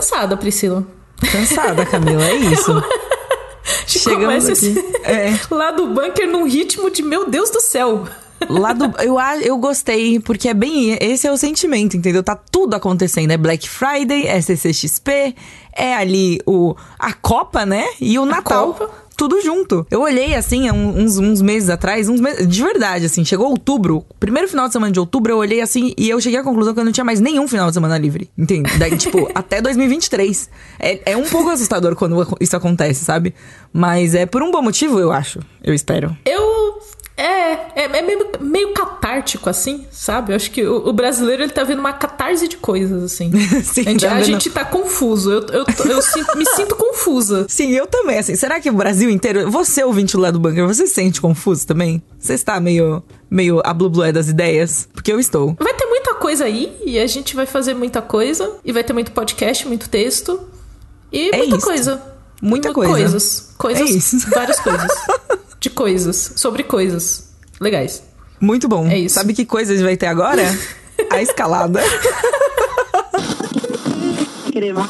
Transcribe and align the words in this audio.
cansada, 0.00 0.36
Priscila. 0.36 0.86
Cansada, 1.30 1.84
Camila, 1.84 2.24
é 2.24 2.34
isso. 2.34 2.72
Chegamos 3.86 4.48
aqui. 4.48 4.74
É. 5.04 5.38
lá 5.50 5.70
do 5.70 5.88
bunker 5.88 6.26
num 6.26 6.48
ritmo 6.48 6.90
de 6.90 7.02
meu 7.02 7.28
Deus 7.28 7.50
do 7.50 7.60
céu. 7.60 8.06
Lá 8.48 8.72
do, 8.72 8.90
eu, 9.02 9.20
eu 9.42 9.58
gostei, 9.58 10.18
porque 10.18 10.48
é 10.48 10.54
bem. 10.54 10.96
Esse 10.98 11.26
é 11.26 11.32
o 11.32 11.36
sentimento, 11.36 11.94
entendeu? 11.94 12.22
Tá 12.22 12.34
tudo 12.34 12.74
acontecendo. 12.74 13.30
É 13.30 13.36
Black 13.36 13.68
Friday, 13.68 14.26
é 14.26 14.40
CCXP, 14.40 15.36
é 15.76 15.94
ali 15.94 16.40
o, 16.46 16.74
a 16.98 17.12
Copa, 17.12 17.66
né? 17.66 17.86
E 18.00 18.18
o 18.18 18.24
Natal. 18.24 18.72
Copa 18.72 18.90
tudo 19.20 19.38
junto. 19.42 19.86
Eu 19.90 20.00
olhei 20.00 20.34
assim, 20.34 20.70
uns, 20.70 21.18
uns 21.18 21.42
meses 21.42 21.68
atrás, 21.68 22.08
uns 22.08 22.22
meses, 22.22 22.48
de 22.48 22.62
verdade, 22.62 23.04
assim, 23.04 23.22
chegou 23.22 23.50
outubro, 23.50 24.02
primeiro 24.18 24.48
final 24.48 24.66
de 24.66 24.72
semana 24.72 24.90
de 24.90 24.98
outubro, 24.98 25.30
eu 25.30 25.36
olhei 25.36 25.60
assim 25.60 25.92
e 25.98 26.08
eu 26.08 26.18
cheguei 26.22 26.38
à 26.38 26.42
conclusão 26.42 26.72
que 26.72 26.80
eu 26.80 26.84
não 26.86 26.90
tinha 26.90 27.04
mais 27.04 27.20
nenhum 27.20 27.46
final 27.46 27.68
de 27.68 27.74
semana 27.74 27.98
livre. 27.98 28.30
Entende? 28.38 28.70
Daí, 28.78 28.96
tipo, 28.96 29.28
até 29.34 29.60
2023. 29.60 30.48
É, 30.78 31.12
é 31.12 31.16
um 31.18 31.24
pouco 31.24 31.50
assustador 31.50 31.94
quando 31.96 32.26
isso 32.40 32.56
acontece, 32.56 33.04
sabe? 33.04 33.34
Mas 33.70 34.14
é 34.14 34.24
por 34.24 34.42
um 34.42 34.50
bom 34.50 34.62
motivo, 34.62 34.98
eu 34.98 35.12
acho. 35.12 35.40
Eu 35.62 35.74
espero. 35.74 36.16
Eu 36.24 36.78
é, 37.20 37.72
é, 37.74 37.82
é 37.84 38.02
meio, 38.02 38.30
meio, 38.40 38.72
catártico, 38.72 39.50
assim, 39.50 39.86
sabe? 39.90 40.32
Eu 40.32 40.36
acho 40.36 40.50
que 40.50 40.66
o, 40.66 40.88
o, 40.88 40.92
brasileiro 40.92 41.42
ele 41.42 41.52
tá 41.52 41.62
vendo 41.64 41.80
uma 41.80 41.92
catarse 41.92 42.48
de 42.48 42.56
coisas, 42.56 43.02
assim. 43.02 43.30
Sim, 43.62 43.82
a, 43.82 43.90
gente, 43.90 44.00
tá 44.06 44.14
a 44.14 44.22
gente 44.22 44.50
tá 44.50 44.64
confuso. 44.64 45.30
Eu, 45.30 45.40
eu, 45.48 45.66
eu, 45.84 45.90
eu 45.90 46.02
sinto, 46.02 46.38
me 46.38 46.46
sinto 46.46 46.74
confusa. 46.76 47.46
Sim, 47.50 47.70
eu 47.72 47.86
também, 47.86 48.18
assim. 48.18 48.34
Será 48.34 48.58
que 48.58 48.70
o 48.70 48.72
Brasil 48.72 49.10
inteiro. 49.10 49.50
Você, 49.50 49.84
ouvinte 49.84 50.16
lá 50.16 50.30
do 50.30 50.40
bunker, 50.40 50.66
você 50.66 50.86
se 50.86 50.94
sente 50.94 51.20
confuso 51.20 51.66
também? 51.66 52.02
Você 52.18 52.32
está 52.32 52.58
meio, 52.58 53.02
meio 53.30 53.60
a 53.64 53.74
blublué 53.74 54.12
das 54.12 54.28
ideias? 54.28 54.88
Porque 54.92 55.12
eu 55.12 55.20
estou. 55.20 55.54
Vai 55.60 55.74
ter 55.74 55.86
muita 55.86 56.14
coisa 56.14 56.44
aí, 56.44 56.74
e 56.84 56.98
a 56.98 57.06
gente 57.06 57.36
vai 57.36 57.44
fazer 57.44 57.74
muita 57.74 58.00
coisa, 58.00 58.56
e 58.64 58.72
vai 58.72 58.82
ter 58.82 58.92
muito 58.92 59.12
podcast, 59.12 59.68
muito 59.68 59.90
texto. 59.90 60.40
E 61.12 61.30
é 61.30 61.36
muita 61.36 61.56
isso. 61.56 61.66
coisa. 61.66 62.02
Muita 62.40 62.72
coisa. 62.72 62.92
Coisas. 62.92 63.54
Coisas. 63.58 64.24
É. 64.26 64.30
Várias 64.30 64.60
coisas. 64.60 64.90
de 65.60 65.68
coisas, 65.68 66.32
sobre 66.36 66.64
coisas 66.64 67.28
legais. 67.60 68.02
Muito 68.40 68.66
bom. 68.66 68.88
É 68.88 68.98
isso. 68.98 69.14
Sabe 69.16 69.34
que 69.34 69.44
coisas 69.44 69.80
vai 69.82 69.96
ter 69.96 70.06
agora? 70.06 70.42
A 71.12 71.22
escalada. 71.22 71.80
Crema. 74.50 74.88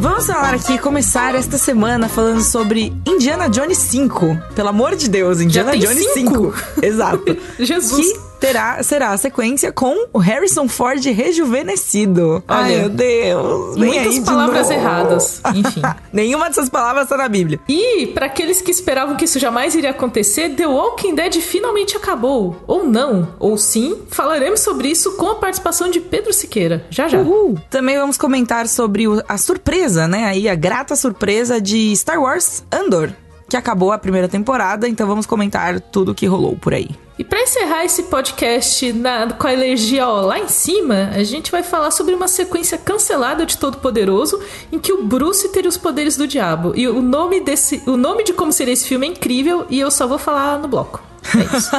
Vamos 0.00 0.26
falar 0.26 0.54
aqui, 0.54 0.78
começar 0.78 1.34
esta 1.34 1.58
semana 1.58 2.08
falando 2.08 2.42
sobre 2.42 2.92
Indiana 3.06 3.48
Jones 3.48 3.78
5. 3.78 4.38
Pelo 4.54 4.68
amor 4.68 4.96
de 4.96 5.08
Deus, 5.08 5.40
Indiana 5.40 5.76
Jones 5.76 6.12
5. 6.14 6.54
5. 6.54 6.54
Exato. 6.82 7.36
Jesus. 7.58 8.12
Que 8.12 8.35
terá, 8.46 8.82
será 8.82 9.10
a 9.10 9.16
sequência 9.16 9.72
com 9.72 10.06
o 10.12 10.18
Harrison 10.18 10.68
Ford 10.68 11.04
rejuvenescido. 11.04 12.44
Olha, 12.46 12.60
Ai, 12.60 12.76
meu 12.76 12.88
Deus. 12.88 13.76
Muitas 13.76 14.20
palavras 14.20 14.70
erradas. 14.70 15.40
Enfim. 15.54 15.82
Nenhuma 16.12 16.46
dessas 16.46 16.68
palavras 16.68 17.04
está 17.04 17.16
na 17.16 17.28
Bíblia. 17.28 17.58
E, 17.68 18.06
para 18.08 18.26
aqueles 18.26 18.62
que 18.62 18.70
esperavam 18.70 19.16
que 19.16 19.24
isso 19.24 19.38
jamais 19.38 19.74
iria 19.74 19.90
acontecer, 19.90 20.50
The 20.50 20.66
Walking 20.66 21.14
Dead 21.14 21.34
finalmente 21.40 21.96
acabou. 21.96 22.62
Ou 22.66 22.86
não, 22.86 23.34
ou 23.40 23.58
sim, 23.58 24.02
falaremos 24.10 24.60
sobre 24.60 24.88
isso 24.88 25.16
com 25.16 25.26
a 25.26 25.34
participação 25.34 25.90
de 25.90 25.98
Pedro 25.98 26.32
Siqueira. 26.32 26.86
Já 26.88 27.08
já. 27.08 27.18
Uhul. 27.18 27.58
Também 27.68 27.98
vamos 27.98 28.16
comentar 28.16 28.68
sobre 28.68 29.04
a 29.28 29.36
surpresa, 29.38 30.06
né? 30.06 30.26
Aí, 30.26 30.48
a 30.48 30.54
grata 30.54 30.94
surpresa 30.94 31.60
de 31.60 31.94
Star 31.96 32.20
Wars 32.20 32.64
Andor 32.72 33.12
que 33.48 33.56
acabou 33.56 33.92
a 33.92 33.98
primeira 33.98 34.26
temporada, 34.26 34.88
então 34.88 35.06
vamos 35.06 35.24
comentar 35.24 35.80
tudo 35.80 36.12
que 36.12 36.26
rolou 36.26 36.56
por 36.56 36.74
aí. 36.74 36.90
E 37.18 37.24
para 37.24 37.40
encerrar 37.40 37.82
esse 37.84 38.04
podcast 38.04 38.92
na, 38.92 39.32
com 39.32 39.46
a 39.46 39.54
energia 39.54 40.06
ó, 40.06 40.20
lá 40.20 40.38
em 40.38 40.48
cima, 40.48 41.10
a 41.14 41.22
gente 41.24 41.50
vai 41.50 41.62
falar 41.62 41.90
sobre 41.90 42.14
uma 42.14 42.28
sequência 42.28 42.76
cancelada 42.76 43.46
de 43.46 43.56
Todo 43.56 43.78
Poderoso 43.78 44.38
em 44.70 44.78
que 44.78 44.92
o 44.92 45.02
Bruce 45.02 45.48
teria 45.48 45.68
os 45.68 45.78
poderes 45.78 46.14
do 46.16 46.26
diabo. 46.28 46.74
E 46.76 46.86
o 46.86 47.00
nome 47.00 47.40
desse, 47.40 47.82
o 47.86 47.96
nome 47.96 48.22
de 48.22 48.34
como 48.34 48.52
seria 48.52 48.74
esse 48.74 48.86
filme 48.86 49.06
é 49.06 49.10
incrível 49.10 49.64
e 49.70 49.80
eu 49.80 49.90
só 49.90 50.06
vou 50.06 50.18
falar 50.18 50.58
no 50.58 50.68
bloco. 50.68 51.02
É 51.34 51.56
isso. 51.56 51.70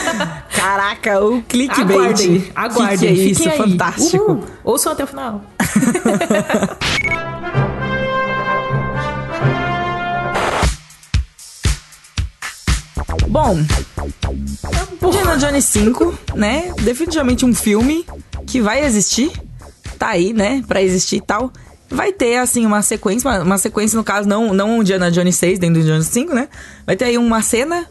Caraca, 0.56 1.22
o 1.22 1.42
clickbait. 1.42 1.90
Aguardem, 1.90 2.52
aguardem. 2.54 2.98
Que 2.98 3.04
que 3.04 3.06
é 3.06 3.12
isso, 3.12 3.48
aí. 3.48 3.58
fantástico. 3.58 4.24
Uhul. 4.24 4.44
Ouçam 4.64 4.92
até 4.92 5.04
o 5.04 5.06
final. 5.06 5.42
Bom, 13.28 13.58
Indiana 15.08 15.38
Jones 15.38 15.64
5, 15.64 16.18
né? 16.34 16.72
Definitivamente 16.82 17.44
um 17.44 17.54
filme 17.54 18.04
que 18.46 18.60
vai 18.60 18.84
existir. 18.84 19.32
Tá 19.98 20.08
aí, 20.08 20.32
né? 20.32 20.62
Pra 20.68 20.82
existir 20.82 21.16
e 21.16 21.20
tal. 21.20 21.50
Vai 21.90 22.12
ter, 22.12 22.36
assim, 22.36 22.66
uma 22.66 22.82
sequência, 22.82 23.28
uma, 23.28 23.42
uma 23.42 23.58
sequência, 23.58 23.96
no 23.96 24.04
caso, 24.04 24.28
não, 24.28 24.52
não 24.52 24.82
Indiana 24.82 25.10
Jones 25.10 25.36
6 25.36 25.58
dentro 25.58 25.76
do 25.76 25.80
Indiana 25.80 26.00
Jones 26.00 26.12
5, 26.12 26.34
né? 26.34 26.48
Vai 26.86 26.94
ter 26.94 27.06
aí 27.06 27.16
uma 27.16 27.40
cena 27.40 27.86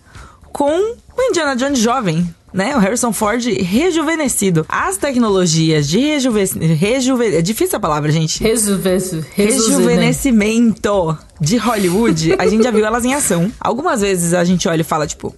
com 0.53 0.69
o 0.69 1.21
Indiana 1.21 1.55
Jones 1.55 1.79
jovem, 1.79 2.33
né? 2.53 2.75
O 2.75 2.79
Harrison 2.79 3.11
Ford 3.11 3.43
rejuvenescido. 3.43 4.65
As 4.69 4.97
tecnologias 4.97 5.87
de 5.87 5.99
rejuvenescimento. 5.99 6.75
Rejuve... 6.75 7.35
É 7.35 7.41
difícil 7.41 7.77
a 7.77 7.79
palavra, 7.79 8.11
gente. 8.11 8.43
Rejuve... 8.43 9.17
Rejuvenescimento 9.33 11.17
de 11.41 11.57
Hollywood, 11.57 12.35
a 12.37 12.47
gente 12.47 12.63
já 12.63 12.69
viu 12.69 12.85
elas 12.85 13.03
em 13.03 13.15
ação. 13.15 13.51
Algumas 13.59 14.01
vezes 14.01 14.35
a 14.35 14.43
gente 14.43 14.67
olha 14.67 14.81
e 14.81 14.85
fala, 14.85 15.07
tipo, 15.07 15.35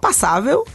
passável. 0.00 0.66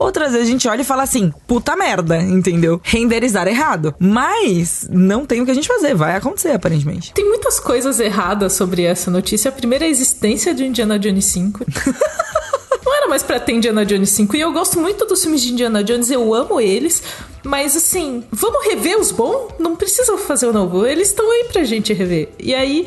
Outras 0.00 0.32
vezes 0.32 0.48
a 0.48 0.50
gente 0.50 0.66
olha 0.66 0.80
e 0.80 0.84
fala 0.84 1.02
assim, 1.02 1.30
puta 1.46 1.76
merda, 1.76 2.16
entendeu? 2.16 2.80
Renderizar 2.82 3.46
errado. 3.46 3.94
Mas 3.98 4.88
não 4.90 5.26
tem 5.26 5.42
o 5.42 5.44
que 5.44 5.50
a 5.50 5.54
gente 5.54 5.68
fazer, 5.68 5.94
vai 5.94 6.16
acontecer 6.16 6.52
aparentemente. 6.52 7.12
Tem 7.12 7.28
muitas 7.28 7.60
coisas 7.60 8.00
erradas 8.00 8.54
sobre 8.54 8.82
essa 8.82 9.10
notícia. 9.10 9.50
A 9.50 9.52
primeira 9.52 9.84
é 9.84 9.88
a 9.88 9.90
existência 9.90 10.54
de 10.54 10.64
Indiana 10.64 10.98
Jones 10.98 11.26
5. 11.26 11.66
não 12.82 12.96
era 12.96 13.08
mais 13.08 13.22
pra 13.22 13.38
ter 13.38 13.52
Indiana 13.52 13.84
Jones 13.84 14.08
5. 14.08 14.36
E 14.36 14.40
eu 14.40 14.50
gosto 14.54 14.80
muito 14.80 15.04
dos 15.04 15.20
filmes 15.20 15.42
de 15.42 15.52
Indiana 15.52 15.84
Jones, 15.84 16.10
eu 16.10 16.32
amo 16.32 16.58
eles. 16.58 17.02
Mas 17.44 17.76
assim, 17.76 18.24
vamos 18.32 18.64
rever 18.64 18.98
os 18.98 19.10
bons? 19.10 19.52
Não 19.58 19.76
precisa 19.76 20.16
fazer 20.16 20.46
o 20.46 20.52
novo. 20.52 20.86
Eles 20.86 21.08
estão 21.08 21.30
aí 21.30 21.44
pra 21.52 21.62
gente 21.62 21.92
rever. 21.92 22.30
E 22.38 22.54
aí, 22.54 22.86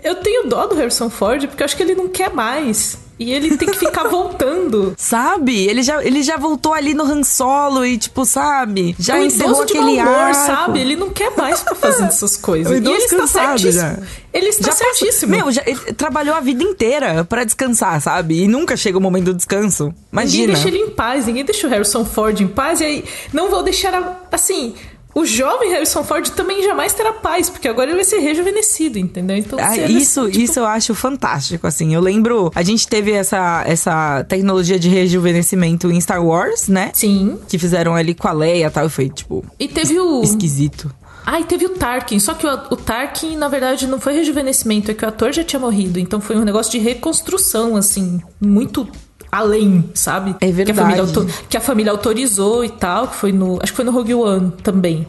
eu 0.00 0.14
tenho 0.14 0.48
dó 0.48 0.64
do 0.68 0.76
Harrison 0.76 1.10
Ford, 1.10 1.44
porque 1.48 1.60
eu 1.60 1.64
acho 1.64 1.76
que 1.76 1.82
ele 1.82 1.96
não 1.96 2.06
quer 2.06 2.32
mais. 2.32 3.01
E 3.18 3.32
ele 3.32 3.56
tem 3.56 3.68
que 3.68 3.78
ficar 3.78 4.04
voltando. 4.08 4.94
Sabe? 4.96 5.66
Ele 5.66 5.82
já, 5.82 6.02
ele 6.04 6.22
já 6.22 6.36
voltou 6.36 6.74
ali 6.74 6.94
no 6.94 7.04
Han 7.04 7.22
Solo 7.22 7.84
e, 7.84 7.98
tipo, 7.98 8.24
sabe? 8.24 8.96
Já 8.98 9.16
o 9.16 9.24
encerrou 9.24 9.62
aquele 9.62 9.98
ar, 9.98 10.34
sabe? 10.34 10.80
Ele 10.80 10.96
não 10.96 11.10
quer 11.10 11.36
mais 11.36 11.60
ficar 11.60 11.74
fazendo 11.74 12.08
essas 12.08 12.36
coisas. 12.36 12.72
e 12.72 12.76
ele 12.76 13.04
está 13.04 13.26
certíssimo. 13.26 13.72
Já. 13.72 13.98
Ele 14.32 14.48
está 14.48 14.70
já 14.70 14.72
certíssimo. 14.72 15.30
Meu, 15.30 15.52
já, 15.52 15.62
ele 15.66 15.78
trabalhou 15.92 16.34
a 16.34 16.40
vida 16.40 16.64
inteira 16.64 17.24
para 17.24 17.44
descansar, 17.44 18.00
sabe? 18.00 18.42
E 18.42 18.48
nunca 18.48 18.76
chega 18.76 18.96
o 18.96 19.00
momento 19.00 19.26
do 19.26 19.34
descanso. 19.34 19.94
Imagina. 20.10 20.46
Ninguém 20.46 20.54
deixa 20.54 20.68
ele 20.68 20.78
em 20.78 20.90
paz, 20.90 21.26
ninguém 21.26 21.44
deixa 21.44 21.66
o 21.66 21.70
Harrison 21.70 22.04
Ford 22.04 22.40
em 22.40 22.48
paz. 22.48 22.80
E 22.80 22.84
aí, 22.84 23.04
não 23.32 23.50
vou 23.50 23.62
deixar, 23.62 24.26
assim 24.30 24.74
o 25.14 25.24
jovem 25.24 25.70
Harrison 25.70 26.02
Ford 26.02 26.28
também 26.30 26.62
jamais 26.62 26.92
terá 26.92 27.12
paz, 27.12 27.50
porque 27.50 27.68
agora 27.68 27.90
ele 27.90 27.96
vai 27.96 28.04
ser 28.04 28.18
rejuvenescido, 28.18 28.98
entendeu? 28.98 29.36
Então, 29.36 29.58
ah, 29.60 29.76
isso, 29.76 30.26
tipo... 30.26 30.42
isso 30.42 30.58
eu 30.58 30.66
acho 30.66 30.94
fantástico, 30.94 31.66
assim. 31.66 31.94
Eu 31.94 32.00
lembro, 32.00 32.50
a 32.54 32.62
gente 32.62 32.88
teve 32.88 33.12
essa, 33.12 33.62
essa 33.66 34.24
tecnologia 34.24 34.78
de 34.78 34.88
rejuvenescimento 34.88 35.90
em 35.90 36.00
Star 36.00 36.24
Wars, 36.24 36.68
né? 36.68 36.90
Sim. 36.94 37.38
Que 37.48 37.58
fizeram 37.58 37.94
ali 37.94 38.14
com 38.14 38.28
a 38.28 38.32
Leia 38.32 38.66
e 38.66 38.70
tal, 38.70 38.86
e 38.86 38.90
foi, 38.90 39.08
tipo... 39.08 39.44
E 39.58 39.68
teve 39.68 39.98
o... 39.98 40.22
Esquisito. 40.22 40.92
Ah, 41.24 41.40
e 41.40 41.44
teve 41.44 41.66
o 41.66 41.70
Tarkin. 41.70 42.18
Só 42.18 42.34
que 42.34 42.46
o, 42.46 42.52
o, 42.52 42.76
Tarkin, 42.76 43.36
na 43.36 43.48
verdade, 43.48 43.86
não 43.86 44.00
foi 44.00 44.14
rejuvenescimento, 44.14 44.90
é 44.90 44.94
que 44.94 45.04
o 45.04 45.08
ator 45.08 45.32
já 45.32 45.44
tinha 45.44 45.60
morrido. 45.60 45.98
Então 45.98 46.20
foi 46.20 46.36
um 46.36 46.44
negócio 46.44 46.72
de 46.72 46.78
reconstrução, 46.78 47.76
assim, 47.76 48.20
muito 48.40 48.88
além, 49.32 49.88
sabe? 49.94 50.36
É 50.42 50.52
verdade. 50.52 50.74
Que 50.74 50.80
a 50.80 51.06
família, 51.06 51.34
que 51.48 51.56
a 51.56 51.60
família 51.60 51.92
autorizou 51.92 52.62
e 52.62 52.68
tal, 52.68 53.08
que 53.08 53.16
foi 53.16 53.32
no. 53.32 53.58
Acho 53.62 53.72
que 53.72 53.76
foi 53.76 53.84
no 53.86 53.90
Rogue 53.90 54.14
One 54.14 54.52
também. 54.62 55.06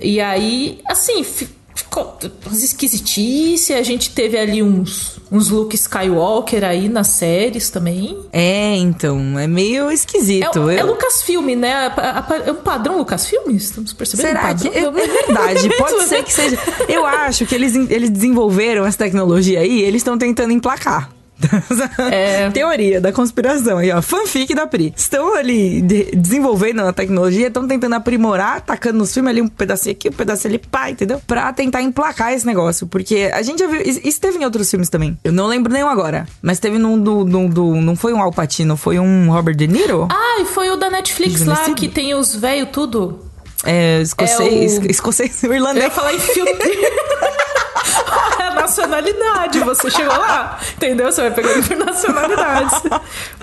E 0.00 0.20
aí, 0.20 0.80
assim, 0.86 1.24
ficou 1.24 2.16
umas 2.46 2.62
esquisitices. 2.62 3.76
A 3.76 3.82
gente 3.82 4.10
teve 4.10 4.38
ali 4.38 4.62
uns, 4.62 5.20
uns 5.30 5.48
Luke 5.50 5.74
Skywalker 5.74 6.62
aí 6.62 6.88
nas 6.88 7.08
séries 7.08 7.68
também. 7.68 8.16
É, 8.32 8.76
então, 8.76 9.36
é 9.36 9.48
meio 9.48 9.90
esquisito. 9.90 10.70
É, 10.70 10.76
é 10.76 10.78
eu... 10.78 10.78
é 10.78 10.82
Lucasfilm, 10.84 11.56
né? 11.56 11.92
É 12.46 12.52
um 12.52 12.56
padrão 12.56 12.98
Lucasfilm? 12.98 13.50
Estamos 13.50 13.92
percebendo? 13.92 14.26
Será 14.28 14.52
um 14.52 14.56
que. 14.56 14.68
É, 14.68 14.84
é 14.84 14.90
verdade, 14.90 15.68
pode 15.76 16.04
ser 16.04 16.22
que 16.22 16.32
seja. 16.32 16.56
Eu 16.88 17.04
acho 17.04 17.44
que 17.44 17.56
eles, 17.56 17.74
eles 17.74 18.08
desenvolveram 18.08 18.86
essa 18.86 18.98
tecnologia 18.98 19.58
aí, 19.58 19.82
eles 19.82 20.00
estão 20.00 20.16
tentando 20.16 20.52
emplacar 20.52 21.17
É... 22.10 22.50
Teoria 22.50 23.00
da 23.00 23.12
conspiração 23.12 23.78
aí, 23.78 23.90
ó. 23.90 24.00
Fanfic 24.00 24.54
da 24.54 24.66
Pri. 24.66 24.92
Estão 24.96 25.34
ali 25.34 25.80
de 25.80 26.04
desenvolvendo 26.16 26.80
a 26.80 26.92
tecnologia, 26.92 27.48
estão 27.48 27.66
tentando 27.66 27.94
aprimorar, 27.94 28.60
tacando 28.60 28.98
nos 28.98 29.12
filmes 29.12 29.30
ali 29.30 29.42
um 29.42 29.48
pedacinho 29.48 29.94
aqui, 29.94 30.08
um 30.08 30.12
pedacinho 30.12 30.54
ali, 30.54 30.58
pá, 30.58 30.90
entendeu? 30.90 31.20
Pra 31.26 31.52
tentar 31.52 31.82
emplacar 31.82 32.32
esse 32.32 32.46
negócio. 32.46 32.86
Porque 32.86 33.30
a 33.32 33.42
gente 33.42 33.58
já 33.58 33.66
viu. 33.66 33.82
Isso 33.82 34.20
teve 34.20 34.38
em 34.38 34.44
outros 34.44 34.70
filmes 34.70 34.88
também. 34.88 35.18
Eu 35.22 35.32
não 35.32 35.46
lembro 35.46 35.72
nenhum 35.72 35.88
agora. 35.88 36.26
Mas 36.42 36.58
teve 36.58 36.78
num 36.78 37.00
do. 37.00 37.24
do, 37.24 37.48
do 37.48 37.74
não 37.76 37.96
foi 37.96 38.12
um 38.12 38.22
Alpatino, 38.22 38.76
foi 38.76 38.98
um 38.98 39.30
Robert 39.30 39.56
De 39.56 39.66
Niro? 39.66 40.08
Ah, 40.10 40.40
e 40.40 40.44
foi 40.44 40.70
o 40.70 40.76
da 40.76 40.90
Netflix 40.90 41.44
lá, 41.44 41.70
que 41.74 41.88
tem 41.88 42.14
os 42.14 42.34
velhos 42.34 42.68
tudo. 42.72 43.28
É, 43.64 44.00
escocês. 44.00 44.76
É 44.76 44.80
o... 44.80 44.90
Escocês, 44.90 45.42
irlandês. 45.42 45.84
Eu 45.84 45.90
ia 45.90 45.90
falar 45.90 46.14
em 46.14 46.18
filme. 46.18 46.52
nacionalidade, 48.68 49.58
você 49.60 49.90
chegou 49.90 50.16
lá, 50.16 50.60
entendeu? 50.76 51.10
Você 51.10 51.22
vai 51.22 51.30
pegando 51.32 51.66
por 51.66 51.76
nacionalidades. 51.76 52.82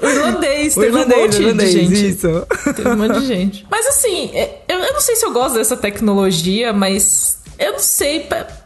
O 0.01 0.07
irlandês, 0.07 0.77
o 0.77 0.81
teve 0.81 0.97
irlandês, 0.97 1.19
um 1.19 1.23
monte 1.23 1.41
irlandês, 1.41 1.71
de 1.71 1.79
gente. 1.79 2.07
Isso. 2.09 2.47
Teve 2.75 2.89
um 2.89 2.95
monte 2.95 3.19
de 3.19 3.25
gente. 3.25 3.67
Mas 3.69 3.87
assim, 3.87 4.31
é, 4.33 4.61
eu, 4.67 4.79
eu 4.79 4.93
não 4.93 5.01
sei 5.01 5.15
se 5.15 5.25
eu 5.25 5.31
gosto 5.31 5.55
dessa 5.55 5.75
tecnologia, 5.75 6.71
mas 6.71 7.39
eu 7.57 7.73
não 7.73 7.79
sei 7.79 8.19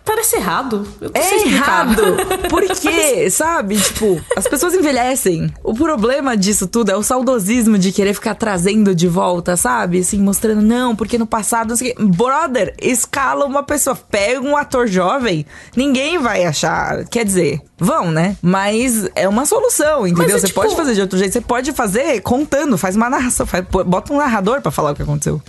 parece 0.09 0.38
errado. 0.38 0.88
é 1.13 1.47
errado. 1.47 2.01
Por 2.50 2.63
quê? 2.63 3.29
Sabe? 3.29 3.77
Tipo, 3.77 4.19
as 4.35 4.47
pessoas 4.47 4.73
envelhecem. 4.73 5.53
O 5.63 5.75
problema 5.75 6.35
disso 6.35 6.65
tudo 6.65 6.89
é 6.89 6.95
o 6.95 7.03
saudosismo 7.03 7.77
de 7.77 7.91
querer 7.91 8.15
ficar 8.15 8.33
trazendo 8.33 8.95
de 8.95 9.07
volta, 9.07 9.56
sabe? 9.56 10.00
Assim, 10.00 10.19
mostrando, 10.19 10.61
não, 10.61 10.95
porque 10.95 11.17
no 11.19 11.27
passado. 11.27 11.73
Assim, 11.73 11.94
brother, 12.00 12.73
escala 12.81 13.45
uma 13.45 13.61
pessoa, 13.61 13.95
pega 13.95 14.41
um 14.41 14.57
ator 14.57 14.88
jovem, 14.88 15.45
ninguém 15.75 16.17
vai 16.17 16.44
achar. 16.44 17.05
Quer 17.05 17.23
dizer, 17.23 17.62
vão, 17.77 18.12
né? 18.12 18.35
Mas 18.41 19.07
é 19.15 19.27
uma 19.27 19.45
solução, 19.45 20.07
entendeu? 20.07 20.38
É, 20.38 20.39
você 20.39 20.47
tipo... 20.47 20.59
pode 20.59 20.75
fazer 20.75 20.95
de 20.95 21.01
outro 21.01 21.19
jeito, 21.19 21.33
você 21.33 21.41
pode 21.41 21.71
fazer 21.71 22.21
contando, 22.21 22.77
faz 22.77 22.95
uma 22.95 23.09
narração, 23.09 23.45
faz, 23.45 23.63
bota 23.85 24.12
um 24.12 24.17
narrador 24.17 24.62
para 24.62 24.71
falar 24.71 24.91
o 24.91 24.95
que 24.95 25.03
aconteceu. 25.03 25.39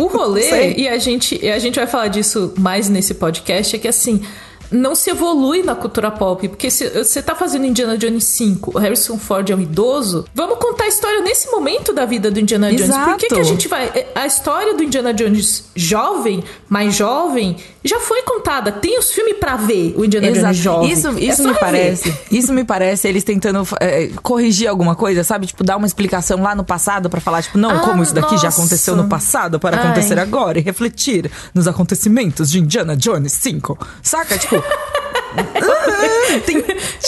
O 0.00 0.06
rolê, 0.08 0.74
e 0.74 0.88
a 0.88 0.98
gente, 0.98 1.38
e 1.40 1.48
a 1.48 1.58
gente 1.58 1.76
vai 1.76 1.86
falar 1.86 2.08
disso 2.08 2.52
mais 2.58 2.88
nesse 2.88 3.14
podcast, 3.14 3.76
é 3.76 3.78
que 3.78 3.88
assim 3.88 3.99
assim, 4.00 4.22
não 4.70 4.94
se 4.94 5.10
evolui 5.10 5.62
na 5.62 5.74
cultura 5.74 6.10
pop. 6.10 6.48
Porque 6.48 6.70
se 6.70 6.88
você 6.90 7.22
tá 7.22 7.34
fazendo 7.34 7.66
Indiana 7.66 7.96
Jones 7.96 8.24
5, 8.24 8.72
o 8.74 8.78
Harrison 8.78 9.18
Ford 9.18 9.48
é 9.50 9.54
um 9.54 9.60
idoso, 9.60 10.24
vamos 10.34 10.58
contar 10.58 10.84
a 10.84 10.88
história 10.88 11.20
nesse 11.20 11.50
momento 11.50 11.92
da 11.92 12.04
vida 12.04 12.30
do 12.30 12.38
Indiana 12.38 12.68
Jones. 12.70 12.82
Exato. 12.82 13.10
Por 13.10 13.18
que, 13.18 13.28
que 13.28 13.40
a 13.40 13.42
gente 13.42 13.68
vai. 13.68 13.86
É, 13.86 14.06
a 14.14 14.26
história 14.26 14.74
do 14.74 14.82
Indiana 14.82 15.12
Jones 15.12 15.64
jovem, 15.74 16.42
mais 16.68 16.94
jovem, 16.94 17.56
já 17.84 17.98
foi 17.98 18.22
contada. 18.22 18.72
Tem 18.72 18.98
os 18.98 19.10
filmes 19.10 19.36
para 19.38 19.56
ver 19.56 19.94
o 19.96 20.04
Indiana 20.04 20.28
Exato. 20.28 20.54
Jones 20.54 20.58
jovem. 20.58 20.92
Isso, 20.92 21.08
é 21.08 21.20
isso 21.20 21.42
é 21.42 21.46
me 21.46 21.54
parece. 21.54 22.14
Isso 22.30 22.52
me 22.52 22.64
parece 22.64 23.08
eles 23.08 23.24
tentando 23.24 23.66
é, 23.80 24.10
corrigir 24.22 24.68
alguma 24.68 24.94
coisa, 24.94 25.24
sabe? 25.24 25.46
Tipo, 25.46 25.64
dar 25.64 25.76
uma 25.76 25.86
explicação 25.86 26.42
lá 26.42 26.54
no 26.54 26.64
passado 26.64 27.10
para 27.10 27.20
falar, 27.20 27.42
tipo, 27.42 27.58
não, 27.58 27.70
ah, 27.70 27.80
como 27.80 28.02
isso 28.02 28.14
daqui 28.14 28.32
nossa. 28.32 28.42
já 28.42 28.48
aconteceu 28.48 28.96
no 28.96 29.08
passado 29.08 29.58
para 29.58 29.76
Ai. 29.76 29.84
acontecer 29.84 30.18
agora 30.18 30.58
e 30.58 30.62
refletir 30.62 31.30
nos 31.54 31.66
acontecimentos 31.66 32.50
de 32.50 32.60
Indiana 32.60 32.96
Jones 32.96 33.32
5. 33.32 33.78
Saca? 34.02 34.38
Tipo. 34.38 34.59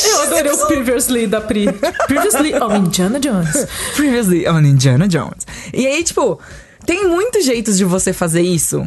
Eu 0.04 0.22
adorei 0.22 0.52
o 0.52 0.66
Previously 0.66 1.26
da 1.26 1.40
Pri. 1.40 1.66
Previously 2.06 2.54
on 2.54 2.76
Indiana 2.76 3.20
Jones. 3.20 3.66
Previously 3.96 4.48
on 4.48 4.60
Indiana 4.60 5.08
Jones. 5.08 5.46
E 5.72 5.86
aí, 5.86 6.02
tipo, 6.02 6.38
tem 6.86 7.08
muitos 7.08 7.44
jeitos 7.44 7.76
de 7.76 7.84
você 7.84 8.12
fazer 8.12 8.42
isso. 8.42 8.86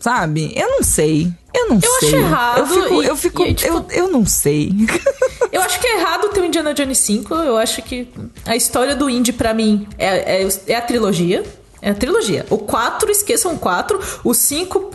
Sabe? 0.00 0.52
Eu 0.56 0.70
não 0.70 0.82
sei. 0.82 1.30
Eu 1.54 1.68
não 1.68 1.76
eu 1.76 1.80
sei. 1.80 1.90
Eu 1.90 1.96
acho 1.96 2.16
errado. 2.16 2.58
Eu 2.58 2.66
fico. 2.66 3.02
E, 3.02 3.06
eu, 3.06 3.16
fico 3.16 3.42
aí, 3.42 3.54
tipo, 3.54 3.72
eu, 3.72 3.86
eu 3.90 4.10
não 4.10 4.24
sei. 4.24 4.72
eu 5.52 5.60
acho 5.60 5.78
que 5.78 5.86
é 5.86 6.00
errado 6.00 6.28
ter 6.28 6.40
o 6.40 6.44
Indiana 6.44 6.72
Jones 6.72 6.98
5. 6.98 7.34
Eu 7.34 7.56
acho 7.56 7.82
que 7.82 8.08
a 8.46 8.56
história 8.56 8.96
do 8.96 9.10
Indy, 9.10 9.32
para 9.32 9.52
mim, 9.52 9.86
é, 9.98 10.42
é, 10.42 10.48
é, 10.66 10.74
a 10.74 10.80
trilogia. 10.80 11.44
É 11.82 11.90
a 11.90 11.94
trilogia. 11.94 12.46
O 12.50 12.58
4, 12.58 13.10
esqueçam 13.10 13.54
o 13.54 13.58
4. 13.58 14.00
O 14.24 14.34
5, 14.34 14.90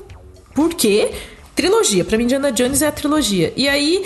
por 0.54 0.74
quê? 0.74 1.14
Trilogia. 1.56 2.04
Pra 2.04 2.18
mim, 2.18 2.26
Indiana 2.26 2.52
Jones 2.52 2.82
é 2.82 2.88
a 2.88 2.92
trilogia. 2.92 3.54
E 3.56 3.68
aí, 3.68 4.06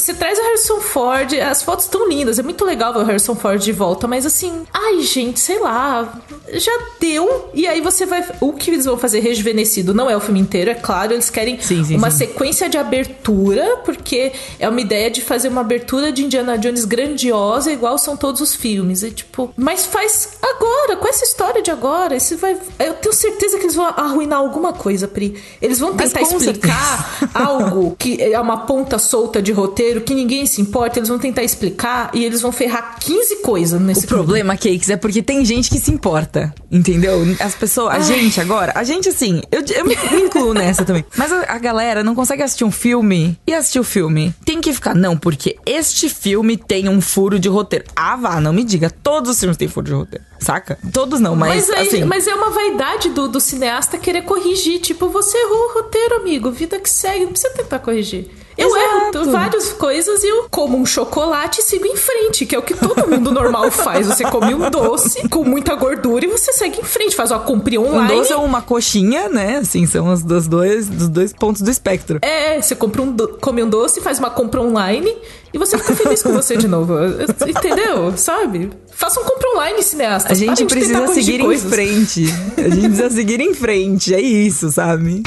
você 0.00 0.14
traz 0.14 0.38
o 0.38 0.42
Harrison 0.42 0.80
Ford, 0.80 1.34
as 1.34 1.62
fotos 1.62 1.86
estão 1.86 2.08
lindas, 2.08 2.38
é 2.38 2.42
muito 2.42 2.64
legal 2.64 2.92
ver 2.92 3.00
o 3.00 3.04
Harrison 3.04 3.34
Ford 3.34 3.60
de 3.60 3.72
volta, 3.72 4.06
mas 4.06 4.24
assim, 4.24 4.62
ai 4.72 5.00
gente, 5.00 5.40
sei 5.40 5.58
lá, 5.58 6.20
já 6.52 6.72
deu. 7.00 7.50
E 7.52 7.66
aí 7.66 7.80
você 7.80 8.06
vai. 8.06 8.24
O 8.40 8.52
que 8.52 8.70
eles 8.70 8.84
vão 8.84 8.96
fazer 8.96 9.18
rejuvenescido 9.20 9.92
não 9.92 10.08
é 10.08 10.16
o 10.16 10.20
filme 10.20 10.38
inteiro, 10.38 10.70
é 10.70 10.74
claro, 10.74 11.12
eles 11.12 11.28
querem 11.30 11.60
sim, 11.60 11.84
sim, 11.84 11.96
uma 11.96 12.10
sim. 12.10 12.18
sequência 12.18 12.68
de 12.68 12.78
abertura, 12.78 13.78
porque 13.84 14.32
é 14.58 14.68
uma 14.68 14.80
ideia 14.80 15.10
de 15.10 15.20
fazer 15.20 15.48
uma 15.48 15.62
abertura 15.62 16.12
de 16.12 16.24
Indiana 16.24 16.56
Jones 16.56 16.84
grandiosa, 16.84 17.72
igual 17.72 17.98
são 17.98 18.16
todos 18.16 18.40
os 18.40 18.54
filmes. 18.54 19.02
E 19.02 19.10
tipo, 19.10 19.52
mas 19.56 19.84
faz 19.84 20.38
agora, 20.40 20.96
com 20.96 21.08
essa 21.08 21.24
história 21.24 21.60
de 21.60 21.72
agora, 21.72 22.14
esse 22.14 22.36
vai. 22.36 22.56
Eu 22.78 22.94
tenho 22.94 23.12
certeza 23.12 23.58
que 23.58 23.64
eles 23.64 23.74
vão 23.74 23.86
arruinar 23.86 24.38
alguma 24.38 24.72
coisa, 24.72 25.08
Pri. 25.08 25.42
Eles 25.60 25.80
vão 25.80 25.94
tentar 25.96 26.20
explicar 26.22 27.18
certeza. 27.18 27.30
algo 27.34 27.96
que 27.98 28.22
é 28.22 28.38
uma 28.38 28.58
ponta 28.58 28.98
solta 28.98 29.42
de 29.42 29.50
roteiro 29.50 29.87
roteiro 29.88 30.00
que 30.02 30.14
ninguém 30.14 30.44
se 30.46 30.60
importa, 30.60 30.98
eles 30.98 31.08
vão 31.08 31.18
tentar 31.18 31.42
explicar 31.42 32.10
e 32.12 32.24
eles 32.24 32.42
vão 32.42 32.52
ferrar 32.52 32.96
15 33.00 33.36
coisas 33.36 33.80
nesse 33.80 34.04
O 34.04 34.08
problema, 34.08 34.56
Cakes, 34.56 34.90
é 34.90 34.96
porque 34.96 35.22
tem 35.22 35.44
gente 35.44 35.70
que 35.70 35.78
se 35.78 35.90
importa, 35.90 36.54
entendeu? 36.70 37.22
As 37.40 37.54
pessoas, 37.54 37.94
a 37.94 37.96
Ai. 37.96 38.02
gente 38.02 38.40
agora, 38.40 38.72
a 38.74 38.84
gente 38.84 39.08
assim, 39.08 39.40
eu, 39.50 39.62
eu 39.74 39.84
me 39.84 39.94
incluo 40.24 40.52
nessa 40.52 40.84
também. 40.84 41.04
Mas 41.16 41.32
a, 41.32 41.54
a, 41.54 41.58
galera 41.58 42.04
não 42.04 42.14
consegue 42.14 42.42
assistir 42.42 42.64
um 42.64 42.70
filme 42.70 43.38
e 43.46 43.54
assistir 43.54 43.80
o 43.80 43.84
filme. 43.84 44.34
Tem 44.44 44.60
que 44.60 44.72
ficar, 44.72 44.94
não, 44.94 45.16
porque 45.16 45.56
este 45.64 46.08
filme 46.08 46.56
tem 46.56 46.88
um 46.88 47.00
furo 47.00 47.38
de 47.38 47.48
roteiro. 47.48 47.84
Ah, 47.96 48.16
vá, 48.16 48.40
não 48.40 48.52
me 48.52 48.64
diga, 48.64 48.90
todos 48.90 49.30
os 49.30 49.40
filmes 49.40 49.56
têm 49.56 49.68
furo 49.68 49.86
de 49.86 49.92
roteiro. 49.92 50.24
Saca? 50.38 50.78
Todos 50.92 51.18
não, 51.18 51.34
mas, 51.34 51.68
mas 51.68 51.88
assim... 51.88 52.04
Mas 52.04 52.26
é 52.26 52.34
uma 52.34 52.50
vaidade 52.50 53.10
do, 53.10 53.26
do 53.26 53.40
cineasta 53.40 53.98
querer 53.98 54.22
corrigir. 54.22 54.80
Tipo, 54.80 55.08
você 55.08 55.36
errou 55.36 55.70
o 55.70 55.74
roteiro, 55.74 56.16
amigo. 56.16 56.50
Vida 56.52 56.78
que 56.78 56.88
segue, 56.88 57.24
não 57.24 57.32
precisa 57.32 57.52
tentar 57.54 57.80
corrigir. 57.80 58.30
Eu 58.58 58.76
Exato. 58.76 59.18
erro 59.18 59.30
várias 59.30 59.72
coisas 59.72 60.24
e 60.24 60.28
eu 60.28 60.48
como 60.50 60.76
um 60.76 60.84
chocolate 60.84 61.60
e 61.60 61.62
sigo 61.62 61.86
em 61.86 61.96
frente, 61.96 62.44
que 62.44 62.56
é 62.56 62.58
o 62.58 62.62
que 62.62 62.74
todo 62.74 63.08
mundo 63.08 63.30
normal 63.30 63.70
faz. 63.72 64.08
Você 64.08 64.24
come 64.24 64.52
um 64.52 64.68
doce 64.68 65.28
com 65.28 65.44
muita 65.44 65.76
gordura 65.76 66.24
e 66.24 66.28
você 66.28 66.52
segue 66.52 66.80
em 66.80 66.84
frente, 66.84 67.14
faz 67.14 67.30
uma 67.30 67.38
compra 67.38 67.78
online. 67.80 68.14
Um 68.14 68.16
doce 68.18 68.34
ou 68.34 68.44
uma 68.44 68.60
coxinha, 68.60 69.28
né? 69.28 69.58
Assim, 69.58 69.86
são 69.86 70.12
os 70.12 70.24
dos 70.24 70.48
dois, 70.48 70.88
dos 70.88 71.08
dois 71.08 71.32
pontos 71.32 71.62
do 71.62 71.70
espectro. 71.70 72.18
É, 72.20 72.60
você 72.60 72.74
compra 72.74 73.02
um 73.02 73.12
do... 73.12 73.28
come 73.40 73.62
um 73.62 73.68
doce, 73.68 74.00
faz 74.00 74.18
uma 74.18 74.30
compra 74.30 74.60
online 74.60 75.16
e 75.54 75.58
você 75.58 75.78
fica 75.78 75.94
feliz 75.94 76.20
com 76.20 76.32
você 76.32 76.56
de 76.56 76.66
novo. 76.66 76.94
Entendeu? 77.46 78.16
Sabe? 78.16 78.70
Faça 78.90 79.20
um 79.20 79.24
compra 79.24 79.50
online, 79.54 79.82
cineasta. 79.84 80.32
A 80.32 80.34
gente 80.34 80.64
precisa 80.64 81.06
seguir 81.08 81.40
em 81.40 81.58
frente. 81.58 82.24
A 82.56 82.68
gente 82.68 82.88
precisa 82.88 83.10
seguir 83.10 83.40
em 83.40 83.54
frente. 83.54 84.12
É 84.12 84.20
isso, 84.20 84.68
sabe? 84.72 85.22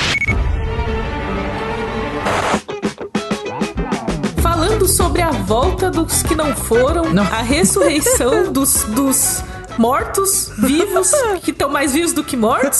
Volta 5.41 5.89
dos 5.89 6.21
que 6.21 6.35
não 6.35 6.55
foram, 6.55 7.13
não. 7.13 7.23
a 7.23 7.41
ressurreição 7.41 8.49
dos, 8.53 8.83
dos 8.83 9.43
mortos 9.77 10.51
vivos, 10.59 11.11
que 11.43 11.51
estão 11.51 11.69
mais 11.69 11.93
vivos 11.93 12.13
do 12.13 12.23
que 12.23 12.37
mortos. 12.37 12.79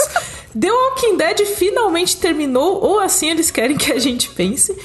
The 0.60 0.70
Walking 0.70 1.18
Dead 1.18 1.46
finalmente 1.46 2.18
terminou, 2.18 2.84
ou 2.84 3.00
assim 3.00 3.30
eles 3.30 3.50
querem 3.50 3.78
que 3.78 3.92
a 3.92 3.98
gente 3.98 4.30
pense. 4.30 4.76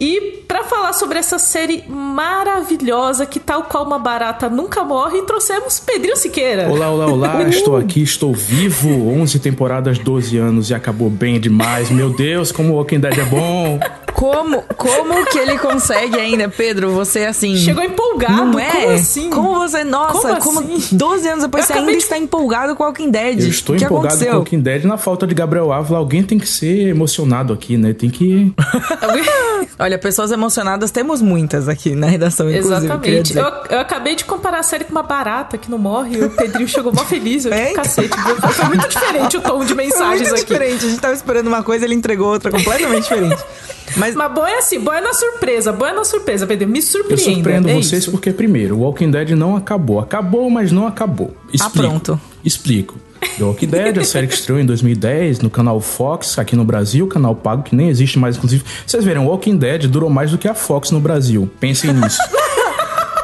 E 0.00 0.42
para 0.48 0.64
falar 0.64 0.94
sobre 0.94 1.18
essa 1.18 1.38
série 1.38 1.84
maravilhosa, 1.86 3.26
que 3.26 3.38
tal 3.38 3.64
qual 3.64 3.84
uma 3.84 3.98
barata 3.98 4.48
nunca 4.48 4.82
morre, 4.82 5.20
trouxemos 5.22 5.78
Pedrinho 5.78 6.16
Siqueira. 6.16 6.70
Olá, 6.70 6.90
olá, 6.90 7.06
olá, 7.06 7.42
estou 7.48 7.76
aqui, 7.76 8.02
estou 8.02 8.32
vivo, 8.32 8.88
11 9.10 9.38
temporadas, 9.40 9.98
12 9.98 10.38
anos 10.38 10.70
e 10.70 10.74
acabou 10.74 11.10
bem 11.10 11.38
demais. 11.38 11.90
Meu 11.90 12.08
Deus, 12.08 12.50
como 12.50 12.72
o 12.72 12.76
Walking 12.76 13.00
Dead 13.00 13.18
é 13.18 13.24
bom. 13.24 13.78
Como, 14.14 14.62
como 14.76 15.26
que 15.26 15.38
ele 15.38 15.58
consegue 15.58 16.18
ainda, 16.18 16.48
Pedro? 16.48 16.92
Você 16.92 17.24
assim. 17.24 17.56
Chegou 17.56 17.82
empolgado, 17.82 18.44
não 18.46 18.58
é? 18.58 18.70
Como 18.70 18.90
assim? 18.92 19.30
Como 19.30 19.58
você, 19.58 19.84
nossa, 19.84 20.36
como, 20.36 20.60
como 20.60 20.60
assim? 20.60 20.96
12 20.96 21.28
anos 21.28 21.44
depois 21.44 21.64
você 21.64 21.72
ainda 21.72 21.92
de... 21.92 21.98
está 21.98 22.18
empolgado 22.18 22.74
com 22.76 22.82
o 22.82 22.86
Walking 22.86 23.10
Dead. 23.10 23.40
Eu 23.40 23.48
estou 23.48 23.76
que 23.76 23.84
empolgado 23.84 24.14
aconteceu? 24.14 24.32
com 24.32 24.36
o 24.36 24.38
Walking 24.40 24.60
Dead 24.60 24.84
na 24.84 24.96
falta 24.96 25.26
de 25.26 25.34
Gabriel 25.34 25.72
Ávila. 25.72 25.98
Alguém 25.98 26.22
tem 26.22 26.38
que 26.38 26.48
ser 26.48 26.88
emocionado 26.88 27.52
aqui, 27.52 27.76
né? 27.76 27.92
Tem 27.92 28.10
que. 28.10 28.52
Olha, 29.78 29.98
pessoas 29.98 30.30
emocionadas 30.30 30.90
temos 30.90 31.22
muitas 31.22 31.68
aqui 31.68 31.94
na 31.94 32.06
redação, 32.06 32.50
inclusive. 32.50 32.84
Exatamente. 32.84 33.36
Eu, 33.36 33.44
eu, 33.70 33.80
acabei 33.80 34.14
de 34.14 34.24
comparar 34.24 34.58
a 34.58 34.62
série 34.62 34.84
com 34.84 34.92
uma 34.92 35.02
barata 35.02 35.56
que 35.56 35.70
não 35.70 35.78
morre 35.78 36.18
e 36.18 36.24
o 36.24 36.30
Pedrinho 36.30 36.68
chegou 36.68 36.92
mó 36.92 37.04
feliz. 37.04 37.44
Eu, 37.44 37.52
é, 37.52 37.72
cacete. 37.72 38.10
Foi 38.52 38.64
muito 38.66 38.88
diferente 38.88 39.36
o 39.36 39.40
tom 39.40 39.64
de 39.64 39.74
mensagens 39.74 40.28
muito 40.28 40.42
aqui. 40.42 40.52
diferente. 40.52 40.84
A 40.84 40.88
gente 40.88 41.00
tava 41.00 41.14
esperando 41.14 41.46
uma 41.46 41.62
coisa, 41.62 41.84
ele 41.84 41.94
entregou 41.94 42.28
outra 42.28 42.50
completamente 42.50 43.02
diferente. 43.02 43.42
Mas, 43.96 44.14
Mas 44.14 44.32
bom 44.32 44.46
é 44.46 44.58
assim, 44.58 44.78
bom 44.80 44.92
é 44.92 45.00
na 45.00 45.12
surpresa, 45.12 45.72
bom 45.72 45.86
é 45.86 45.92
na 45.92 46.04
surpresa, 46.04 46.46
Pedro. 46.46 46.68
Me 46.68 46.80
surpreenda. 46.80 47.22
Eu 47.22 47.34
surpreendo 47.34 47.68
é 47.68 47.74
vocês 47.74 48.02
isso. 48.02 48.10
porque, 48.10 48.30
primeiro, 48.32 48.76
o 48.76 48.80
Walking 48.80 49.10
Dead 49.10 49.30
não 49.30 49.56
acabou. 49.56 50.00
Acabou, 50.00 50.48
mas 50.50 50.72
não 50.72 50.86
acabou. 50.86 51.32
Ah, 51.36 51.48
Explico. 51.52 51.78
Ah, 51.78 51.88
pronto. 51.88 52.20
Explico. 52.44 52.98
The 53.36 53.44
Walking 53.44 53.66
Dead, 53.66 53.98
a 53.98 54.04
série 54.04 54.26
que 54.26 54.34
estreou 54.34 54.58
em 54.58 54.64
2010 54.64 55.40
no 55.40 55.50
canal 55.50 55.80
Fox, 55.80 56.38
aqui 56.38 56.56
no 56.56 56.64
Brasil, 56.64 57.06
canal 57.06 57.34
pago 57.34 57.62
que 57.62 57.76
nem 57.76 57.88
existe 57.88 58.18
mais, 58.18 58.36
inclusive. 58.36 58.64
Vocês 58.86 59.04
verem, 59.04 59.22
Walking 59.22 59.56
Dead 59.56 59.86
durou 59.86 60.08
mais 60.08 60.30
do 60.30 60.38
que 60.38 60.48
a 60.48 60.54
Fox 60.54 60.90
no 60.90 61.00
Brasil. 61.00 61.50
Pensem 61.60 61.92
nisso. 61.92 62.18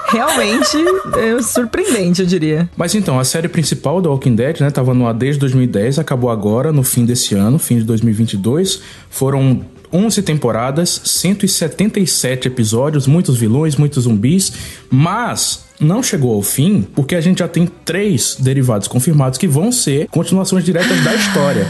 realmente 0.09 0.77
é 1.17 1.43
surpreendente, 1.43 2.21
eu 2.23 2.27
diria. 2.27 2.69
Mas 2.77 2.95
então, 2.95 3.19
a 3.19 3.25
série 3.25 3.49
principal 3.49 4.01
do 4.01 4.11
Walking 4.11 4.35
Dead, 4.35 4.61
né, 4.61 4.71
tava 4.71 4.95
no 4.95 5.07
ar 5.07 5.15
desde 5.15 5.41
2010, 5.41 5.99
acabou 5.99 6.31
agora, 6.31 6.73
no 6.73 6.83
fim 6.83 7.05
desse 7.05 7.35
ano, 7.35 7.59
fim 7.59 7.79
de 7.79 7.85
2022. 7.85 8.81
Foram 9.11 9.63
11 9.93 10.23
temporadas, 10.23 11.01
177 11.05 12.49
episódios, 12.49 13.07
muitos 13.07 13.37
vilões, 13.37 13.77
muitos 13.77 14.05
zumbis, 14.05 14.53
mas 14.91 15.65
não 15.81 16.03
chegou 16.03 16.35
ao 16.35 16.43
fim 16.43 16.83
porque 16.95 17.15
a 17.15 17.21
gente 17.21 17.39
já 17.39 17.49
tem 17.49 17.67
três 17.67 18.37
derivados 18.39 18.89
confirmados 18.89 19.39
que 19.39 19.47
vão 19.47 19.71
ser 19.71 20.09
continuações 20.09 20.65
diretas 20.65 21.03
da 21.05 21.15
história. 21.15 21.67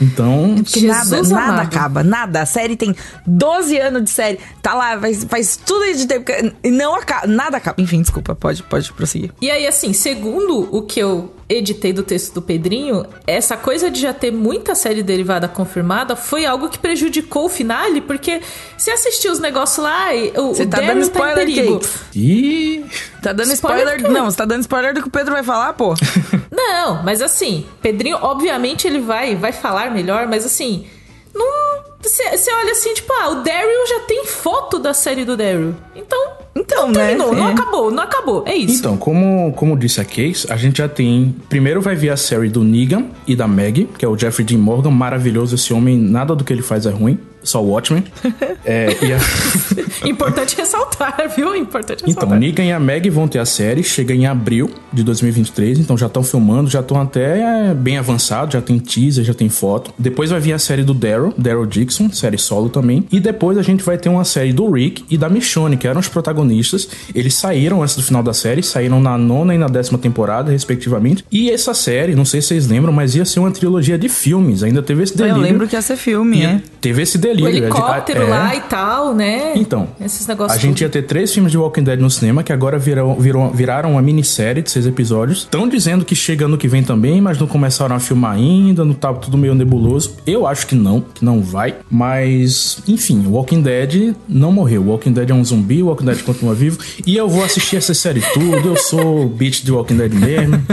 Então. 0.00 0.54
Porque 0.56 0.86
nada, 0.86 1.22
nada 1.22 1.62
acaba, 1.62 2.04
nada. 2.04 2.42
A 2.42 2.46
série 2.46 2.76
tem 2.76 2.94
12 3.26 3.78
anos 3.78 4.04
de 4.04 4.10
série. 4.10 4.38
Tá 4.62 4.74
lá, 4.74 4.98
faz, 4.98 5.24
faz 5.24 5.56
tudo 5.56 5.84
isso 5.84 6.00
de 6.00 6.06
tempo. 6.06 6.30
E 6.62 6.70
não 6.70 6.94
acaba. 6.94 7.26
Nada 7.26 7.56
acaba. 7.56 7.80
Enfim, 7.80 8.00
desculpa, 8.00 8.34
pode, 8.34 8.62
pode 8.62 8.92
prosseguir. 8.92 9.32
E 9.40 9.50
aí, 9.50 9.66
assim, 9.66 9.92
segundo 9.92 10.68
o 10.74 10.82
que 10.82 11.00
eu 11.00 11.34
editei 11.48 11.92
do 11.92 12.02
texto 12.02 12.34
do 12.34 12.42
Pedrinho, 12.42 13.06
essa 13.26 13.56
coisa 13.56 13.90
de 13.90 14.00
já 14.00 14.12
ter 14.12 14.30
muita 14.30 14.74
série 14.74 15.02
derivada 15.02 15.48
confirmada 15.48 16.14
foi 16.14 16.44
algo 16.44 16.68
que 16.68 16.78
prejudicou 16.78 17.46
o 17.46 17.48
finale, 17.48 18.00
porque 18.00 18.42
se 18.76 18.90
assistiu 18.90 19.32
os 19.32 19.38
negócios 19.38 19.82
lá, 19.82 20.08
o, 20.36 20.54
você 20.54 20.64
o 20.64 20.68
tá 20.68 20.80
dando 20.80 21.00
spoiler, 21.00 21.34
tá 21.34 21.42
em 21.42 21.54
perigo. 21.54 21.80
Ih! 22.14 22.84
Tá 23.22 23.32
dando 23.32 23.52
spoiler? 23.52 23.86
spoiler 23.94 24.12
não, 24.12 24.26
você 24.26 24.36
tá 24.36 24.44
dando 24.44 24.60
spoiler 24.60 24.92
do 24.92 25.00
que 25.00 25.08
o 25.08 25.10
Pedro 25.10 25.32
vai 25.32 25.42
falar, 25.42 25.72
pô. 25.72 25.94
não, 26.52 27.02
mas 27.02 27.22
assim, 27.22 27.66
Pedrinho, 27.80 28.18
obviamente 28.20 28.86
ele 28.86 29.00
vai, 29.00 29.34
vai 29.34 29.52
falar 29.52 29.90
melhor, 29.90 30.26
mas 30.26 30.44
assim, 30.44 30.86
não. 31.34 31.88
Você 32.00 32.52
olha 32.52 32.72
assim, 32.72 32.94
tipo, 32.94 33.12
ah, 33.12 33.30
o 33.30 33.42
Daryl 33.42 33.86
já 33.88 34.00
tem 34.00 34.24
foto 34.24 34.78
da 34.78 34.94
série 34.94 35.24
do 35.24 35.36
Daryl. 35.36 35.74
Então, 35.96 36.37
então, 36.68 36.86
não 36.86 36.92
né? 36.92 37.06
terminou, 37.06 37.34
não 37.34 37.48
é. 37.48 37.52
acabou, 37.52 37.90
não 37.90 38.02
acabou. 38.02 38.44
É 38.46 38.54
isso. 38.54 38.78
Então, 38.78 38.96
como, 38.98 39.52
como 39.54 39.76
disse 39.76 40.00
a 40.00 40.04
Case, 40.04 40.46
a 40.50 40.56
gente 40.56 40.78
já 40.78 40.88
tem. 40.88 41.34
Primeiro 41.48 41.80
vai 41.80 41.96
vir 41.96 42.10
a 42.10 42.16
série 42.16 42.50
do 42.50 42.62
Negan 42.62 43.06
e 43.26 43.34
da 43.34 43.48
Maggie, 43.48 43.88
que 43.96 44.04
é 44.04 44.08
o 44.08 44.16
Jeffrey 44.16 44.44
Dean 44.44 44.58
Morgan, 44.58 44.90
maravilhoso 44.90 45.54
esse 45.54 45.72
homem, 45.72 45.96
nada 45.96 46.36
do 46.36 46.44
que 46.44 46.52
ele 46.52 46.62
faz 46.62 46.84
é 46.84 46.90
ruim 46.90 47.18
só 47.42 47.62
o 47.62 47.70
Watchmen. 47.70 48.04
é, 48.64 48.88
a... 48.88 49.18
Importante 50.08 50.56
ressaltar, 50.56 51.32
viu? 51.34 51.54
Importante 51.54 52.04
ressaltar. 52.04 52.28
Então, 52.28 52.38
Negan 52.38 52.64
e 52.64 52.72
a 52.72 52.80
Meg 52.80 53.08
vão 53.10 53.28
ter 53.28 53.38
a 53.38 53.46
série, 53.46 53.82
chega 53.82 54.14
em 54.14 54.26
abril 54.26 54.70
de 54.92 55.02
2023, 55.02 55.78
então 55.78 55.96
já 55.96 56.06
estão 56.06 56.22
filmando, 56.22 56.70
já 56.70 56.80
estão 56.80 57.00
até 57.00 57.74
bem 57.74 57.98
avançados, 57.98 58.54
já 58.54 58.60
tem 58.60 58.78
teaser, 58.78 59.24
já 59.24 59.34
tem 59.34 59.48
foto. 59.48 59.92
Depois 59.98 60.30
vai 60.30 60.40
vir 60.40 60.52
a 60.52 60.58
série 60.58 60.82
do 60.82 60.94
Daryl, 60.94 61.32
Daryl 61.36 61.66
Dixon, 61.66 62.10
série 62.10 62.38
solo 62.38 62.68
também. 62.68 63.04
E 63.10 63.20
depois 63.20 63.58
a 63.58 63.62
gente 63.62 63.82
vai 63.82 63.98
ter 63.98 64.08
uma 64.08 64.24
série 64.24 64.52
do 64.52 64.70
Rick 64.70 65.04
e 65.10 65.16
da 65.16 65.28
Michonne, 65.28 65.76
que 65.76 65.86
eram 65.86 66.00
os 66.00 66.08
protagonistas. 66.08 66.88
Eles 67.14 67.34
saíram 67.34 67.82
antes 67.82 67.96
do 67.96 68.02
final 68.02 68.22
da 68.22 68.32
série, 68.32 68.62
saíram 68.62 69.00
na 69.00 69.16
nona 69.18 69.54
e 69.54 69.58
na 69.58 69.66
décima 69.66 69.98
temporada, 69.98 70.50
respectivamente. 70.50 71.24
E 71.30 71.50
essa 71.50 71.74
série, 71.74 72.14
não 72.14 72.24
sei 72.24 72.40
se 72.40 72.48
vocês 72.48 72.66
lembram, 72.66 72.92
mas 72.92 73.14
ia 73.14 73.24
ser 73.24 73.40
uma 73.40 73.50
trilogia 73.50 73.98
de 73.98 74.08
filmes. 74.08 74.62
Ainda 74.62 74.82
teve 74.82 75.02
esse 75.02 75.16
delírio. 75.16 75.38
Eu 75.38 75.42
lembro 75.42 75.68
que 75.68 75.76
ia 75.76 75.82
ser 75.82 75.96
filme, 75.96 76.44
é. 76.44 76.60
Teve 76.80 77.02
esse 77.02 77.18
delírio 77.18 77.44
o 77.44 77.48
helicóptero 77.48 78.22
é. 78.22 78.26
lá 78.26 78.54
e 78.54 78.60
tal, 78.62 79.14
né? 79.14 79.52
Então, 79.56 79.87
esses 80.00 80.26
negócios. 80.26 80.58
A 80.58 80.60
gente 80.60 80.80
ia 80.80 80.88
ter 80.88 81.02
três 81.02 81.32
filmes 81.32 81.52
de 81.52 81.58
Walking 81.58 81.82
Dead 81.82 82.00
no 82.00 82.10
cinema 82.10 82.42
que 82.42 82.52
agora 82.52 82.78
viram, 82.78 83.16
viraram 83.52 83.92
uma 83.92 84.02
minissérie 84.02 84.62
de 84.62 84.70
seis 84.70 84.86
episódios. 84.86 85.40
Estão 85.40 85.68
dizendo 85.68 86.04
que 86.04 86.14
chega 86.14 86.44
ano 86.46 86.58
que 86.58 86.68
vem 86.68 86.82
também, 86.82 87.20
mas 87.20 87.38
não 87.38 87.46
começaram 87.46 87.94
a 87.94 88.00
filmar 88.00 88.32
ainda, 88.32 88.84
não 88.84 88.94
tá 88.94 89.12
tudo 89.12 89.36
meio 89.36 89.54
nebuloso. 89.54 90.16
Eu 90.26 90.46
acho 90.46 90.66
que 90.66 90.74
não, 90.74 91.00
que 91.00 91.24
não 91.24 91.40
vai. 91.40 91.76
Mas, 91.90 92.82
enfim, 92.86 93.24
o 93.26 93.32
Walking 93.32 93.62
Dead 93.62 94.14
não 94.28 94.52
morreu. 94.52 94.84
Walking 94.84 95.12
Dead 95.12 95.30
é 95.30 95.34
um 95.34 95.44
zumbi, 95.44 95.82
o 95.82 95.86
Walking 95.86 96.04
Dead 96.04 96.22
continua 96.22 96.54
vivo. 96.54 96.78
E 97.06 97.16
eu 97.16 97.28
vou 97.28 97.44
assistir 97.44 97.76
essa 97.76 97.94
série 97.94 98.20
tudo. 98.32 98.68
Eu 98.68 98.76
sou 98.76 99.24
o 99.24 99.28
bitch 99.28 99.62
de 99.62 99.72
Walking 99.72 99.96
Dead 99.96 100.12
mesmo. 100.12 100.62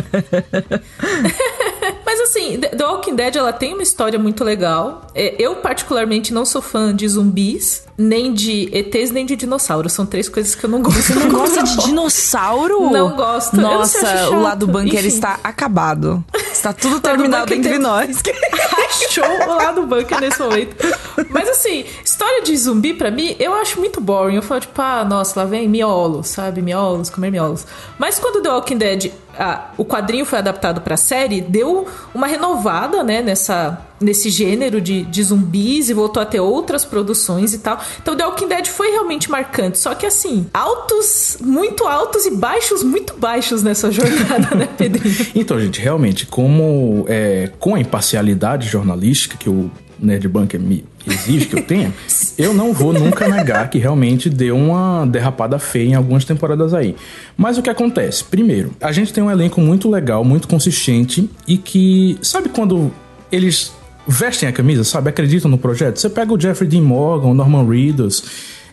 Mas 2.05 2.19
assim, 2.21 2.59
The 2.59 2.85
Walking 2.85 3.15
Dead 3.15 3.35
ela 3.35 3.51
tem 3.51 3.73
uma 3.73 3.83
história 3.83 4.17
muito 4.17 4.43
legal. 4.43 5.07
É, 5.13 5.35
eu 5.37 5.55
particularmente 5.55 6.33
não 6.33 6.45
sou 6.45 6.61
fã 6.61 6.95
de 6.95 7.07
zumbis, 7.07 7.83
nem 7.97 8.33
de 8.33 8.69
ETs, 8.71 9.11
nem 9.11 9.25
de 9.25 9.35
dinossauros. 9.35 9.93
São 9.93 10.05
três 10.05 10.27
coisas 10.27 10.55
que 10.55 10.65
eu 10.65 10.69
não 10.69 10.81
gosto. 10.81 11.01
Você 11.01 11.13
não 11.15 11.29
gosta 11.31 11.63
de 11.63 11.85
dinossauro? 11.85 12.89
Não 12.89 13.15
gosto. 13.15 13.55
Nossa, 13.57 14.29
o 14.29 14.41
lado 14.41 14.65
do 14.65 14.71
bunker 14.71 14.99
Enfim. 14.99 15.07
está 15.07 15.39
acabado. 15.43 16.23
Está 16.51 16.73
tudo 16.73 16.99
terminado 17.01 17.53
entre 17.53 17.71
tem... 17.71 17.79
nós. 17.79 18.21
Achou 19.07 19.23
o 19.23 19.55
lado 19.55 19.81
do 19.81 19.87
bunker 19.87 20.19
nesse 20.19 20.39
momento. 20.39 20.75
Mas 21.29 21.49
assim, 21.49 21.85
história 22.03 22.41
de 22.41 22.55
zumbi 22.57 22.93
para 22.93 23.11
mim, 23.11 23.35
eu 23.39 23.53
acho 23.53 23.79
muito 23.79 24.01
boring. 24.01 24.35
Eu 24.35 24.41
falo 24.41 24.61
tipo, 24.61 24.81
ah, 24.81 25.05
nossa, 25.05 25.39
lá 25.39 25.45
vem 25.45 25.67
miolos, 25.67 26.27
sabe? 26.27 26.61
Miolos, 26.61 27.09
comer 27.09 27.31
miolos. 27.31 27.65
Mas 27.97 28.19
quando 28.19 28.41
The 28.41 28.49
Walking 28.49 28.77
Dead 28.77 29.11
a, 29.37 29.69
o 29.77 29.85
quadrinho 29.85 30.25
foi 30.25 30.39
adaptado 30.39 30.81
para 30.81 30.97
série, 30.97 31.41
deu 31.41 31.87
uma 32.13 32.27
renovada, 32.27 33.03
né, 33.03 33.21
nessa 33.21 33.81
nesse 33.99 34.29
gênero 34.29 34.81
de, 34.81 35.03
de 35.03 35.23
zumbis 35.23 35.89
e 35.89 35.93
voltou 35.93 36.21
a 36.21 36.25
ter 36.25 36.39
outras 36.39 36.83
produções 36.83 37.53
e 37.53 37.59
tal. 37.59 37.81
Então 38.01 38.15
The 38.15 38.25
Walking 38.25 38.47
Dead 38.47 38.67
foi 38.67 38.91
realmente 38.91 39.29
marcante, 39.29 39.77
só 39.79 39.95
que 39.95 40.05
assim, 40.05 40.45
altos 40.53 41.37
muito 41.41 41.85
altos 41.85 42.25
e 42.25 42.31
baixos 42.31 42.83
muito 42.83 43.15
baixos 43.17 43.63
nessa 43.63 43.89
jornada, 43.91 44.55
né, 44.55 44.67
Pedrinho? 44.77 45.15
Então, 45.33 45.59
gente, 45.59 45.79
realmente, 45.79 46.25
como 46.25 47.05
é, 47.07 47.51
com 47.59 47.75
a 47.75 47.79
imparcialidade 47.79 48.67
jornalística 48.67 49.37
que 49.37 49.49
o 49.49 49.71
Nerd 49.97 50.27
Bunker 50.27 50.59
me 50.59 50.83
exige 51.07 51.45
que 51.45 51.55
eu 51.55 51.63
tenha, 51.63 51.93
eu 52.37 52.53
não 52.53 52.73
vou 52.73 52.91
nunca 52.91 53.27
negar 53.27 53.69
que 53.69 53.77
realmente 53.77 54.29
deu 54.29 54.57
uma 54.57 55.05
derrapada 55.05 55.57
feia 55.57 55.89
em 55.89 55.95
algumas 55.95 56.25
temporadas 56.25 56.73
aí. 56.73 56.95
Mas 57.37 57.57
o 57.57 57.61
que 57.61 57.69
acontece? 57.69 58.23
Primeiro, 58.23 58.73
a 58.81 58.91
gente 58.91 59.13
tem 59.13 59.23
um 59.23 59.31
elenco 59.31 59.61
muito 59.61 59.89
legal, 59.89 60.23
muito 60.23 60.47
consistente 60.47 61.29
e 61.47 61.57
que, 61.57 62.17
sabe 62.21 62.49
quando 62.49 62.91
eles 63.31 63.73
vestem 64.07 64.47
a 64.47 64.51
camisa, 64.51 64.83
sabe? 64.83 65.09
Acreditam 65.09 65.49
no 65.49 65.57
projeto? 65.57 65.99
Você 65.99 66.09
pega 66.09 66.33
o 66.33 66.39
Jeffrey 66.39 66.69
Dean 66.69 66.81
Morgan, 66.83 67.27
o 67.27 67.33
Norman 67.33 67.67
Reedus. 67.67 68.23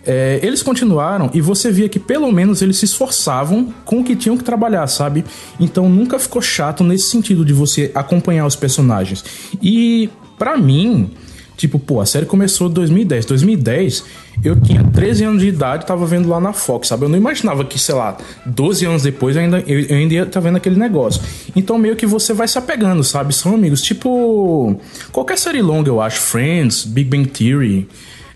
É, 0.05 0.41
eles 0.43 0.63
continuaram 0.63 1.31
e 1.33 1.41
você 1.41 1.71
via 1.71 1.89
que 1.89 2.01
pelo 2.01 2.31
menos 2.33 2.61
eles 2.61 2.77
se 2.77 2.85
esforçavam 2.85 3.73
com 3.85 4.01
o 4.01 4.05
que 4.05 4.17
tinham 4.17 4.37
que 4.37 4.43
trabalhar, 4.43 4.87
sabe? 4.89 5.25
Então 5.61 5.89
nunca 5.89 6.19
ficou 6.19 6.43
chato 6.43 6.83
nesse 6.83 7.09
sentido 7.09 7.45
de 7.45 7.53
você 7.53 7.91
acompanhar 7.95 8.45
os 8.45 8.57
personagens. 8.57 9.25
E 9.63 10.11
para 10.37 10.57
mim, 10.57 11.13
Tipo, 11.57 11.79
pô, 11.79 12.01
a 12.01 12.07
série 12.07 12.27
começou 12.27 12.69
em 12.69 12.73
2010. 12.73 13.27
2010, 13.27 14.05
eu 14.43 14.61
tinha 14.61 14.83
13 14.83 15.25
anos 15.25 15.43
de 15.43 15.49
idade, 15.49 15.87
tava 15.87 16.05
vendo 16.07 16.29
lá 16.29 16.41
na 16.41 16.53
Fox, 16.53 16.89
sabe? 16.89 17.05
Eu 17.05 17.09
não 17.09 17.17
imaginava 17.17 17.65
que, 17.65 17.79
sei 17.79 17.95
lá, 17.95 18.17
12 18.45 18.85
anos 18.87 19.03
depois 19.03 19.37
eu 19.37 19.43
ainda, 19.43 19.61
eu, 19.67 19.81
eu 19.81 19.97
ainda 19.97 20.15
ia 20.15 20.27
tá 20.27 20.41
vendo 20.41 20.57
aquele 20.57 20.77
negócio. 20.77 21.23
Então, 21.55 21.79
meio 21.79 21.95
que 21.97 22.07
você 22.07 22.33
vai 22.33 22.49
se 22.49 22.59
apegando, 22.59 23.05
sabe? 23.05 23.35
São 23.35 23.55
amigos. 23.55 23.83
Tipo, 23.83 24.81
qualquer 25.13 25.39
série 25.39 25.63
longa, 25.63 25.89
eu 25.89 26.01
acho. 26.01 26.21
Friends, 26.21 26.85
Big 26.85 27.09
Bang 27.09 27.29
Theory 27.29 27.89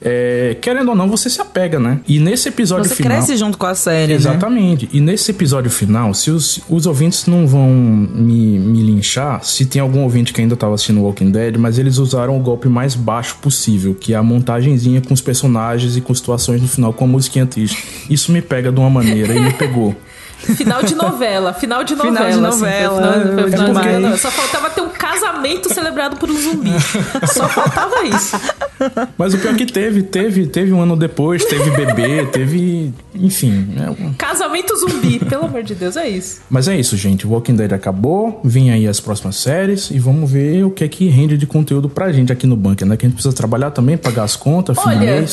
é, 0.08 0.56
querendo 0.60 0.90
ou 0.90 0.94
não, 0.94 1.08
você 1.08 1.28
se 1.28 1.40
apega, 1.40 1.80
né? 1.80 1.98
E 2.06 2.20
nesse 2.20 2.48
episódio 2.48 2.88
você 2.88 2.94
final. 2.94 3.10
Você 3.10 3.26
cresce 3.26 3.36
junto 3.36 3.58
com 3.58 3.66
a 3.66 3.75
série, 3.75 4.12
né? 4.12 4.14
Exatamente. 4.14 4.84
Né? 4.84 4.90
E 4.92 5.00
nesse 5.00 5.32
episódio 5.32 5.68
final, 5.68 6.14
se 6.14 6.30
os, 6.30 6.60
os 6.68 6.86
ouvintes 6.86 7.26
não 7.26 7.44
vão 7.44 7.68
me, 7.68 8.56
me 8.56 8.82
linchar, 8.82 9.44
se 9.44 9.66
tem 9.66 9.82
algum 9.82 10.04
ouvinte 10.04 10.32
que 10.32 10.40
ainda 10.40 10.54
estava 10.54 10.76
assistindo 10.76 11.00
Walking 11.00 11.32
Dead, 11.32 11.56
mas 11.56 11.76
eles 11.76 11.98
usaram 11.98 12.36
o 12.36 12.40
golpe 12.40 12.68
mais 12.68 12.94
baixo 12.94 13.38
possível, 13.42 13.96
que 13.96 14.14
é 14.14 14.16
a 14.16 14.22
montagenzinha 14.22 15.00
com 15.00 15.12
os 15.12 15.20
personagens 15.20 15.96
e 15.96 16.00
com 16.00 16.14
situações 16.14 16.62
no 16.62 16.68
final 16.68 16.92
com 16.92 17.04
a 17.04 17.08
musiquinha 17.08 17.44
triste. 17.44 17.82
Isso 18.08 18.30
me 18.30 18.40
pega 18.40 18.70
de 18.70 18.78
uma 18.78 18.88
maneira 18.88 19.34
e 19.34 19.40
me 19.40 19.52
pegou. 19.54 19.92
Final 20.38 20.83
de 20.83 20.95
novela, 20.95 21.52
final 21.55 21.83
de 21.83 21.95
novela. 21.95 22.16
Final 22.16 22.31
de 22.31 22.59
novela. 22.59 22.99
Assim, 22.99 23.19
final, 23.19 23.21
final, 23.21 23.49
final 23.49 23.66
de 23.66 23.73
novela. 23.73 24.16
Só 24.16 24.31
faltava 24.31 24.71
ter 24.71 24.81
um 24.81 24.88
casamento 24.88 25.73
celebrado 25.73 26.16
por 26.16 26.31
um 26.31 26.37
zumbi. 26.38 26.71
Só 27.26 27.49
faltava 27.49 28.05
isso. 28.05 28.37
Mas 29.16 29.35
o 29.35 29.38
pior 29.38 29.55
é 29.55 29.57
que 29.57 29.66
teve, 29.66 30.02
teve, 30.02 30.47
teve 30.47 30.73
um 30.73 30.81
ano 30.81 30.97
depois, 30.97 31.45
teve 31.45 31.71
bebê, 31.71 32.26
teve. 32.26 32.93
Enfim. 33.14 33.69
É... 33.76 34.14
Casamento 34.19 34.76
zumbi, 34.76 35.19
pelo 35.19 35.47
amor 35.47 35.62
de 35.62 35.75
Deus, 35.75 35.97
é 35.97 36.09
isso. 36.09 36.43
Mas 36.50 36.69
é 36.69 36.76
isso, 36.78 36.97
gente. 36.97 37.26
O 37.26 37.31
Walking 37.31 37.57
Dead 37.57 37.73
acabou, 37.73 38.40
vem 38.45 38.71
aí 38.71 38.87
as 38.87 39.00
próximas 39.00 39.37
séries 39.37 39.90
e 39.90 39.99
vamos 39.99 40.31
ver 40.31 40.64
o 40.64 40.71
que 40.71 40.85
é 40.85 40.88
que 40.88 41.09
rende 41.09 41.38
de 41.38 41.47
conteúdo 41.47 41.88
pra 41.88 42.12
gente 42.12 42.33
aqui 42.33 42.47
no 42.47 42.57
bunker, 42.57 42.87
né? 42.87 42.97
Que 42.97 43.07
a 43.07 43.09
gente 43.09 43.16
precisa 43.16 43.35
trabalhar 43.35 43.71
também, 43.71 43.97
pagar 43.97 44.25
as 44.25 44.37
contas, 44.37 44.76
Olha, 44.78 45.25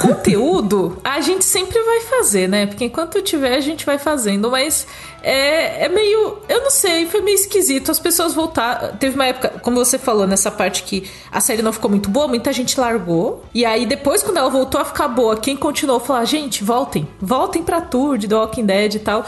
conteúdo 0.00 0.98
a 1.04 1.20
gente 1.20 1.44
sempre 1.44 1.80
vai 1.80 2.00
fazer, 2.00 2.48
né? 2.48 2.66
Porque 2.66 2.84
enquanto 2.84 3.22
tiver, 3.22 3.56
a 3.56 3.60
gente 3.60 3.86
vai 3.86 3.98
fazendo 3.98 4.47
mas 4.50 4.86
é, 5.22 5.84
é 5.84 5.88
meio. 5.88 6.38
Eu 6.48 6.62
não 6.62 6.70
sei, 6.70 7.06
foi 7.06 7.20
meio 7.20 7.34
esquisito. 7.34 7.90
As 7.90 7.98
pessoas 7.98 8.34
voltaram. 8.34 8.96
Teve 8.96 9.14
uma 9.14 9.26
época, 9.26 9.60
como 9.62 9.76
você 9.76 9.98
falou, 9.98 10.26
nessa 10.26 10.50
parte 10.50 10.82
que 10.82 11.10
a 11.30 11.40
série 11.40 11.62
não 11.62 11.72
ficou 11.72 11.90
muito 11.90 12.08
boa, 12.08 12.28
muita 12.28 12.52
gente 12.52 12.78
largou. 12.78 13.44
E 13.54 13.64
aí, 13.64 13.86
depois, 13.86 14.22
quando 14.22 14.36
ela 14.36 14.50
voltou 14.50 14.80
a 14.80 14.84
ficar 14.84 15.08
boa, 15.08 15.36
quem 15.36 15.56
continuou 15.56 16.00
falou: 16.00 16.24
gente, 16.24 16.62
voltem, 16.62 17.08
voltem 17.20 17.62
pra 17.62 17.80
tour 17.80 18.16
de 18.18 18.28
The 18.28 18.34
Walking 18.34 18.66
Dead 18.66 18.94
e 18.94 18.98
tal. 18.98 19.24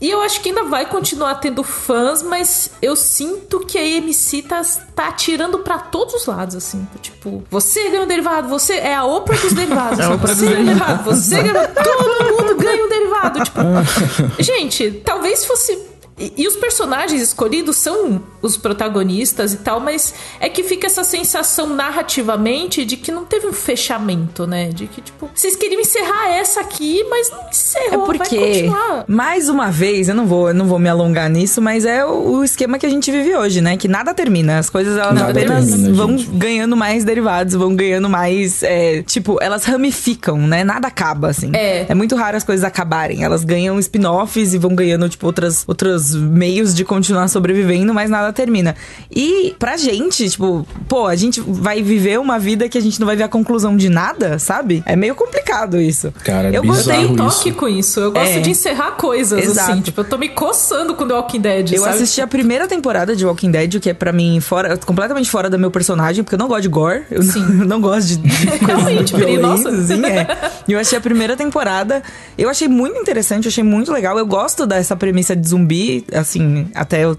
E 0.00 0.08
eu 0.08 0.20
acho 0.20 0.40
que 0.40 0.50
ainda 0.50 0.64
vai 0.64 0.86
continuar 0.86 1.36
tendo 1.36 1.64
fãs, 1.64 2.22
mas 2.22 2.70
eu 2.80 2.94
sinto 2.94 3.60
que 3.60 3.76
a 3.76 3.80
AMC 3.80 4.42
tá, 4.42 4.62
tá 4.94 5.08
atirando 5.08 5.58
para 5.60 5.78
todos 5.78 6.14
os 6.14 6.26
lados, 6.26 6.54
assim. 6.54 6.86
Tipo, 7.02 7.42
você 7.50 7.88
ganha 7.90 8.02
um 8.04 8.06
derivado, 8.06 8.48
você 8.48 8.74
é 8.74 8.94
a 8.94 9.04
Oprah 9.04 9.36
dos 9.36 9.52
derivados. 9.52 9.98
É 9.98 10.16
você 10.16 10.46
ganha 10.46 10.60
um 10.60 10.64
derivado, 10.64 11.02
você 11.04 11.42
ganha. 11.42 11.68
Todo 11.68 12.36
mundo 12.36 12.56
ganha 12.56 12.84
um 12.84 12.88
derivado. 12.88 13.42
Tipo, 13.42 13.60
gente, 14.38 15.02
talvez 15.04 15.44
fosse 15.44 15.76
e, 16.18 16.32
e, 16.36 16.48
os 16.48 16.56
personagens 16.56 17.22
escolhidos 17.22 17.76
são 17.76 18.20
os 18.42 18.56
protagonistas 18.56 19.52
e 19.52 19.58
tal, 19.58 19.80
mas 19.80 20.14
é 20.40 20.48
que 20.48 20.62
fica 20.62 20.86
essa 20.86 21.04
sensação 21.04 21.68
narrativamente 21.68 22.84
de 22.84 22.96
que 22.96 23.12
não 23.12 23.24
teve 23.24 23.46
um 23.46 23.52
fechamento, 23.52 24.46
né? 24.46 24.68
De 24.68 24.86
que, 24.86 25.00
tipo, 25.00 25.30
vocês 25.34 25.54
queriam 25.54 25.80
encerrar 25.80 26.30
essa 26.30 26.60
aqui, 26.60 27.04
mas 27.08 27.30
não 27.30 27.48
encerrou, 27.48 28.02
é 28.02 28.06
porque, 28.06 28.70
mais 29.06 29.48
uma 29.48 29.70
vez, 29.70 30.08
eu 30.08 30.14
não 30.14 30.26
vou, 30.26 30.48
eu 30.48 30.54
não 30.54 30.66
vou 30.66 30.78
me 30.78 30.88
alongar 30.88 31.28
nisso, 31.30 31.62
mas 31.62 31.84
é 31.84 32.04
o, 32.04 32.38
o, 32.38 32.44
esquema 32.44 32.78
que 32.78 32.86
a 32.86 32.90
gente 32.90 33.10
vive 33.10 33.36
hoje, 33.36 33.60
né? 33.60 33.76
Que 33.76 33.86
nada 33.86 34.12
termina. 34.12 34.58
As 34.58 34.68
coisas 34.68 34.96
elas 34.96 35.14
nada 35.14 35.30
apenas 35.30 35.66
termina, 35.68 35.94
vão 35.94 36.18
gente. 36.18 36.30
ganhando 36.30 36.76
mais 36.76 37.04
derivados, 37.04 37.54
vão 37.54 37.74
ganhando 37.74 38.08
mais. 38.08 38.62
É, 38.62 39.02
tipo, 39.02 39.38
elas 39.40 39.64
ramificam, 39.64 40.38
né? 40.38 40.64
Nada 40.64 40.88
acaba, 40.88 41.28
assim. 41.28 41.50
É. 41.54 41.86
É 41.88 41.94
muito 41.94 42.16
raro 42.16 42.36
as 42.36 42.44
coisas 42.44 42.64
acabarem. 42.64 43.22
Elas 43.22 43.44
ganham 43.44 43.78
spin-offs 43.78 44.54
e 44.54 44.58
vão 44.58 44.74
ganhando, 44.74 45.08
tipo, 45.08 45.26
outras, 45.26 45.64
outras 45.66 46.07
meios 46.14 46.74
de 46.74 46.84
continuar 46.84 47.28
sobrevivendo, 47.28 47.92
mas 47.94 48.10
nada 48.10 48.32
termina. 48.32 48.74
E 49.10 49.54
pra 49.58 49.76
gente, 49.76 50.28
tipo, 50.28 50.66
pô, 50.88 51.06
a 51.06 51.16
gente 51.16 51.40
vai 51.40 51.82
viver 51.82 52.18
uma 52.18 52.38
vida 52.38 52.68
que 52.68 52.78
a 52.78 52.80
gente 52.80 52.98
não 53.00 53.06
vai 53.06 53.16
ver 53.16 53.24
a 53.24 53.28
conclusão 53.28 53.76
de 53.76 53.88
nada, 53.88 54.38
sabe? 54.38 54.82
É 54.86 54.96
meio 54.96 55.14
complicado 55.14 55.80
isso. 55.80 56.12
Cara, 56.24 56.50
eu 56.50 56.62
gostei 56.62 57.06
um 57.06 57.16
toque 57.16 57.52
com 57.52 57.68
isso. 57.68 58.00
Eu 58.00 58.12
gosto 58.12 58.38
é. 58.38 58.40
de 58.40 58.50
encerrar 58.50 58.92
coisas, 58.92 59.38
assim. 59.38 59.50
Exato. 59.50 59.72
assim. 59.72 59.80
Tipo, 59.82 60.00
eu 60.00 60.04
tô 60.04 60.18
me 60.18 60.28
coçando 60.28 60.94
com 60.94 61.06
The 61.06 61.14
Walking 61.14 61.40
Dead. 61.40 61.72
Eu 61.72 61.82
sabe? 61.82 61.94
assisti 61.96 62.20
a 62.20 62.26
primeira 62.26 62.66
temporada 62.66 63.14
de 63.14 63.24
Walking 63.24 63.50
Dead, 63.50 63.74
o 63.74 63.80
que 63.80 63.90
é 63.90 63.94
para 63.94 64.12
mim 64.12 64.40
fora, 64.40 64.76
completamente 64.76 65.30
fora 65.30 65.50
do 65.50 65.58
meu 65.58 65.70
personagem, 65.70 66.22
porque 66.22 66.34
eu 66.34 66.38
não 66.38 66.48
gosto 66.48 66.62
de 66.62 66.68
gore. 66.68 67.02
Eu 67.10 67.22
Sim. 67.22 67.40
Não, 67.40 67.60
eu 67.62 67.66
não 67.66 67.80
gosto 67.80 68.08
de, 68.08 68.16
de 68.16 68.46
Realmente, 68.64 69.14
nossa. 69.38 69.68
Assim, 69.68 70.04
é. 70.04 70.26
Eu 70.68 70.78
achei 70.78 70.98
a 70.98 71.00
primeira 71.00 71.36
temporada, 71.36 72.02
eu 72.36 72.48
achei 72.48 72.68
muito 72.68 72.98
interessante, 72.98 73.46
eu 73.46 73.50
achei 73.50 73.64
muito 73.64 73.92
legal. 73.92 74.18
Eu 74.18 74.26
gosto 74.26 74.66
dessa 74.66 74.96
premissa 74.96 75.34
de 75.34 75.48
zumbi 75.48 75.97
assim, 76.12 76.68
até 76.74 77.04
eu, 77.04 77.16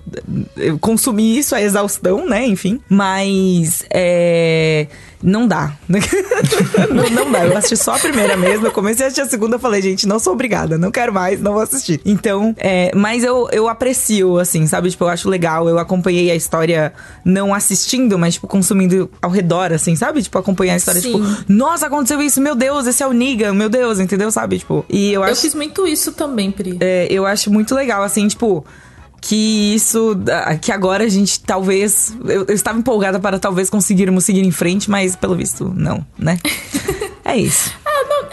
eu 0.57 0.79
consumi 0.79 1.38
isso 1.38 1.55
a 1.55 1.62
exaustão, 1.62 2.27
né? 2.27 2.45
Enfim. 2.45 2.79
Mas 2.89 3.86
é. 3.89 4.88
Não 5.21 5.47
dá. 5.47 5.73
não, 6.89 7.09
não, 7.09 7.31
dá. 7.31 7.45
Eu 7.45 7.57
assisti 7.57 7.75
só 7.75 7.95
a 7.95 7.99
primeira 7.99 8.38
mesmo. 8.38 8.67
Eu 8.67 8.71
comecei 8.71 9.05
a 9.05 9.07
assistir 9.07 9.21
a 9.21 9.29
segunda 9.29 9.57
e 9.57 9.59
falei, 9.59 9.81
gente, 9.81 10.07
não 10.07 10.17
sou 10.17 10.33
obrigada, 10.33 10.77
não 10.77 10.91
quero 10.91 11.13
mais, 11.13 11.41
não 11.41 11.53
vou 11.53 11.61
assistir. 11.61 11.99
Então, 12.05 12.55
é, 12.57 12.91
mas 12.95 13.23
eu, 13.23 13.49
eu 13.51 13.67
aprecio, 13.67 14.38
assim, 14.38 14.65
sabe? 14.65 14.89
Tipo, 14.89 15.03
eu 15.03 15.09
acho 15.09 15.29
legal. 15.29 15.67
Eu 15.67 15.77
acompanhei 15.77 16.31
a 16.31 16.35
história 16.35 16.93
não 17.25 17.53
assistindo, 17.53 18.17
mas, 18.17 18.35
tipo, 18.35 18.47
consumindo 18.47 19.09
ao 19.21 19.29
redor, 19.29 19.73
assim, 19.73 19.95
sabe? 19.95 20.21
Tipo, 20.21 20.38
acompanhar 20.38 20.75
a 20.75 20.77
história, 20.77 21.01
tipo, 21.01 21.17
Sim. 21.17 21.35
tipo, 21.35 21.53
nossa, 21.53 21.88
aconteceu 21.88 22.21
isso, 22.21 22.39
meu 22.39 22.55
Deus, 22.55 22.88
esse 22.88 23.03
é 23.03 23.07
o 23.07 23.11
Negan, 23.11 23.53
meu 23.53 23.69
Deus, 23.69 23.99
entendeu? 23.99 24.31
Sabe? 24.31 24.59
Tipo, 24.59 24.85
e 24.89 25.11
eu 25.11 25.23
acho. 25.23 25.33
Eu 25.33 25.35
fiz 25.35 25.53
muito 25.53 25.85
isso 25.85 26.13
também, 26.13 26.51
Pri. 26.51 26.77
É, 26.79 27.07
eu 27.09 27.25
acho 27.25 27.51
muito 27.51 27.75
legal, 27.75 28.03
assim, 28.03 28.27
tipo 28.27 28.65
que 29.21 29.75
isso. 29.75 30.17
que 30.61 30.71
agora 30.71 31.03
a 31.03 31.09
gente 31.09 31.39
talvez. 31.41 32.15
Eu, 32.25 32.45
eu, 32.47 32.55
estava 32.55 32.79
empolgada 32.79 33.19
para 33.19 33.39
talvez 33.39 33.69
conseguirmos 33.69 34.25
seguir 34.25 34.45
em 34.45 34.51
frente, 34.51 34.89
mas 34.89 35.15
pelo 35.15 35.35
visto, 35.35 35.71
não, 35.75 36.05
né? 36.17 36.39
é 37.25 37.38
isso. 37.38 37.73
Ah, 37.85 38.05
não, 38.07 38.29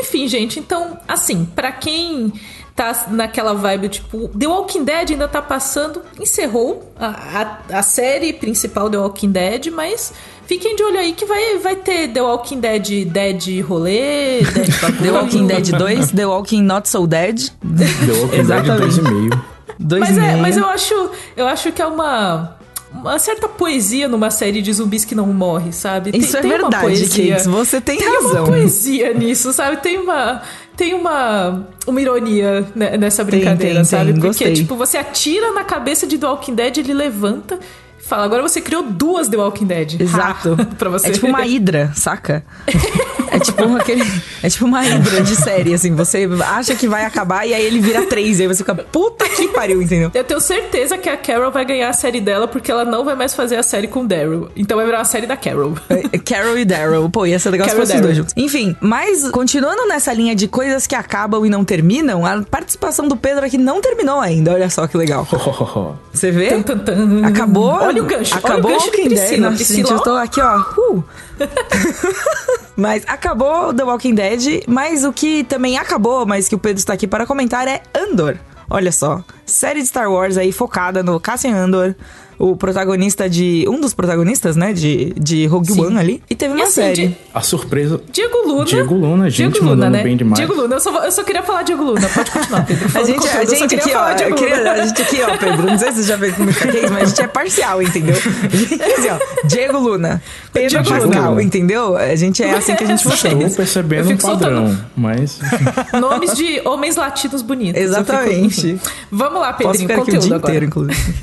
enfim, 0.00 0.28
gente, 0.28 0.58
então, 0.58 0.98
assim, 1.08 1.44
para 1.44 1.72
quem 1.72 2.32
tá 2.74 3.06
naquela 3.10 3.54
vibe, 3.54 3.88
tipo, 3.88 4.28
The 4.28 4.46
Walking 4.46 4.84
Dead 4.84 5.12
ainda 5.12 5.28
tá 5.28 5.40
passando, 5.40 6.02
encerrou 6.20 6.92
a, 6.98 7.60
a, 7.70 7.78
a 7.78 7.82
série 7.82 8.32
principal 8.32 8.90
The 8.90 8.98
Walking 8.98 9.30
Dead, 9.30 9.66
mas 9.72 10.12
fiquem 10.46 10.74
de 10.74 10.82
olho 10.82 10.98
aí 10.98 11.12
que 11.12 11.24
vai, 11.24 11.58
vai 11.58 11.76
ter 11.76 12.08
The 12.08 12.20
Walking 12.20 12.60
Dead 12.60 13.04
Dead 13.06 13.64
rolê, 13.64 14.42
Dead 14.42 14.68
The 15.00 15.10
Walking 15.12 15.46
Dead 15.46 15.70
2, 15.70 16.10
The 16.10 16.26
Walking 16.26 16.62
Not 16.62 16.88
So 16.88 17.06
Dead. 17.06 17.38
The 17.60 18.12
Walking 18.12 18.38
Exatamente. 18.38 19.00
Dead 19.00 19.30
2,5. 19.30 19.44
Dois 19.84 20.00
mas, 20.00 20.16
e 20.16 20.20
é, 20.20 20.36
mas 20.36 20.56
eu 20.56 20.66
acho, 20.66 21.10
eu 21.36 21.46
acho 21.46 21.70
que 21.70 21.82
é 21.82 21.86
uma 21.86 22.56
uma 22.90 23.18
certa 23.18 23.48
poesia 23.48 24.08
numa 24.08 24.30
série 24.30 24.62
de 24.62 24.72
zumbis 24.72 25.04
que 25.04 25.14
não 25.14 25.26
morre, 25.26 25.72
sabe? 25.72 26.10
Isso 26.14 26.32
tem, 26.32 26.38
é 26.38 26.42
tem 26.42 26.50
verdade, 26.50 27.02
Kate. 27.02 27.48
Você 27.48 27.80
tem, 27.80 27.98
tem 27.98 28.06
razão. 28.08 28.30
Tem 28.30 28.38
uma 28.38 28.46
poesia 28.46 29.12
nisso, 29.12 29.52
sabe? 29.52 29.76
Tem 29.78 29.98
uma 29.98 30.42
tem 30.74 30.94
uma 30.94 31.66
uma 31.86 32.00
ironia 32.00 32.66
nessa 32.74 33.22
brincadeira, 33.22 33.56
tem, 33.56 33.74
tem, 33.74 33.84
sabe? 33.84 34.12
Tem, 34.12 34.14
Porque 34.14 34.28
gostei. 34.28 34.52
tipo, 34.54 34.74
você 34.74 34.96
atira 34.96 35.52
na 35.52 35.64
cabeça 35.64 36.06
de 36.06 36.16
The 36.16 36.26
Walking 36.26 36.54
Dead, 36.54 36.78
ele 36.78 36.94
levanta 36.94 37.58
Fala, 38.04 38.24
agora 38.24 38.42
você 38.42 38.60
criou 38.60 38.82
duas 38.82 39.28
The 39.28 39.36
Walking 39.38 39.64
Dead. 39.64 40.00
Exato. 40.00 40.56
pra 40.76 40.90
você. 40.90 41.08
É 41.08 41.10
tipo 41.10 41.26
uma 41.26 41.46
hidra, 41.46 41.90
saca? 41.94 42.44
É 43.34 43.40
tipo, 43.40 43.76
aquele, 43.76 44.04
é 44.42 44.48
tipo 44.48 44.64
uma 44.64 44.86
hidra 44.86 45.20
de 45.20 45.34
série, 45.34 45.74
assim. 45.74 45.94
Você 45.94 46.28
acha 46.46 46.74
que 46.74 46.86
vai 46.86 47.04
acabar 47.04 47.46
e 47.46 47.52
aí 47.52 47.64
ele 47.64 47.80
vira 47.80 48.06
três. 48.06 48.38
E 48.38 48.42
aí 48.42 48.48
você 48.48 48.58
fica, 48.58 48.74
puta 48.74 49.28
que 49.28 49.48
pariu, 49.48 49.82
entendeu? 49.82 50.10
Eu 50.14 50.24
tenho 50.24 50.40
certeza 50.40 50.96
que 50.96 51.08
a 51.08 51.16
Carol 51.16 51.50
vai 51.50 51.64
ganhar 51.64 51.88
a 51.88 51.92
série 51.92 52.20
dela 52.20 52.46
porque 52.46 52.70
ela 52.70 52.84
não 52.84 53.04
vai 53.04 53.16
mais 53.16 53.34
fazer 53.34 53.56
a 53.56 53.62
série 53.62 53.88
com 53.88 54.02
o 54.02 54.06
Daryl. 54.06 54.48
Então 54.56 54.76
vai 54.76 54.86
virar 54.86 54.98
uma 54.98 55.04
série 55.04 55.26
da 55.26 55.36
Carol. 55.36 55.74
É, 55.88 56.18
Carol 56.18 56.56
e 56.56 56.64
Daryl. 56.64 57.10
Pô, 57.10 57.26
ia 57.26 57.38
ser 57.38 57.50
legal 57.50 57.66
Carol 57.66 57.84
se 57.84 57.92
fosse 57.92 57.96
os 57.98 58.02
dois 58.02 58.16
juntos. 58.16 58.34
Enfim, 58.36 58.76
mas 58.80 59.28
continuando 59.30 59.86
nessa 59.86 60.12
linha 60.12 60.34
de 60.34 60.46
coisas 60.46 60.86
que 60.86 60.94
acabam 60.94 61.44
e 61.44 61.50
não 61.50 61.64
terminam, 61.64 62.24
a 62.24 62.42
participação 62.42 63.08
do 63.08 63.16
Pedro 63.16 63.44
aqui 63.44 63.58
não 63.58 63.80
terminou 63.80 64.20
ainda. 64.20 64.52
Olha 64.52 64.70
só 64.70 64.86
que 64.86 64.96
legal. 64.96 65.26
Você 66.12 66.30
vê? 66.30 66.50
Tum, 66.50 66.62
tum, 66.62 66.78
tum. 66.78 67.24
Acabou. 67.24 67.72
Olha 67.72 68.02
o 68.02 68.06
gancho. 68.06 68.36
Acabou 68.36 68.70
olha 68.70 68.76
o 68.76 68.80
gancho 68.80 68.86
Walking 68.86 69.08
Dead. 69.08 69.40
Nossa, 69.40 69.74
gente, 69.74 69.90
eu 69.90 70.00
tô 70.00 70.12
aqui, 70.12 70.40
ó. 70.40 70.60
Uh. 70.78 71.04
mas 72.76 73.04
acabou 73.06 73.72
The 73.72 73.84
Walking 73.84 74.14
Dead, 74.14 74.64
mas 74.66 75.04
o 75.04 75.12
que 75.12 75.44
também 75.44 75.78
acabou, 75.78 76.26
mas 76.26 76.48
que 76.48 76.54
o 76.54 76.58
Pedro 76.58 76.78
está 76.78 76.92
aqui 76.92 77.06
para 77.06 77.26
comentar 77.26 77.66
é 77.68 77.82
Andor. 77.94 78.38
Olha 78.68 78.90
só, 78.90 79.22
série 79.44 79.80
de 79.80 79.86
Star 79.86 80.10
Wars 80.10 80.36
aí 80.36 80.50
focada 80.50 81.02
no 81.02 81.20
Cassian 81.20 81.54
Andor, 81.54 81.94
o 82.38 82.56
protagonista 82.56 83.28
de. 83.28 83.66
Um 83.68 83.80
dos 83.80 83.94
protagonistas, 83.94 84.56
né? 84.56 84.72
De, 84.72 85.12
de 85.16 85.46
Rogue 85.46 85.72
Sim. 85.72 85.86
One 85.86 85.98
ali. 85.98 86.22
E 86.28 86.34
teve 86.34 86.54
uma 86.54 86.60
e 86.60 86.62
assim, 86.62 86.72
série. 86.72 87.08
Di... 87.08 87.16
A 87.32 87.40
surpresa. 87.40 88.00
Diego 88.12 88.36
Luna. 88.46 88.64
Diego 88.64 88.94
Luna, 88.94 89.30
gente, 89.30 89.52
Diego 89.52 89.68
Luna, 89.68 89.90
né? 89.90 90.02
bem 90.02 90.16
demais. 90.16 90.38
Diego 90.38 90.54
Luna, 90.54 90.76
eu 90.76 90.80
só, 90.80 91.04
eu 91.04 91.12
só 91.12 91.22
queria 91.22 91.42
falar 91.42 91.62
Diego 91.62 91.84
Luna. 91.84 92.08
Pode 92.08 92.30
continuar, 92.30 92.64
Pedro. 92.66 92.98
A 92.98 93.04
gente, 93.04 93.28
a 93.28 93.44
gente 93.44 93.74
aqui, 93.74 93.90
ó. 93.94 94.34
Queria, 94.34 94.72
a 94.72 94.86
gente 94.86 95.02
aqui, 95.02 95.22
ó, 95.22 95.36
Pedro. 95.36 95.66
Não 95.66 95.78
sei 95.78 95.92
se 95.92 96.02
você 96.02 96.08
já 96.08 96.18
fez 96.18 96.34
comigo 96.34 96.58
aqui, 96.58 96.80
mas 96.90 97.02
a 97.02 97.04
gente 97.06 97.22
é 97.22 97.26
parcial, 97.26 97.82
entendeu? 97.82 98.16
A 98.16 98.56
gente 98.56 98.82
é 98.82 98.94
assim, 98.94 99.08
ó. 99.10 99.46
Diego 99.46 99.78
Luna. 99.78 100.22
Pedro 100.52 100.82
Diego 100.82 100.88
Pascal, 100.88 101.30
Luna. 101.30 101.42
entendeu? 101.42 101.96
A 101.96 102.14
gente 102.14 102.42
é 102.42 102.54
assim 102.54 102.74
que 102.74 102.84
a 102.84 102.86
gente 102.86 103.02
funciona. 103.04 103.42
Estou 103.42 103.56
percebendo 103.56 104.10
um 104.10 104.16
padrão, 104.16 104.66
soltando... 104.66 104.86
mas. 104.96 105.40
Nomes 106.00 106.34
de 106.34 106.60
homens 106.64 106.96
latinos 106.96 107.42
bonitos. 107.42 107.80
Exatamente. 107.80 108.78
Fico... 108.78 108.90
Vamos 109.10 109.40
lá, 109.40 109.52
Pedrinho. 109.52 109.72
Posso 109.72 109.82
ficar 109.82 110.02
aqui 110.02 110.16
o 110.16 110.18
dia 110.18 110.36
agora. 110.36 110.52
inteiro, 110.52 110.66
inclusive. 110.66 111.14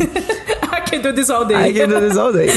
I 0.92 0.96
can 0.96 1.04
do 1.04 1.12
this 1.14 1.30
all 1.30 1.46
day. 1.46 1.56
I 1.56 1.72
can 1.72 1.90
do 1.90 2.00
this 2.02 2.18
all 2.18 2.34
day. 2.34 2.50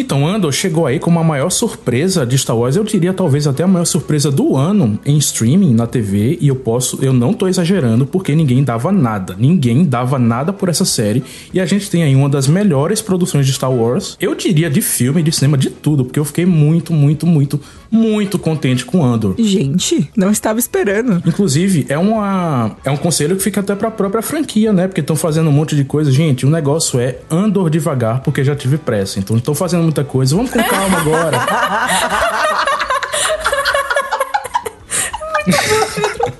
Então, 0.00 0.24
Andor 0.24 0.52
chegou 0.52 0.86
aí 0.86 1.00
como 1.00 1.18
a 1.18 1.24
maior 1.24 1.50
surpresa 1.50 2.24
de 2.24 2.38
Star 2.38 2.56
Wars, 2.56 2.76
eu 2.76 2.84
diria 2.84 3.12
talvez 3.12 3.48
até 3.48 3.64
a 3.64 3.66
maior 3.66 3.84
surpresa 3.84 4.30
do 4.30 4.56
ano 4.56 4.96
em 5.04 5.18
streaming 5.18 5.74
na 5.74 5.88
TV, 5.88 6.38
e 6.40 6.46
eu 6.46 6.54
posso, 6.54 7.00
eu 7.02 7.12
não 7.12 7.32
tô 7.32 7.48
exagerando, 7.48 8.06
porque 8.06 8.32
ninguém 8.32 8.62
dava 8.62 8.92
nada. 8.92 9.34
Ninguém 9.36 9.84
dava 9.84 10.16
nada 10.16 10.52
por 10.52 10.68
essa 10.68 10.84
série, 10.84 11.24
e 11.52 11.60
a 11.60 11.66
gente 11.66 11.90
tem 11.90 12.04
aí 12.04 12.14
uma 12.14 12.28
das 12.28 12.46
melhores 12.46 13.02
produções 13.02 13.44
de 13.44 13.52
Star 13.52 13.72
Wars, 13.72 14.16
eu 14.20 14.36
diria 14.36 14.70
de 14.70 14.80
filme, 14.80 15.20
de 15.20 15.32
cinema, 15.32 15.58
de 15.58 15.68
tudo, 15.68 16.04
porque 16.04 16.20
eu 16.20 16.24
fiquei 16.24 16.46
muito, 16.46 16.92
muito, 16.92 17.26
muito, 17.26 17.60
muito 17.90 18.38
contente 18.38 18.84
com 18.84 19.04
Andor. 19.04 19.34
Gente, 19.36 20.08
não 20.16 20.30
estava 20.30 20.60
esperando. 20.60 21.20
Inclusive, 21.26 21.86
é 21.88 21.98
uma 21.98 22.76
é 22.84 22.90
um 22.90 22.96
conselho 22.96 23.34
que 23.36 23.42
fica 23.42 23.60
até 23.60 23.74
para 23.74 23.88
a 23.88 23.90
própria 23.90 24.22
franquia, 24.22 24.72
né? 24.72 24.86
Porque 24.86 25.00
estão 25.00 25.16
fazendo 25.16 25.50
um 25.50 25.52
monte 25.52 25.74
de 25.74 25.84
coisa. 25.84 26.12
Gente, 26.12 26.46
o 26.46 26.50
negócio 26.50 27.00
é 27.00 27.18
Andor 27.28 27.68
devagar, 27.68 28.20
porque 28.20 28.44
já 28.44 28.54
tive 28.54 28.78
pressa. 28.78 29.18
Então, 29.18 29.36
estão 29.36 29.54
fazendo 29.54 29.87
muita 29.88 30.04
coisa. 30.04 30.36
Vamos 30.36 30.50
com 30.50 30.62
calma 30.62 31.00
agora. 31.00 31.38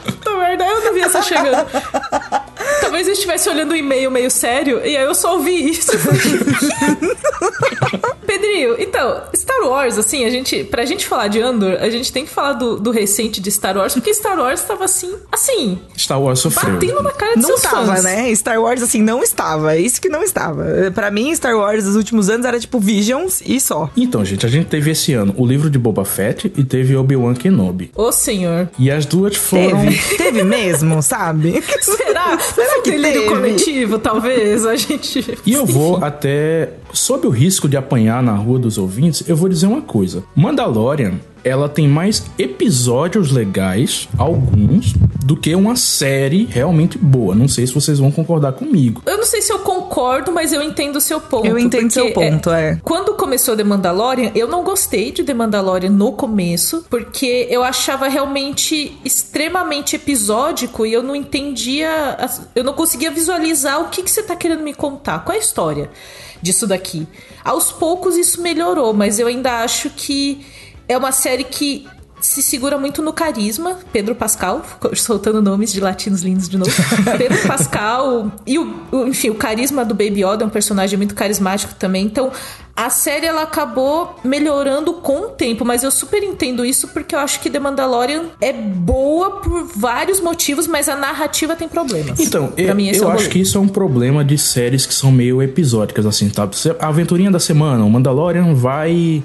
Puta 0.05 0.37
merda, 0.37 0.67
eu 0.67 0.85
não 0.85 0.93
vi 0.93 1.01
essa 1.01 1.23
chegando. 1.23 1.67
Talvez 2.83 3.07
eu 3.07 3.15
estivesse 3.15 3.49
olhando 3.49 3.73
o 3.73 3.77
e-mail 3.77 4.11
meio 4.11 4.31
sério 4.31 4.85
e 4.85 4.95
aí 4.97 5.05
eu 5.05 5.15
só 5.15 5.35
ouvi 5.35 5.71
isso. 5.71 5.93
Pedrinho. 8.27 8.77
Então, 8.79 9.23
Star 9.59 9.71
Wars, 9.71 9.99
assim, 9.99 10.25
a 10.25 10.31
gente. 10.31 10.65
Pra 10.65 10.85
gente 10.85 11.07
falar 11.07 11.29
de 11.29 11.41
Andor, 11.41 11.77
a 11.81 11.91
gente 11.91 12.13
tem 12.13 12.25
que 12.25 12.31
falar 12.31 12.53
do, 12.55 12.79
do 12.79 12.91
recente 12.91 13.41
de 13.41 13.51
Star 13.51 13.77
Wars, 13.77 13.95
porque 13.95 14.13
Star 14.15 14.39
Wars 14.39 14.63
tava 14.63 14.85
assim. 14.85 15.15
Assim. 15.33 15.79
Star 15.97 16.21
Wars 16.21 16.39
sofreu. 16.41 16.75
Batendo 16.75 17.03
na 17.03 17.11
cara 17.11 17.35
de 17.35 17.43
Não 17.43 17.49
seus 17.49 17.63
tava, 17.63 17.87
fãs. 17.95 18.05
né? 18.05 18.35
Star 18.35 18.61
Wars, 18.61 18.83
assim, 18.83 19.03
não 19.03 19.23
estava. 19.23 19.75
É 19.77 19.81
Isso 19.81 20.01
que 20.01 20.09
não 20.09 20.23
estava. 20.23 20.65
Pra 20.95 21.11
mim, 21.11 21.35
Star 21.35 21.57
Wars 21.57 21.85
dos 21.85 21.97
últimos 21.97 22.29
anos 22.31 22.47
era 22.47 22.59
tipo 22.61 22.79
Visions 22.79 23.43
e 23.45 23.61
só. 23.61 23.91
Então, 23.97 24.25
gente, 24.25 24.47
a 24.47 24.49
gente 24.49 24.67
teve 24.67 24.91
esse 24.91 25.13
ano 25.15 25.35
o 25.37 25.47
livro 25.47 25.69
de 25.71 25.79
Boba 25.79 26.05
Fett 26.05 26.53
e 26.57 26.65
teve 26.65 26.97
Obi-Wan 26.97 27.35
Kenobi. 27.35 27.91
Ô, 27.97 28.13
senhor. 28.13 28.69
E 28.79 28.91
as 28.91 29.07
duas 29.07 29.37
foram. 29.37 29.81
Teve, 29.81 30.17
teve 30.17 30.45
mesmo, 30.45 31.03
sabe? 31.03 31.63
Será? 31.83 32.39
Será 32.39 32.83
que 32.83 32.93
teve? 32.93 33.27
coletivo, 33.27 33.99
talvez? 33.99 34.65
A 34.67 34.77
gente. 34.77 35.39
E 35.45 35.53
eu 35.53 35.65
vou 35.67 35.97
até, 36.05 36.71
sob 36.93 37.27
o 37.27 37.31
risco 37.31 37.69
de 37.69 37.77
apanhar 37.77 38.23
na 38.23 38.33
rua 38.33 38.59
dos 38.59 38.79
ouvintes, 38.79 39.23
eu 39.29 39.37
vou 39.37 39.48
dizer 39.49 39.67
uma 39.67 39.83
coisa. 39.83 40.23
Mandalorian, 40.35 41.15
ela 41.45 41.69
tem 41.69 41.89
mais 41.89 42.25
episódios 42.39 43.31
legais, 43.31 44.09
alguns, 44.17 44.95
do 45.25 45.37
que 45.37 45.55
uma 45.55 45.77
série 45.77 46.45
realmente 46.45 46.99
boa. 46.99 47.35
Não 47.35 47.49
sei 47.49 47.67
se 47.67 47.75
vocês 47.75 47.99
vão 47.99 48.11
concordar 48.11 48.53
comigo. 48.53 49.03
Eu 49.07 49.17
não 49.17 49.25
sei 49.25 49.43
se 49.43 49.53
eu 49.53 49.61
concordo, 49.61 49.78
mas 50.33 50.53
eu 50.53 50.63
entendo 50.63 50.97
o 50.97 51.01
seu 51.01 51.21
ponto. 51.21 51.47
Eu 51.47 51.59
entendo 51.59 51.91
seu 51.91 52.13
ponto, 52.13 52.51
é. 52.51 52.81
Quando 52.85 53.15
começou 53.15 53.57
The 53.57 53.65
Mandalorian, 53.65 54.31
eu 54.35 54.47
não 54.47 54.63
gostei 54.63 55.11
de 55.11 55.23
The 55.25 55.35
Mandalorian 55.35 55.91
no 55.91 56.13
começo, 56.13 56.85
porque 56.89 57.47
eu 57.51 57.63
achava 57.63 58.09
realmente 58.09 58.99
extremamente 59.05 59.97
episódico 59.97 60.87
e 60.87 60.93
eu 60.93 61.03
não 61.03 61.17
entendia, 61.17 62.17
eu 62.55 62.63
não 62.63 62.73
conseguia 62.73 63.11
visualizar 63.11 63.81
o 63.81 63.89
que, 63.89 64.03
que 64.03 64.11
você 64.11 64.23
tá 64.23 64.37
querendo 64.37 64.63
me 64.63 64.75
contar, 64.75 65.21
qual 65.21 65.35
é 65.35 65.39
a 65.39 65.43
história 65.43 65.91
disso 66.41 66.67
daqui. 66.67 67.07
Aos 67.45 67.73
poucos 67.73 68.17
isso 68.17 68.41
melhorou, 68.41 68.93
mas 68.93 69.19
eu 69.19 69.27
ainda 69.27 69.63
acho 69.63 69.91
que 69.91 70.47
é 70.89 70.97
uma 70.97 71.13
série 71.13 71.45
que 71.45 71.87
se 72.21 72.43
segura 72.43 72.79
muito 72.79 73.01
no 73.03 73.13
carisma. 73.13 73.79
Pedro 73.93 74.15
Pascal, 74.15 74.65
soltando 74.95 75.41
nomes 75.43 75.73
de 75.73 75.81
latinos 75.81 76.23
lindos 76.23 76.49
de 76.49 76.57
novo. 76.59 76.71
Pedro 77.19 77.39
Pascal 77.47 78.33
e 78.47 78.59
o, 78.59 78.75
o- 78.93 79.07
enfim, 79.07 79.31
o 79.31 79.35
carisma 79.35 79.85
do 79.85 79.95
Baby 79.95 80.25
Yoda 80.25 80.45
é 80.45 80.47
um 80.47 80.51
personagem 80.51 80.97
muito 80.97 81.15
carismático 81.15 81.75
também. 81.75 82.05
Então, 82.05 82.31
a 82.77 82.91
série 82.91 83.27
ela 83.27 83.43
acabou 83.43 84.19
melhorando 84.23 84.93
com 84.95 85.23
o 85.23 85.29
tempo, 85.31 85.65
mas 85.65 85.83
eu 85.83 85.91
super 85.91 86.23
entendo 86.23 86.65
isso 86.65 86.89
porque 86.89 87.13
eu 87.15 87.19
acho 87.19 87.41
que 87.41 87.51
The 87.51 87.59
Mandalorian 87.59 88.27
é 88.41 88.53
boa 88.53 89.41
por 89.41 89.65
vários 89.75 90.21
motivos, 90.21 90.67
mas 90.69 90.89
a 90.89 90.95
narrativa 90.95 91.57
tem 91.57 91.69
problemas. 91.69 92.21
Então, 92.21 92.49
Pra 92.49 92.63
eu, 92.63 92.75
mim, 92.77 92.89
esse 92.89 93.01
eu 93.01 93.11
é 93.11 93.15
acho 93.15 93.29
que 93.31 93.41
isso 93.41 93.59
é 93.59 93.61
um 93.61 93.67
problema 93.69 94.25
de 94.25 94.39
séries 94.39 94.87
que 94.87 94.95
são 94.95 95.11
meio 95.11 95.43
episódicas, 95.43 96.07
assim, 96.07 96.29
tá? 96.31 96.49
A 96.79 96.87
aventurinha 96.89 97.31
da 97.33 97.41
semana, 97.41 97.85
o 97.85 97.91
Mandalorian 97.91 98.55
vai 98.55 99.23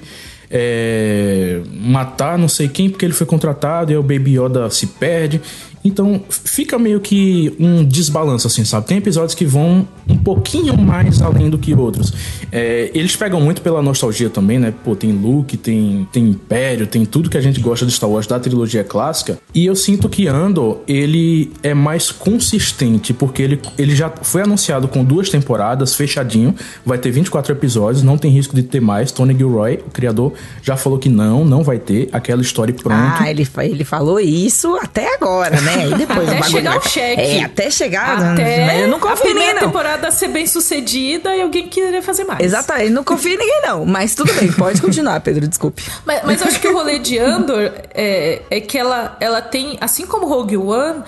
é, 0.56 1.60
matar 1.68 2.38
não 2.38 2.46
sei 2.46 2.68
quem 2.68 2.88
porque 2.88 3.04
ele 3.04 3.12
foi 3.12 3.26
contratado 3.26 3.92
e 3.92 3.96
o 3.96 4.02
Baby 4.02 4.38
Yoda 4.38 4.70
se 4.70 4.86
perde. 4.86 5.42
Então, 5.84 6.22
fica 6.30 6.78
meio 6.78 6.98
que 6.98 7.54
um 7.60 7.84
desbalanço, 7.84 8.46
assim, 8.46 8.64
sabe? 8.64 8.86
Tem 8.86 8.96
episódios 8.96 9.34
que 9.34 9.44
vão 9.44 9.86
um 10.08 10.16
pouquinho 10.16 10.78
mais 10.78 11.20
além 11.20 11.50
do 11.50 11.58
que 11.58 11.74
outros. 11.74 12.12
É, 12.50 12.90
eles 12.94 13.14
pegam 13.16 13.38
muito 13.38 13.60
pela 13.60 13.82
nostalgia 13.82 14.30
também, 14.30 14.58
né? 14.58 14.72
Pô, 14.82 14.96
tem 14.96 15.12
Luke, 15.12 15.58
tem, 15.58 16.08
tem 16.10 16.28
Império, 16.30 16.86
tem 16.86 17.04
tudo 17.04 17.28
que 17.28 17.36
a 17.36 17.40
gente 17.40 17.60
gosta 17.60 17.84
de 17.84 17.92
Star 17.92 18.08
Wars 18.08 18.26
da 18.26 18.40
trilogia 18.40 18.82
clássica. 18.82 19.38
E 19.54 19.66
eu 19.66 19.76
sinto 19.76 20.08
que 20.08 20.26
Andor, 20.26 20.80
ele 20.88 21.52
é 21.62 21.74
mais 21.74 22.10
consistente, 22.10 23.12
porque 23.12 23.42
ele, 23.42 23.60
ele 23.76 23.94
já 23.94 24.08
foi 24.08 24.40
anunciado 24.40 24.88
com 24.88 25.04
duas 25.04 25.28
temporadas, 25.28 25.94
fechadinho. 25.94 26.54
Vai 26.84 26.96
ter 26.96 27.10
24 27.10 27.52
episódios, 27.52 28.02
não 28.02 28.16
tem 28.16 28.30
risco 28.30 28.56
de 28.56 28.62
ter 28.62 28.80
mais. 28.80 29.12
Tony 29.12 29.36
Gilroy, 29.36 29.80
o 29.86 29.90
criador, 29.90 30.32
já 30.62 30.78
falou 30.78 30.98
que 30.98 31.10
não, 31.10 31.44
não 31.44 31.62
vai 31.62 31.78
ter 31.78 32.08
aquela 32.10 32.40
história 32.40 32.72
pronta. 32.72 33.18
Ah, 33.20 33.30
ele, 33.30 33.46
ele 33.58 33.84
falou 33.84 34.18
isso 34.18 34.74
até 34.76 35.14
agora, 35.14 35.60
né? 35.60 35.73
E 35.90 35.94
depois 35.94 36.28
Até 36.28 36.42
chegar 36.42 36.70
vai- 36.70 36.78
o 36.78 36.88
cheque. 36.88 37.20
É, 37.22 37.44
até 37.44 37.70
chegar. 37.70 38.32
Até 38.32 38.66
mas 38.66 38.80
eu 38.80 38.88
não 38.88 38.98
a 38.98 39.00
confio 39.00 39.30
em 39.30 39.34
ninguém, 39.34 39.54
não. 39.54 39.60
temporada 39.62 40.10
ser 40.10 40.28
bem 40.28 40.46
sucedida 40.46 41.34
e 41.36 41.42
alguém 41.42 41.68
querer 41.68 42.02
fazer 42.02 42.24
mais. 42.24 42.40
Exatamente, 42.40 42.90
não 42.90 43.04
confio 43.04 43.32
em 43.34 43.38
ninguém, 43.38 43.62
não. 43.62 43.84
Mas 43.84 44.14
tudo 44.14 44.32
bem, 44.34 44.50
pode 44.52 44.80
continuar, 44.80 45.20
Pedro, 45.20 45.46
desculpe. 45.46 45.82
Mas, 46.04 46.20
mas 46.24 46.42
acho 46.42 46.60
que 46.60 46.68
o 46.68 46.72
rolê 46.72 46.98
de 46.98 47.18
Andor 47.18 47.72
é, 47.94 48.42
é 48.50 48.60
que 48.60 48.78
ela, 48.78 49.16
ela 49.20 49.42
tem, 49.42 49.76
assim 49.80 50.06
como 50.06 50.26
Rogue 50.26 50.56
One, 50.56 51.02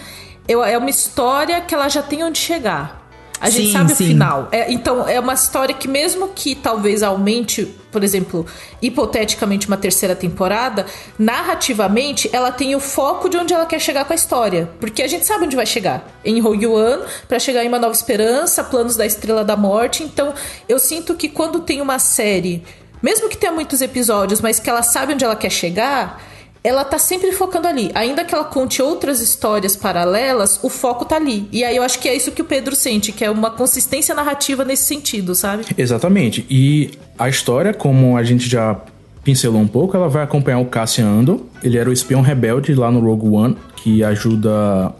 é 0.49 0.79
uma 0.79 0.91
história 0.91 1.61
que 1.61 1.75
ela 1.75 1.89
já 1.89 2.03
tem 2.03 2.23
onde 2.25 2.39
chegar. 2.39 3.06
A 3.41 3.51
gente 3.51 3.67
Sim, 3.67 3.73
sabe 3.73 3.95
sim. 3.95 4.05
o 4.05 4.07
final. 4.09 4.49
É, 4.51 4.73
então, 4.73 5.07
é 5.09 5.21
uma 5.21 5.35
história 5.35 5.75
que, 5.75 5.87
mesmo 5.87 6.29
que 6.29 6.55
talvez 6.55 7.03
aumente, 7.03 7.67
por 7.93 8.03
exemplo, 8.03 8.47
hipoteticamente, 8.81 9.67
uma 9.67 9.77
terceira 9.77 10.17
temporada, 10.17 10.87
narrativamente, 11.19 12.31
ela 12.33 12.51
tem 12.51 12.75
o 12.75 12.81
foco 12.81 13.29
de 13.29 13.37
onde 13.37 13.53
ela 13.53 13.67
quer 13.67 13.79
chegar 13.79 14.05
com 14.05 14.13
a 14.13 14.17
história. 14.17 14.71
Porque 14.81 15.03
a 15.03 15.09
gente 15.09 15.27
sabe 15.27 15.45
onde 15.45 15.57
vai 15.57 15.67
chegar. 15.67 16.07
Em 16.25 16.41
Rogue 16.41 16.67
One, 16.67 17.03
pra 17.29 17.39
chegar 17.39 17.65
em 17.65 17.69
Uma 17.69 17.79
Nova 17.79 17.95
Esperança, 17.95 18.65
Planos 18.65 18.97
da 18.97 19.05
Estrela 19.05 19.45
da 19.45 19.57
Morte. 19.57 20.03
Então, 20.03 20.33
eu 20.69 20.79
sinto 20.79 21.15
que 21.15 21.29
quando 21.29 21.61
tem 21.61 21.81
uma 21.83 21.99
série, 21.99 22.65
mesmo 23.03 23.29
que 23.29 23.37
tenha 23.37 23.53
muitos 23.53 23.83
episódios, 23.83 24.41
mas 24.41 24.59
que 24.59 24.71
ela 24.71 24.83
sabe 24.83 25.13
onde 25.13 25.25
ela 25.25 25.37
quer 25.37 25.51
chegar 25.51 26.23
ela 26.67 26.85
tá 26.85 26.99
sempre 26.99 27.31
focando 27.31 27.69
ali. 27.69 27.93
Ainda 27.95 28.25
que 28.25 28.35
ela 28.35 28.43
conte 28.43 28.83
outras 28.83 29.21
histórias 29.21 29.77
paralelas, 29.77 30.59
o 30.65 30.69
foco 30.69 31.05
tá 31.05 31.15
ali. 31.15 31.49
E 31.53 31.63
aí 31.63 31.77
eu 31.77 31.83
acho 31.85 32.01
que 32.01 32.09
é 32.09 32.17
isso 32.17 32.33
que 32.33 32.43
o 32.43 32.45
Pedro 32.45 32.75
sente, 32.75 33.13
que 33.13 33.25
é 33.25 33.31
uma 33.31 33.53
consistência 33.53 34.13
narrativa 34.17 34.65
nesse 34.65 34.83
sentido, 34.83 35.33
sabe? 35.33 35.65
Exatamente. 35.79 36.45
E 36.51 36.91
a 37.17 37.29
história, 37.29 37.73
como 37.73 38.17
a 38.17 38.25
gente 38.25 38.49
já 38.49 38.81
pincelou 39.23 39.61
um 39.61 39.69
pouco, 39.69 39.97
ela 39.97 40.09
vai 40.09 40.25
acompanhar 40.25 40.59
o 40.59 40.65
Cassian 40.65 41.07
Andor. 41.07 41.41
Ele 41.63 41.79
era 41.79 41.89
o 41.89 41.93
espião 41.93 42.21
rebelde 42.21 42.75
lá 42.75 42.91
no 42.91 42.99
Rogue 42.99 43.29
One, 43.29 43.57
que 43.77 44.03
ajuda 44.03 44.93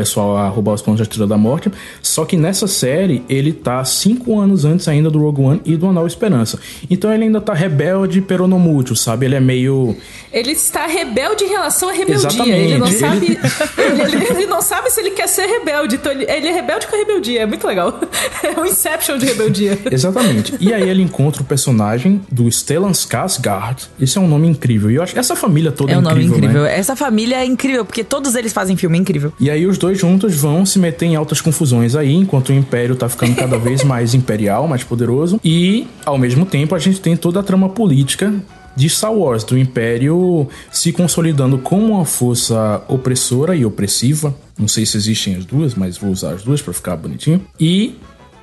pessoal 0.00 0.36
a 0.36 0.48
roubar 0.48 0.72
os 0.74 0.82
planos 0.82 0.98
da 0.98 1.02
Estrela 1.02 1.26
da 1.26 1.36
Morte. 1.36 1.70
Só 2.02 2.24
que 2.24 2.36
nessa 2.36 2.66
série, 2.66 3.22
ele 3.28 3.52
tá 3.52 3.84
cinco 3.84 4.38
anos 4.40 4.64
antes 4.64 4.88
ainda 4.88 5.10
do 5.10 5.18
Rogue 5.18 5.42
One 5.42 5.60
e 5.64 5.76
do 5.76 5.92
Nova 5.92 6.06
Esperança. 6.06 6.58
Então 6.90 7.12
ele 7.12 7.24
ainda 7.24 7.40
tá 7.40 7.52
rebelde, 7.52 8.20
peronomútil, 8.22 8.96
sabe? 8.96 9.26
Ele 9.26 9.34
é 9.34 9.40
meio... 9.40 9.94
Ele 10.32 10.52
está 10.52 10.86
rebelde 10.86 11.44
em 11.44 11.48
relação 11.48 11.88
à 11.88 11.92
rebeldia. 11.92 12.28
Exatamente. 12.28 12.70
Ele 12.70 12.78
não 12.78 12.86
sabe. 12.86 13.26
Ele, 13.26 14.02
ele- 14.14 14.26
ele 14.30 14.46
não 14.46 14.62
sabe 14.62 14.88
se 14.90 15.00
ele 15.00 15.10
quer 15.10 15.26
ser 15.26 15.46
rebelde. 15.46 15.96
Então 15.96 16.10
ele, 16.12 16.24
ele 16.30 16.46
é 16.48 16.52
rebelde 16.52 16.86
com 16.86 16.94
a 16.94 16.98
rebeldia. 16.98 17.40
É 17.42 17.46
muito 17.46 17.66
legal. 17.66 17.98
É 18.42 18.58
um 18.58 18.64
Inception 18.64 19.18
de 19.18 19.26
rebeldia. 19.26 19.78
Exatamente. 19.90 20.54
E 20.60 20.72
aí 20.72 20.88
ele 20.88 21.02
encontra 21.02 21.42
o 21.42 21.44
personagem 21.44 22.20
do 22.30 22.50
Stellan 22.50 22.92
Skarsgård. 22.92 23.88
Esse 24.00 24.16
é 24.16 24.20
um 24.20 24.28
nome 24.28 24.48
incrível. 24.48 24.90
E 24.90 24.94
eu 24.94 25.02
acho 25.02 25.12
que 25.12 25.18
essa 25.18 25.36
família 25.36 25.70
toda 25.70 25.92
É 25.92 25.98
um 25.98 26.00
nome 26.00 26.14
incrível, 26.24 26.38
incrível. 26.38 26.62
né? 26.62 26.78
Essa 26.78 26.96
família 26.96 27.36
é 27.36 27.44
incrível, 27.44 27.84
porque 27.84 28.02
todos 28.02 28.34
eles 28.34 28.52
fazem 28.52 28.76
filme 28.76 28.96
incrível. 28.98 29.32
E 29.38 29.50
aí 29.50 29.66
os 29.66 29.76
dois 29.78 29.89
juntos 29.98 30.34
vão 30.36 30.64
se 30.64 30.78
meter 30.78 31.06
em 31.06 31.16
altas 31.16 31.40
confusões 31.40 31.94
aí, 31.94 32.12
enquanto 32.12 32.50
o 32.50 32.52
Império 32.52 32.96
tá 32.96 33.08
ficando 33.08 33.34
cada 33.34 33.56
vez 33.58 33.82
mais 33.82 34.14
imperial, 34.14 34.66
mais 34.66 34.84
poderoso. 34.84 35.40
E, 35.44 35.86
ao 36.04 36.18
mesmo 36.18 36.44
tempo, 36.44 36.74
a 36.74 36.78
gente 36.78 37.00
tem 37.00 37.16
toda 37.16 37.40
a 37.40 37.42
trama 37.42 37.68
política 37.68 38.32
de 38.76 38.88
Star 38.88 39.12
Wars, 39.12 39.44
do 39.44 39.58
Império 39.58 40.48
se 40.70 40.92
consolidando 40.92 41.58
como 41.58 41.94
uma 41.94 42.04
força 42.04 42.82
opressora 42.88 43.54
e 43.54 43.64
opressiva. 43.64 44.34
Não 44.58 44.68
sei 44.68 44.86
se 44.86 44.96
existem 44.96 45.34
as 45.36 45.44
duas, 45.44 45.74
mas 45.74 45.98
vou 45.98 46.10
usar 46.10 46.32
as 46.32 46.42
duas 46.42 46.62
pra 46.62 46.72
ficar 46.72 46.96
bonitinho. 46.96 47.42
E 47.58 47.96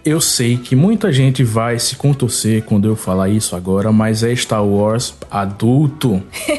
eu 0.07 0.21
sei 0.21 0.57
que 0.57 0.75
muita 0.75 1.11
gente 1.11 1.43
vai 1.43 1.77
se 1.79 1.95
contorcer 1.95 2.63
quando 2.63 2.87
eu 2.87 2.95
falar 2.95 3.29
isso 3.29 3.55
agora, 3.55 3.91
mas 3.91 4.23
é 4.23 4.35
Star 4.35 4.65
Wars 4.65 5.13
adulto. 5.29 6.21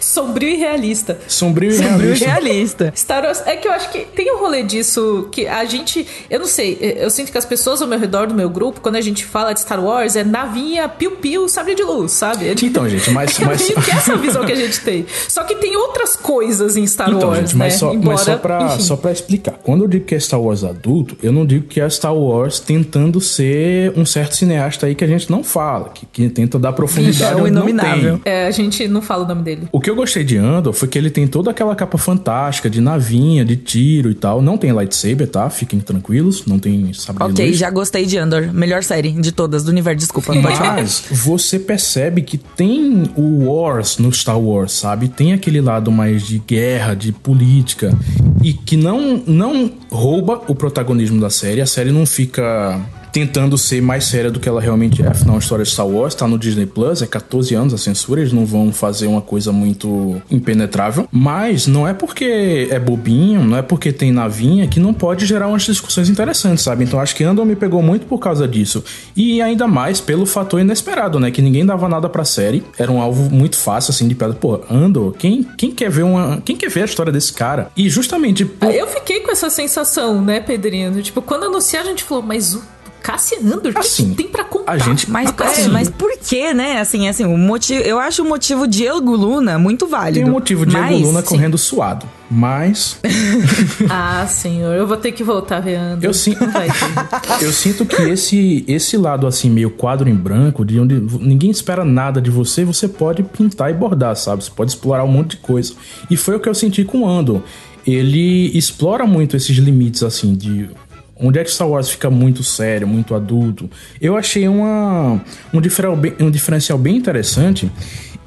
Sombrio 0.00 0.48
e 0.48 0.56
realista. 0.56 1.18
Sombrio 1.28 1.70
e 1.70 1.74
Sombrio 1.74 1.98
realista. 2.14 2.26
realista. 2.26 2.92
Star 2.96 3.24
Wars, 3.24 3.42
é 3.46 3.56
que 3.56 3.66
eu 3.68 3.72
acho 3.72 3.90
que 3.90 4.00
tem 4.00 4.32
um 4.34 4.38
rolê 4.38 4.62
disso 4.62 5.28
que 5.30 5.46
a 5.46 5.64
gente, 5.64 6.06
eu 6.30 6.38
não 6.38 6.46
sei, 6.46 6.78
eu 6.80 7.10
sinto 7.10 7.30
que 7.32 7.36
as 7.38 7.44
pessoas 7.44 7.82
ao 7.82 7.88
meu 7.88 7.98
redor 7.98 8.26
do 8.26 8.34
meu 8.34 8.48
grupo, 8.48 8.80
quando 8.80 8.96
a 8.96 9.00
gente 9.00 9.24
fala 9.24 9.52
de 9.52 9.60
Star 9.60 9.82
Wars, 9.82 10.14
é 10.16 10.24
navinha, 10.24 10.88
piu-piu, 10.88 11.48
sabre 11.48 11.74
de 11.74 11.82
luz, 11.82 12.12
sabe? 12.12 12.48
É 12.48 12.52
Então, 12.62 12.88
gente, 12.88 13.10
mas- 13.10 13.38
é 13.40 13.44
mas- 13.44 13.62
que 13.66 13.90
essa 13.90 14.16
visão 14.16 14.44
que 14.44 14.52
a 14.52 14.56
gente 14.56 14.80
tem. 14.80 15.04
Só 15.28 15.42
que 15.44 15.56
tem 15.56 15.76
outras 15.76 16.16
coisas 16.16 16.76
em 16.76 16.86
Star 16.86 17.10
Então, 17.10 17.28
Wars, 17.30 17.40
gente, 17.40 17.56
mas, 17.56 17.72
né? 17.74 17.78
só, 17.78 17.92
Embora, 17.92 18.16
mas 18.16 18.20
só, 18.20 18.36
pra, 18.36 18.62
enfim. 18.74 18.82
só 18.82 18.96
pra 18.96 19.12
explicar. 19.12 19.58
Quando 19.62 19.84
eu 19.84 19.88
digo 19.88 20.04
que 20.06 20.14
é 20.14 20.20
Star 20.20 20.40
Wars 20.40 20.64
adulto, 20.64 21.16
eu 21.22 21.32
não 21.32 21.44
digo 21.44 21.66
que 21.66 21.80
é 21.80 21.88
Star 21.90 22.14
Wars 22.14 22.60
tentando 22.84 23.20
ser 23.20 23.92
um 23.96 24.04
certo 24.04 24.36
cineasta 24.36 24.86
aí 24.86 24.94
que 24.94 25.02
a 25.04 25.06
gente 25.06 25.30
não 25.30 25.42
fala, 25.42 25.88
que, 25.88 26.06
que 26.06 26.28
tenta 26.28 26.58
dar 26.58 26.72
profundidade 26.72 27.34
É 27.40 27.42
o 27.42 27.46
inominável. 27.48 28.18
tem. 28.18 28.32
É, 28.32 28.46
a 28.46 28.50
gente 28.50 28.86
não 28.86 29.00
fala 29.00 29.24
o 29.24 29.28
nome 29.28 29.42
dele. 29.42 29.62
O 29.72 29.80
que 29.80 29.88
eu 29.90 29.96
gostei 29.96 30.22
de 30.22 30.36
Andor 30.36 30.72
foi 30.72 30.86
que 30.88 30.98
ele 30.98 31.10
tem 31.10 31.26
toda 31.26 31.50
aquela 31.50 31.74
capa 31.74 31.96
fantástica 31.98 32.68
de 32.68 32.80
navinha, 32.80 33.44
de 33.44 33.56
tiro 33.56 34.10
e 34.10 34.14
tal. 34.14 34.42
Não 34.42 34.56
tem 34.58 34.72
lightsaber, 34.72 35.26
tá? 35.28 35.48
Fiquem 35.50 35.80
tranquilos, 35.80 36.44
não 36.46 36.58
tem 36.58 36.92
sabre 36.92 37.24
Ok, 37.24 37.46
luz. 37.46 37.58
já 37.58 37.70
gostei 37.70 38.04
de 38.06 38.18
Andor. 38.18 38.52
Melhor 38.52 38.82
série 38.82 39.12
de 39.12 39.32
todas 39.32 39.64
do 39.64 39.70
universo. 39.70 39.98
Desculpa, 39.98 40.32
pode 40.32 40.56
falar. 40.56 40.74
Mas 40.74 41.04
você 41.10 41.58
percebe 41.58 42.22
que 42.22 42.36
tem 42.38 43.04
o 43.16 43.46
Wars 43.46 43.98
no 43.98 44.12
Star 44.12 44.38
Wars, 44.38 44.72
sabe? 44.72 45.08
Tem 45.08 45.32
aquele 45.32 45.60
lado 45.60 45.90
mais 45.90 46.26
de 46.26 46.38
guerra, 46.38 46.94
de 46.94 47.12
política. 47.12 47.96
E 48.42 48.52
que 48.52 48.76
não, 48.76 49.22
não 49.26 49.70
rouba 49.90 50.42
o 50.48 50.54
protagonismo 50.54 51.20
da 51.20 51.30
série. 51.30 51.60
A 51.60 51.66
série 51.66 51.90
não 51.90 52.04
fica 52.04 52.73
um, 52.74 53.03
tentando 53.14 53.56
ser 53.56 53.80
mais 53.80 54.06
séria 54.06 54.28
do 54.28 54.40
que 54.40 54.48
ela 54.48 54.60
realmente 54.60 55.00
é. 55.00 55.06
Afinal, 55.06 55.36
a 55.36 55.38
história 55.38 55.64
de 55.64 55.70
Star 55.70 55.86
Wars 55.86 56.16
tá 56.16 56.26
no 56.26 56.36
Disney 56.36 56.66
Plus, 56.66 57.00
é 57.00 57.06
14 57.06 57.54
anos 57.54 57.72
a 57.72 57.78
censura, 57.78 58.20
eles 58.20 58.32
não 58.32 58.44
vão 58.44 58.72
fazer 58.72 59.06
uma 59.06 59.22
coisa 59.22 59.52
muito 59.52 60.20
impenetrável. 60.28 61.08
Mas 61.12 61.68
não 61.68 61.86
é 61.86 61.94
porque 61.94 62.66
é 62.72 62.78
bobinho, 62.80 63.44
não 63.44 63.56
é 63.56 63.62
porque 63.62 63.92
tem 63.92 64.10
navinha 64.10 64.66
que 64.66 64.80
não 64.80 64.92
pode 64.92 65.26
gerar 65.26 65.46
umas 65.46 65.62
discussões 65.62 66.08
interessantes, 66.08 66.64
sabe? 66.64 66.82
Então 66.82 66.98
acho 66.98 67.14
que 67.14 67.22
Andor 67.22 67.46
me 67.46 67.54
pegou 67.54 67.80
muito 67.80 68.04
por 68.04 68.18
causa 68.18 68.48
disso. 68.48 68.82
E 69.14 69.40
ainda 69.40 69.68
mais 69.68 70.00
pelo 70.00 70.26
fator 70.26 70.60
inesperado, 70.60 71.20
né? 71.20 71.30
Que 71.30 71.40
ninguém 71.40 71.64
dava 71.64 71.88
nada 71.88 72.08
pra 72.08 72.24
série. 72.24 72.64
Era 72.76 72.90
um 72.90 73.00
alvo 73.00 73.32
muito 73.32 73.56
fácil, 73.56 73.92
assim, 73.92 74.08
de 74.08 74.16
pedra. 74.16 74.34
Pô, 74.34 74.60
Andor, 74.68 75.14
quem, 75.16 75.44
quem 75.56 75.70
quer 75.70 75.88
ver 75.88 76.02
uma. 76.02 76.42
Quem 76.44 76.56
quer 76.56 76.68
ver 76.68 76.82
a 76.82 76.86
história 76.86 77.12
desse 77.12 77.32
cara? 77.32 77.70
E 77.76 77.88
justamente. 77.88 78.44
Por... 78.44 78.74
Eu 78.74 78.88
fiquei 78.88 79.20
com 79.20 79.30
essa 79.30 79.48
sensação, 79.50 80.20
né, 80.20 80.40
Pedrinho? 80.40 81.00
Tipo, 81.00 81.22
quando 81.22 81.44
anunciaram, 81.44 81.86
a 81.86 81.90
gente 81.90 82.02
falou, 82.02 82.24
mas 82.24 82.54
o 82.54 82.74
Cassian 83.04 83.40
Andor, 83.40 83.74
o 83.76 83.78
assim, 83.78 84.08
que 84.08 84.14
tem 84.14 84.28
pra 84.28 84.44
contar? 84.44 84.72
A 84.72 84.78
gente, 84.78 85.10
mas, 85.10 85.30
assim, 85.38 85.68
mas 85.68 85.90
por 85.90 86.10
que, 86.16 86.54
né? 86.54 86.80
Assim, 86.80 87.06
assim, 87.06 87.26
o 87.26 87.36
motivo, 87.36 87.82
eu 87.82 87.98
acho 87.98 88.22
o 88.22 88.24
motivo 88.26 88.66
Diego 88.66 89.14
Luna 89.14 89.58
muito 89.58 89.86
válido. 89.86 90.20
Tem 90.20 90.24
o 90.24 90.28
um 90.28 90.32
motivo 90.32 90.64
Diego 90.64 90.86
mas, 90.86 91.02
Luna 91.02 91.22
correndo 91.22 91.58
sim. 91.58 91.66
suado. 91.66 92.08
Mas. 92.30 92.98
ah, 93.90 94.26
senhor, 94.26 94.74
eu 94.74 94.86
vou 94.86 94.96
ter 94.96 95.12
que 95.12 95.22
voltar 95.22 95.60
vendo. 95.60 96.02
Eu, 96.02 96.14
sim, 96.14 96.34
eu 97.42 97.52
sinto 97.52 97.84
que 97.84 98.00
esse, 98.00 98.64
esse 98.66 98.96
lado, 98.96 99.26
assim, 99.26 99.50
meio 99.50 99.68
quadro 99.68 100.08
em 100.08 100.14
branco, 100.14 100.64
de 100.64 100.80
onde 100.80 100.98
ninguém 101.20 101.50
espera 101.50 101.84
nada 101.84 102.22
de 102.22 102.30
você, 102.30 102.64
você 102.64 102.88
pode 102.88 103.22
pintar 103.22 103.70
e 103.70 103.74
bordar, 103.74 104.16
sabe? 104.16 104.44
Você 104.44 104.50
pode 104.50 104.70
explorar 104.70 105.04
um 105.04 105.08
monte 105.08 105.32
de 105.32 105.36
coisa. 105.36 105.74
E 106.10 106.16
foi 106.16 106.36
o 106.36 106.40
que 106.40 106.48
eu 106.48 106.54
senti 106.54 106.84
com 106.84 107.02
o 107.02 107.06
Andor. 107.06 107.42
Ele 107.86 108.50
explora 108.56 109.06
muito 109.06 109.36
esses 109.36 109.54
limites, 109.58 110.02
assim, 110.02 110.34
de 110.34 110.70
onde 111.16 111.38
é 111.38 111.44
que 111.44 111.50
Star 111.50 111.68
Wars 111.68 111.88
fica 111.88 112.10
muito 112.10 112.42
sério, 112.42 112.86
muito 112.86 113.14
adulto. 113.14 113.70
Eu 114.00 114.16
achei 114.16 114.48
uma, 114.48 115.20
um, 115.52 115.60
diferencial 115.60 115.96
bem, 115.96 116.14
um 116.20 116.30
diferencial 116.30 116.78
bem 116.78 116.96
interessante. 116.96 117.70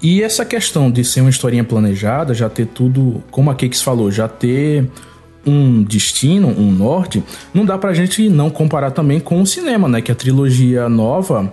E 0.02 0.22
essa 0.22 0.46
questão 0.46 0.92
de 0.92 1.04
ser 1.04 1.22
uma 1.22 1.30
historinha 1.30 1.64
planejada, 1.64 2.34
já 2.34 2.50
ter 2.50 2.68
tudo, 2.68 3.24
como 3.32 3.50
a 3.50 3.56
Cakes 3.56 3.82
falou, 3.82 4.12
já 4.12 4.28
ter 4.28 4.90
um 5.46 5.82
destino, 5.84 6.48
um 6.48 6.72
norte, 6.72 7.24
não 7.54 7.66
dá 7.66 7.78
pra 7.78 7.94
gente 7.94 8.30
não 8.30 8.50
comparar 8.50 8.92
também 8.92 9.20
com 9.20 9.42
o 9.42 9.48
cinema, 9.48 9.88
né? 9.88 10.02
Que 10.02 10.12
a 10.12 10.16
trilogia 10.16 10.90
nova, 10.90 11.52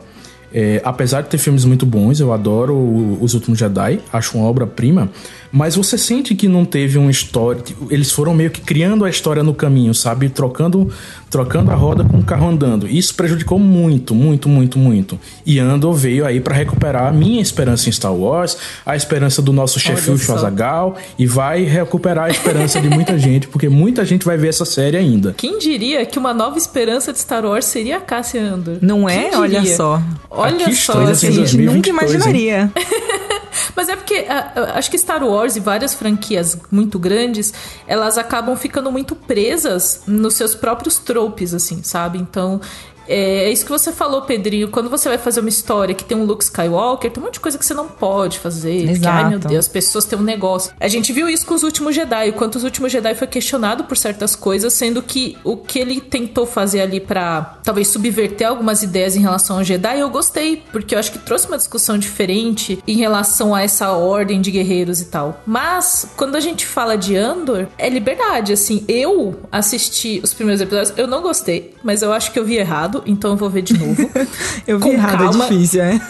é, 0.53 0.83
apesar 0.85 1.23
de 1.23 1.29
ter 1.29 1.39
filmes 1.39 1.65
muito 1.65 1.87
bons, 1.87 2.21
eu 2.21 2.33
adoro 2.33 3.19
Os 3.21 3.35
Últimos 3.35 3.59
Jedi, 3.59 4.01
acho 4.13 4.37
uma 4.37 4.47
obra-prima, 4.47 5.11
mas 5.55 5.77
você 5.77 5.97
sente 5.97 6.35
que 6.35 6.49
não 6.49 6.65
teve 6.65 6.99
uma 6.99 7.13
história. 7.13 7.63
Eles 7.89 8.11
foram 8.11 8.35
meio 8.35 8.51
que 8.51 8.61
criando 8.61 9.05
a 9.05 9.09
história 9.09 9.41
no 9.41 9.55
caminho, 9.55 9.95
sabe? 9.95 10.29
Trocando, 10.29 10.93
trocando 11.31 11.71
a 11.71 11.77
roda 11.77 12.03
com 12.03 12.19
o 12.19 12.25
carro 12.25 12.49
andando. 12.49 12.89
Isso 12.89 13.15
prejudicou 13.15 13.57
muito, 13.57 14.17
muito, 14.17 14.49
muito, 14.49 14.81
muito. 14.81 15.17
E 15.47 15.61
Andor 15.61 15.95
veio 15.95 16.27
aí 16.27 16.41
para 16.41 16.57
recuperar 16.57 17.07
a 17.07 17.13
minha 17.13 17.41
esperança 17.41 17.89
em 17.89 17.93
Star 17.93 18.13
Wars, 18.13 18.59
a 18.85 18.97
esperança 18.97 19.41
do 19.41 19.53
nosso 19.53 19.79
chefe 19.79 20.19
Schwarzenegger 20.19 20.95
e 21.17 21.25
vai 21.25 21.63
recuperar 21.63 22.25
a 22.25 22.31
esperança 22.31 22.81
de 22.81 22.89
muita 22.89 23.15
gente, 23.17 23.47
porque 23.47 23.69
muita 23.69 24.05
gente 24.05 24.25
vai 24.25 24.37
ver 24.37 24.49
essa 24.49 24.65
série 24.65 24.97
ainda. 24.97 25.35
Quem 25.37 25.61
diria 25.61 26.05
que 26.05 26.19
uma 26.19 26.35
nova 26.35 26.59
esperança 26.59 27.13
de 27.13 27.21
Star 27.21 27.45
Wars 27.47 27.67
seria 27.67 27.99
a 27.99 28.01
Cassia 28.01 28.43
Andor? 28.43 28.79
Não 28.83 29.09
é? 29.09 29.31
Olha 29.37 29.65
só. 29.65 30.03
Olha 30.29 30.75
só, 30.75 31.01
assim, 31.03 31.29
a 31.29 31.31
gente 31.31 31.59
nunca 31.59 31.91
imaginaria. 31.91 32.73
Mas 33.75 33.89
é 33.89 33.97
porque 33.97 34.21
uh, 34.21 34.75
acho 34.75 34.91
que 34.91 34.99
Star 34.99 35.23
Wars 35.23 35.57
e 35.57 35.61
várias 35.61 35.95
franquias 35.95 36.59
muito 36.71 36.99
grandes, 36.99 37.53
elas 37.87 38.19
acabam 38.19 38.57
ficando 38.57 38.91
muito 38.91 39.15
presas 39.15 40.03
nos 40.07 40.35
seus 40.35 40.55
próprios 40.55 40.99
tropes, 40.99 41.55
assim, 41.55 41.83
sabe? 41.83 42.19
Então, 42.19 42.61
é, 43.09 43.45
é 43.45 43.53
isso 43.53 43.65
que 43.65 43.71
você 43.71 43.93
falou, 43.93 44.23
Pedrinho. 44.23 44.69
Quando 44.69 44.89
você 44.89 45.09
vai 45.09 45.19
fazer 45.19 45.41
uma 45.41 45.49
história 45.49 45.95
que 45.95 46.05
tem 46.05 46.17
um 46.17 46.25
Luke 46.25 46.45
Skywalker, 46.45 47.11
tem 47.11 47.23
um 47.23 47.27
monte 47.27 47.35
de 47.35 47.41
coisa 47.41 47.59
que 47.59 47.65
você 47.65 47.75
não 47.75 47.89
pode 47.89 48.39
fazer. 48.39 48.75
Exato. 48.83 48.93
Porque, 48.95 49.07
ai 49.09 49.29
meu 49.29 49.39
Deus, 49.39 49.67
as 49.67 49.69
pessoas 49.69 50.05
têm 50.05 50.19
um 50.19 50.23
negócio. 50.23 50.73
A 50.79 50.89
gente 50.89 51.13
viu 51.13 51.29
isso 51.29 51.47
com 51.47 51.55
os 51.55 51.63
últimos 51.63 51.95
Jedi. 51.95 52.31
O 52.31 52.33
quanto 52.33 52.57
os 52.57 52.65
últimos 52.65 52.93
Jedi 52.93 53.15
foi 53.15 53.27
questionado 53.27 53.85
por 53.85 53.97
certas 53.97 54.35
coisas, 54.35 54.73
sendo 54.73 55.03
que 55.03 55.37
o 55.45 55.57
que 55.57 55.79
ele 55.79 56.01
tentou 56.01 56.47
fazer 56.47 56.81
ali 56.81 57.01
para 57.01 57.59
talvez 57.63 57.89
subverter 57.89 58.49
algumas 58.49 58.83
ideias 58.83 59.17
em 59.17 59.21
relação 59.21 59.59
ao 59.59 59.65
Jedi, 59.65 60.01
eu 60.01 60.11
gostei. 60.11 60.63
Porque 60.73 60.95
eu 60.95 60.99
acho 60.99 61.13
que 61.13 61.19
trouxe 61.19 61.47
uma 61.47 61.57
discussão 61.57 61.99
diferente 61.99 62.83
em 62.87 62.97
relação 62.97 63.55
a 63.55 63.63
essa 63.63 63.93
ordem 63.93 64.41
de 64.41 64.51
guerreiros 64.51 65.01
e 65.01 65.07
tal. 65.07 65.41
Mas, 65.47 66.09
quando 66.17 66.37
a 66.37 66.41
gente 66.41 66.67
fala 66.67 66.97
de 66.97 67.17
Andor, 67.17 67.67
é 67.79 67.89
liberdade. 67.89 68.53
Assim, 68.53 68.85
eu 68.89 69.41
assisti 69.51 70.21
os 70.23 70.33
primeiros 70.33 70.61
episódios, 70.61 70.93
eu 70.97 71.07
não 71.07 71.23
gostei, 71.23 71.75
mas 71.83 72.03
eu 72.03 72.13
acho 72.13 72.33
que 72.33 72.39
eu 72.39 72.45
vi 72.45 72.57
errado 72.57 72.94
errado, 72.95 73.03
então 73.07 73.31
eu 73.33 73.37
vou 73.37 73.51
ver 73.51 73.63
de 73.63 73.77
novo. 73.77 74.11
eu 74.67 74.79
vi 74.79 74.91
errado, 74.91 75.15
é 75.15 75.27
calma. 75.27 75.45
é 75.45 75.49
difícil, 75.49 75.83
é? 75.83 76.01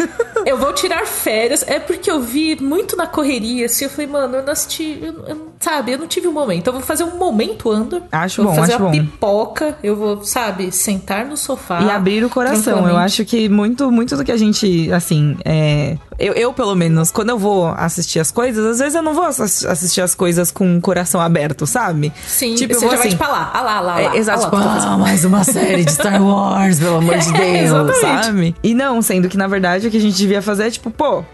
eu 0.47 0.59
vou 0.59 0.73
tirar 0.73 1.07
férias. 1.07 1.65
É 1.67 1.79
porque 1.79 2.11
eu 2.11 2.21
vi 2.21 2.57
muito 2.61 2.97
na 2.97 3.07
correria, 3.07 3.67
assim. 3.67 3.85
Eu 3.85 3.91
falei, 3.91 4.07
mano, 4.07 4.37
eu 4.37 4.43
não 4.43 4.53
assisti. 4.53 4.99
Eu, 5.01 5.27
eu, 5.27 5.54
sabe, 5.65 5.93
eu 5.93 5.99
não 5.99 6.07
tive 6.07 6.29
um 6.29 6.33
momento. 6.33 6.59
Então 6.61 6.75
eu 6.75 6.79
vou 6.79 6.87
fazer 6.87 7.05
um 7.05 7.17
momento 7.17 7.71
Andor. 7.71 8.03
Acho 8.13 8.43
vou 8.43 8.53
bom, 8.53 8.59
fazer 8.61 8.75
acho 8.75 8.83
uma 8.83 8.91
bom. 8.91 8.99
pipoca. 8.99 9.79
Eu 9.83 9.97
vou, 9.97 10.23
sabe, 10.23 10.71
sentar 10.71 11.25
no 11.25 11.37
sofá. 11.37 11.81
E 11.81 11.91
abrir 11.91 12.23
o 12.25 12.29
coração. 12.29 12.87
Eu 12.89 12.97
acho 12.97 13.25
que 13.25 13.49
muito, 13.49 13.91
muito 13.91 14.17
do 14.17 14.25
que 14.25 14.31
a 14.31 14.37
gente, 14.37 14.93
assim, 14.93 15.37
é. 15.45 15.97
Eu, 16.17 16.33
eu, 16.35 16.53
pelo 16.53 16.77
menos, 16.77 17.11
quando 17.11 17.31
eu 17.31 17.39
vou 17.39 17.67
assistir 17.77 18.21
as 18.21 18.31
coisas, 18.31 18.65
às 18.65 18.79
vezes 18.79 18.95
eu 18.95 19.03
não 19.03 19.15
vou 19.15 19.25
assistir 19.25 20.01
as 20.01 20.15
coisas 20.15 20.53
com 20.53 20.77
o 20.77 20.81
coração 20.81 21.21
aberto, 21.21 21.67
sabe? 21.67 22.13
Sim, 22.25 22.55
tipo, 22.55 22.73
você 22.75 22.87
já 22.87 22.93
assim, 22.93 22.99
vai 22.99 23.09
tipo, 23.09 23.25
lá, 23.25 23.51
ah 23.53 23.61
lá, 23.61 23.81
lá, 23.81 24.01
é, 24.01 24.09
lá. 24.09 24.17
exato, 24.17 24.43
ah, 24.43 24.45
tipo, 24.45 24.57
ah, 24.57 24.97
mais 24.97 25.25
uma 25.25 25.43
série 25.43 25.85
de 25.85 25.91
Star 25.91 26.23
Wars, 26.23 26.79
pelo 26.79 26.99
amor 26.99 27.19
de 27.19 27.33
Deus, 27.33 27.91
é, 27.91 28.01
sabe? 28.01 28.55
E 28.63 28.75
não, 28.75 29.03
sendo 29.03 29.29
que 29.29 29.37
na 29.37 29.49
verdade 29.49 29.89
o 29.89 29.91
que 29.91 29.97
a 29.97 30.01
gente 30.01 30.17
devia 30.17 30.41
fazer 30.41 30.69
é 30.69 30.71
tipo, 30.71 30.89
pô, 30.89 31.25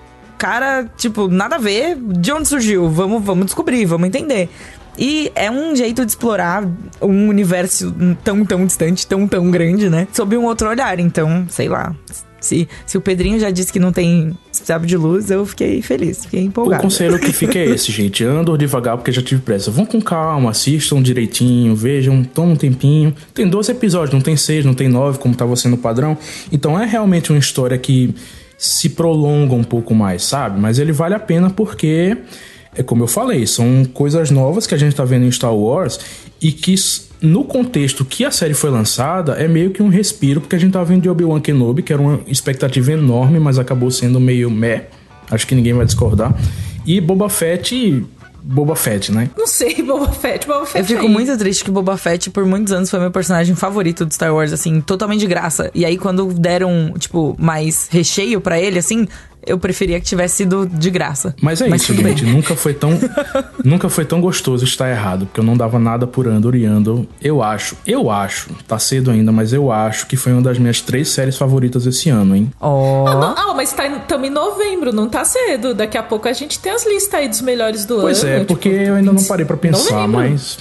cara, 0.41 0.91
tipo, 0.97 1.29
nada 1.29 1.57
a 1.57 1.59
ver, 1.59 1.99
de 2.01 2.33
onde 2.33 2.49
surgiu? 2.49 2.89
Vamos, 2.89 3.23
vamos 3.23 3.45
descobrir, 3.45 3.85
vamos 3.85 4.09
entender. 4.09 4.49
E 4.99 5.31
é 5.35 5.51
um 5.51 5.77
jeito 5.77 6.03
de 6.03 6.13
explorar 6.13 6.67
um 7.01 7.29
universo 7.29 7.95
tão, 8.25 8.43
tão 8.47 8.65
distante, 8.65 9.07
tão, 9.07 9.29
tão 9.29 9.51
grande, 9.51 9.91
né? 9.91 10.09
Sob 10.15 10.35
um 10.39 10.45
outro 10.47 10.69
olhar. 10.69 10.99
Então, 10.99 11.45
sei 11.51 11.69
lá. 11.69 11.95
Se, 12.41 12.67
se 12.87 12.97
o 12.97 13.03
Pedrinho 13.03 13.39
já 13.39 13.51
disse 13.51 13.71
que 13.71 13.79
não 13.79 13.93
tem 13.93 14.35
sabe 14.51 14.87
de 14.87 14.97
luz, 14.97 15.31
eu 15.31 15.45
fiquei 15.45 15.83
feliz, 15.83 16.25
fiquei 16.25 16.43
empolgado. 16.43 16.81
O 16.81 16.85
conselho 16.85 17.19
que 17.19 17.35
fica 17.35 17.59
é 17.59 17.67
esse, 17.67 17.93
gente. 17.93 18.25
Andor 18.25 18.57
devagar 18.57 18.97
porque 18.97 19.13
já 19.13 19.23
tive 19.23 19.43
pressa. 19.43 19.71
Vão 19.71 19.85
com 19.85 20.01
calma, 20.01 20.51
assistam 20.51 21.03
direitinho, 21.03 21.77
vejam, 21.77 22.25
tomem 22.25 22.55
um 22.55 22.57
tempinho. 22.57 23.15
Tem 23.35 23.47
12 23.47 23.73
episódios, 23.73 24.15
não 24.15 24.23
tem 24.23 24.37
6, 24.37 24.65
não 24.65 24.73
tem 24.73 24.89
9, 24.89 25.19
como 25.19 25.33
estava 25.33 25.55
sendo 25.55 25.75
o 25.75 25.79
padrão. 25.79 26.17
Então 26.51 26.81
é 26.81 26.87
realmente 26.87 27.31
uma 27.31 27.39
história 27.39 27.77
que 27.77 28.15
se 28.61 28.91
prolonga 28.91 29.55
um 29.55 29.65
pouco 29.65 29.95
mais, 29.95 30.23
sabe? 30.23 30.61
Mas 30.61 30.79
ele 30.79 30.93
vale 30.93 31.15
a 31.15 31.19
pena 31.19 31.49
porque, 31.49 32.15
é 32.77 32.83
como 32.83 33.03
eu 33.03 33.07
falei, 33.07 33.47
são 33.47 33.87
coisas 33.87 34.31
novas 34.31 34.67
que 34.67 34.75
a 34.75 34.79
gente 34.79 34.95
tá 34.95 35.03
vendo 35.03 35.25
em 35.25 35.33
Star 35.33 35.55
Wars 35.55 35.99
e 36.43 36.53
que 36.53 36.75
no 37.23 37.43
contexto 37.45 38.05
que 38.05 38.23
a 38.23 38.31
série 38.31 38.53
foi 38.53 38.69
lançada, 38.69 39.33
é 39.33 39.49
meio 39.49 39.71
que 39.71 39.83
um 39.83 39.89
respiro, 39.89 40.43
porque 40.43 40.57
a 40.57 40.59
gente 40.59 40.73
tá 40.73 40.85
vendo 40.85 41.01
de 41.01 41.09
Obi-Wan 41.09 41.41
Kenobi, 41.41 41.83
que 41.83 41.91
era 41.91 42.03
uma 42.03 42.21
expectativa 42.27 42.93
enorme, 42.93 43.41
mas 43.41 43.59
acabou 43.59 43.91
sendo 43.91 44.21
meio 44.21 44.51
meh. 44.51 44.89
Acho 45.31 45.47
que 45.47 45.55
ninguém 45.55 45.73
vai 45.73 45.87
discordar. 45.87 46.39
E 46.85 47.01
Boba 47.01 47.31
Fett 47.31 48.05
Boba 48.43 48.75
Fett, 48.75 49.13
né? 49.13 49.31
Não 49.37 49.47
sei, 49.47 49.81
Boba 49.83 50.11
Fett, 50.13 50.47
Boba 50.47 50.67
Fett. 50.67 50.79
Eu 50.81 50.85
fico 50.85 51.07
aí. 51.07 51.13
muito 51.13 51.37
triste 51.37 51.65
que 51.65 51.71
Boba 51.71 51.97
Fett, 51.97 52.31
por 52.31 52.45
muitos 52.45 52.73
anos, 52.73 52.91
foi 52.91 53.01
meu 53.01 53.11
personagem 53.11 53.55
favorito 53.55 54.07
de 54.07 54.15
Star 54.15 54.35
Wars, 54.35 54.53
assim, 54.53 54.81
totalmente 54.81 55.21
de 55.21 55.27
graça. 55.27 55.71
E 55.75 55.85
aí, 55.85 55.97
quando 55.97 56.27
deram, 56.33 56.95
tipo, 56.99 57.37
mais 57.39 57.89
recheio 57.91 58.41
para 58.41 58.59
ele, 58.61 58.79
assim, 58.79 59.07
eu 59.47 59.59
preferia 59.59 59.99
que 60.01 60.07
tivesse 60.07 60.39
sido 60.39 60.67
de 60.67 60.91
graça. 60.91 61.35
Mas 61.41 61.61
é 61.61 61.69
Mas 61.69 61.83
isso, 61.83 61.95
gente. 61.95 62.25
Bem. 62.25 62.33
Nunca 62.33 62.55
foi 62.55 62.75
tão 62.75 62.99
nunca 63.65 63.89
foi 63.89 64.05
tão 64.05 64.21
gostoso 64.21 64.65
estar 64.65 64.91
errado, 64.91 65.27
porque 65.27 65.41
eu 65.41 65.45
não 65.45 65.57
dava 65.57 65.79
nada 65.79 66.07
por 66.07 66.29
Andor 66.29 66.55
e 66.55 66.65
Andor. 66.65 67.07
Eu 67.23 67.43
acho, 67.43 67.77
eu 67.87 68.11
acho, 68.11 68.51
tá 68.67 68.79
cedo 68.79 69.11
ainda, 69.11 69.33
mas 69.33 69.53
eu 69.53 69.71
acho 69.73 70.07
que 70.07 70.17
foi 70.17 70.33
uma 70.33 70.43
das 70.43 70.59
minhas 70.59 70.81
três 70.81 71.09
séries 71.09 71.37
favoritas 71.37 71.87
esse 71.87 72.11
ano, 72.11 72.37
hein? 72.37 72.51
Oh. 72.61 73.05
Ah, 73.07 73.35
ah, 73.37 73.55
mas 73.55 73.73
tá, 73.73 73.87
estamos 73.87 74.29
em 74.29 74.31
novembro, 74.31 74.93
não 74.93 75.09
tá 75.09 75.25
cedo. 75.25 75.75
Daqui 75.75 75.97
a 75.99 76.03
pouco 76.03 76.29
a 76.29 76.33
gente 76.33 76.59
tem 76.59 76.73
as 76.73 76.87
listas 76.87 77.15
aí 77.15 77.29
dos 77.29 77.41
melhores 77.41 77.85
do 77.85 78.01
pois 78.01 78.23
ano. 78.23 78.33
Pois 78.33 78.43
é, 78.43 78.45
porque 78.45 78.71
tipo, 78.71 78.83
eu 78.83 78.95
ainda 78.95 79.13
não 79.13 79.25
parei 79.25 79.45
para 79.45 79.57
pensar, 79.57 80.07
mas 80.07 80.59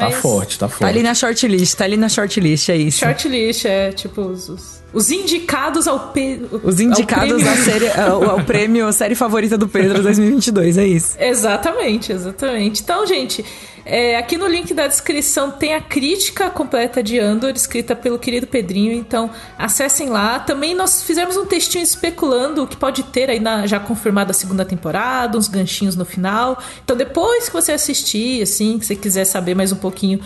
Tá 0.00 0.08
mas... 0.08 0.16
forte, 0.16 0.58
tá 0.58 0.66
forte. 0.66 0.80
Tá 0.80 0.88
ali 0.88 1.02
na 1.02 1.14
shortlist, 1.14 1.76
tá 1.76 1.84
ali 1.84 1.96
na 1.96 2.08
shortlist, 2.08 2.70
é 2.70 2.76
isso. 2.76 3.00
Shortlist, 3.00 3.66
é 3.66 3.92
tipo 3.92 4.22
os, 4.22 4.79
os, 4.92 5.04
os 5.04 5.10
indicados 5.10 5.86
ao 5.86 6.10
Pedro. 6.10 6.60
Os 6.62 6.80
indicados 6.80 7.46
à 7.46 7.56
série, 7.56 7.88
ao, 7.98 8.30
ao 8.30 8.44
prêmio 8.44 8.92
série 8.92 9.14
favorita 9.14 9.56
do 9.56 9.68
Pedro 9.68 10.02
2022, 10.02 10.78
é 10.78 10.86
isso. 10.86 11.16
Exatamente, 11.18 12.12
exatamente. 12.12 12.82
Então, 12.82 13.06
gente, 13.06 13.44
é, 13.84 14.16
aqui 14.16 14.36
no 14.36 14.46
link 14.46 14.74
da 14.74 14.86
descrição 14.86 15.50
tem 15.50 15.74
a 15.74 15.80
crítica 15.80 16.50
completa 16.50 17.02
de 17.02 17.18
Andor, 17.18 17.50
escrita 17.50 17.96
pelo 17.96 18.18
querido 18.18 18.46
Pedrinho, 18.46 18.92
então 18.92 19.30
acessem 19.58 20.08
lá. 20.08 20.38
Também 20.38 20.74
nós 20.74 21.02
fizemos 21.02 21.36
um 21.36 21.46
textinho 21.46 21.82
especulando 21.82 22.62
o 22.62 22.66
que 22.66 22.76
pode 22.76 23.02
ter 23.04 23.30
aí 23.30 23.40
na 23.40 23.66
já 23.66 23.80
confirmada 23.80 24.32
segunda 24.32 24.64
temporada, 24.64 25.38
uns 25.38 25.48
ganchinhos 25.48 25.96
no 25.96 26.04
final. 26.04 26.62
Então 26.84 26.96
depois 26.96 27.48
que 27.48 27.52
você 27.52 27.72
assistir, 27.72 28.42
assim, 28.42 28.78
que 28.78 28.86
você 28.86 28.96
quiser 28.96 29.24
saber 29.24 29.54
mais 29.54 29.72
um 29.72 29.76
pouquinho 29.76 30.20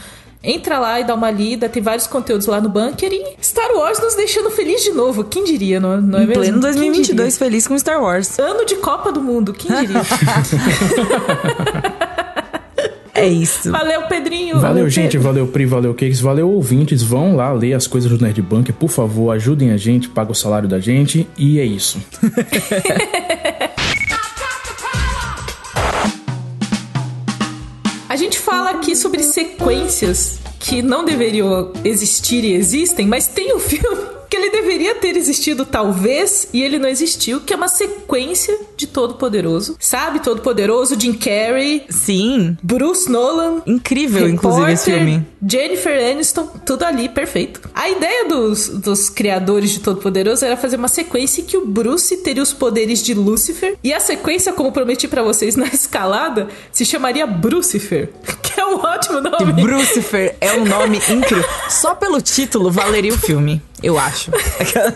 Entra 0.45 0.79
lá 0.79 1.01
e 1.01 1.05
dá 1.05 1.15
uma 1.15 1.31
lida, 1.31 1.71
tem 1.71 1.83
vários 1.83 2.07
conteúdos 2.07 2.47
lá 2.47 2.61
no 2.61 2.69
bunker 2.69 3.11
e 3.11 3.35
Star 3.43 3.75
Wars 3.75 3.99
nos 3.99 4.15
deixando 4.15 4.51
feliz 4.51 4.83
de 4.83 4.91
novo. 4.91 5.25
Quem 5.25 5.43
diria, 5.43 5.81
não, 5.81 5.99
não 6.01 6.19
é 6.19 6.25
em 6.25 6.27
mesmo? 6.27 6.43
Pleno 6.43 6.61
2022, 6.61 7.39
feliz 7.39 7.67
com 7.67 7.79
Star 7.79 8.03
Wars. 8.03 8.39
Ano 8.39 8.67
de 8.67 8.77
Copa 8.77 9.11
do 9.11 9.23
Mundo, 9.23 9.55
quem 9.55 9.75
diria? 9.75 10.03
É 13.17 13.29
isso. 13.29 13.71
Valeu, 13.71 14.03
Pedrinho. 14.03 14.57
Valeu, 14.57 14.69
valeu 14.69 14.91
gente. 14.91 15.13
Pedro. 15.13 15.23
Valeu, 15.23 15.47
Pri. 15.47 15.65
Valeu, 15.65 15.95
Cakes. 15.95 16.21
Valeu, 16.21 16.51
ouvintes. 16.51 17.01
Vão 17.01 17.37
lá 17.37 17.53
ler 17.53 17.73
as 17.73 17.87
coisas 17.87 18.11
do 18.11 18.21
Nerd 18.21 18.43
Bunker. 18.43 18.75
Por 18.75 18.91
favor, 18.91 19.31
ajudem 19.31 19.71
a 19.71 19.77
gente, 19.77 20.09
paga 20.09 20.33
o 20.33 20.35
salário 20.35 20.69
da 20.69 20.81
gente. 20.81 21.27
E 21.39 21.61
é 21.61 21.65
isso. 21.65 22.03
fala 28.65 28.79
aqui 28.79 28.97
sobre 28.97 29.23
sequências 29.23 30.39
que 30.59 30.81
não 30.81 31.05
deveriam 31.05 31.71
existir 31.85 32.43
e 32.45 32.55
existem, 32.55 33.07
mas 33.07 33.27
tem 33.27 33.55
um 33.55 33.59
filme 33.61 34.07
que 34.31 34.39
ele 34.39 34.49
deveria 34.49 34.95
ter 34.95 35.19
existido 35.19 35.67
talvez 35.67 36.49
e 36.51 36.63
ele 36.63 36.79
não 36.79 36.89
existiu, 36.89 37.43
que 37.43 37.53
é 37.53 37.57
uma 37.57 37.69
sequência 37.69 38.59
de 38.75 38.87
Todo 38.87 39.15
Poderoso. 39.15 39.77
Sabe 39.79 40.21
Todo 40.21 40.41
Poderoso, 40.41 40.99
Jim 40.99 41.13
Carrey, 41.13 41.85
Sim. 41.91 42.57
Bruce 42.63 43.11
Nolan, 43.11 43.63
Incrível, 43.67 44.29
inclusive, 44.29 44.73
esse 44.73 44.91
filme. 44.91 45.27
Jennifer 45.47 46.11
Aniston, 46.11 46.47
tudo 46.65 46.85
ali, 46.85 47.09
perfeito. 47.09 47.61
A 47.75 47.89
ideia 47.89 48.27
dos, 48.29 48.69
dos 48.69 49.11
criadores 49.11 49.71
de 49.71 49.81
Todo 49.81 50.01
Poderoso 50.01 50.45
era 50.45 50.57
fazer 50.57 50.77
uma 50.77 50.89
sequência 50.89 51.43
em 51.43 51.45
que 51.45 51.57
o 51.57 51.67
Bruce 51.67 52.17
teria 52.19 52.43
os 52.43 52.53
poderes 52.53 53.03
de 53.03 53.13
Lúcifer. 53.15 53.77
E 53.85 53.93
a 53.93 54.01
sequência, 54.01 54.53
como 54.53 54.73
prometi 54.73 55.07
pra 55.07 55.23
vocês 55.23 55.55
na 55.57 55.67
escalada, 55.67 56.49
se 56.73 56.85
chamaria 56.85 57.27
Brucifer, 57.27 58.11
que 58.43 58.59
é 58.59 58.65
um 58.65 58.77
ótimo 58.77 59.21
nome. 59.21 59.63
Brucifer 59.63 60.37
é 60.41 60.53
um 60.55 60.65
nome 60.65 60.99
incrível. 60.99 61.45
Só 61.69 61.95
pelo 61.95 62.21
título 62.21 62.71
valeria 62.71 63.13
o 63.13 63.19
filme, 63.19 63.61
eu 63.83 63.99
acho. 63.99 64.31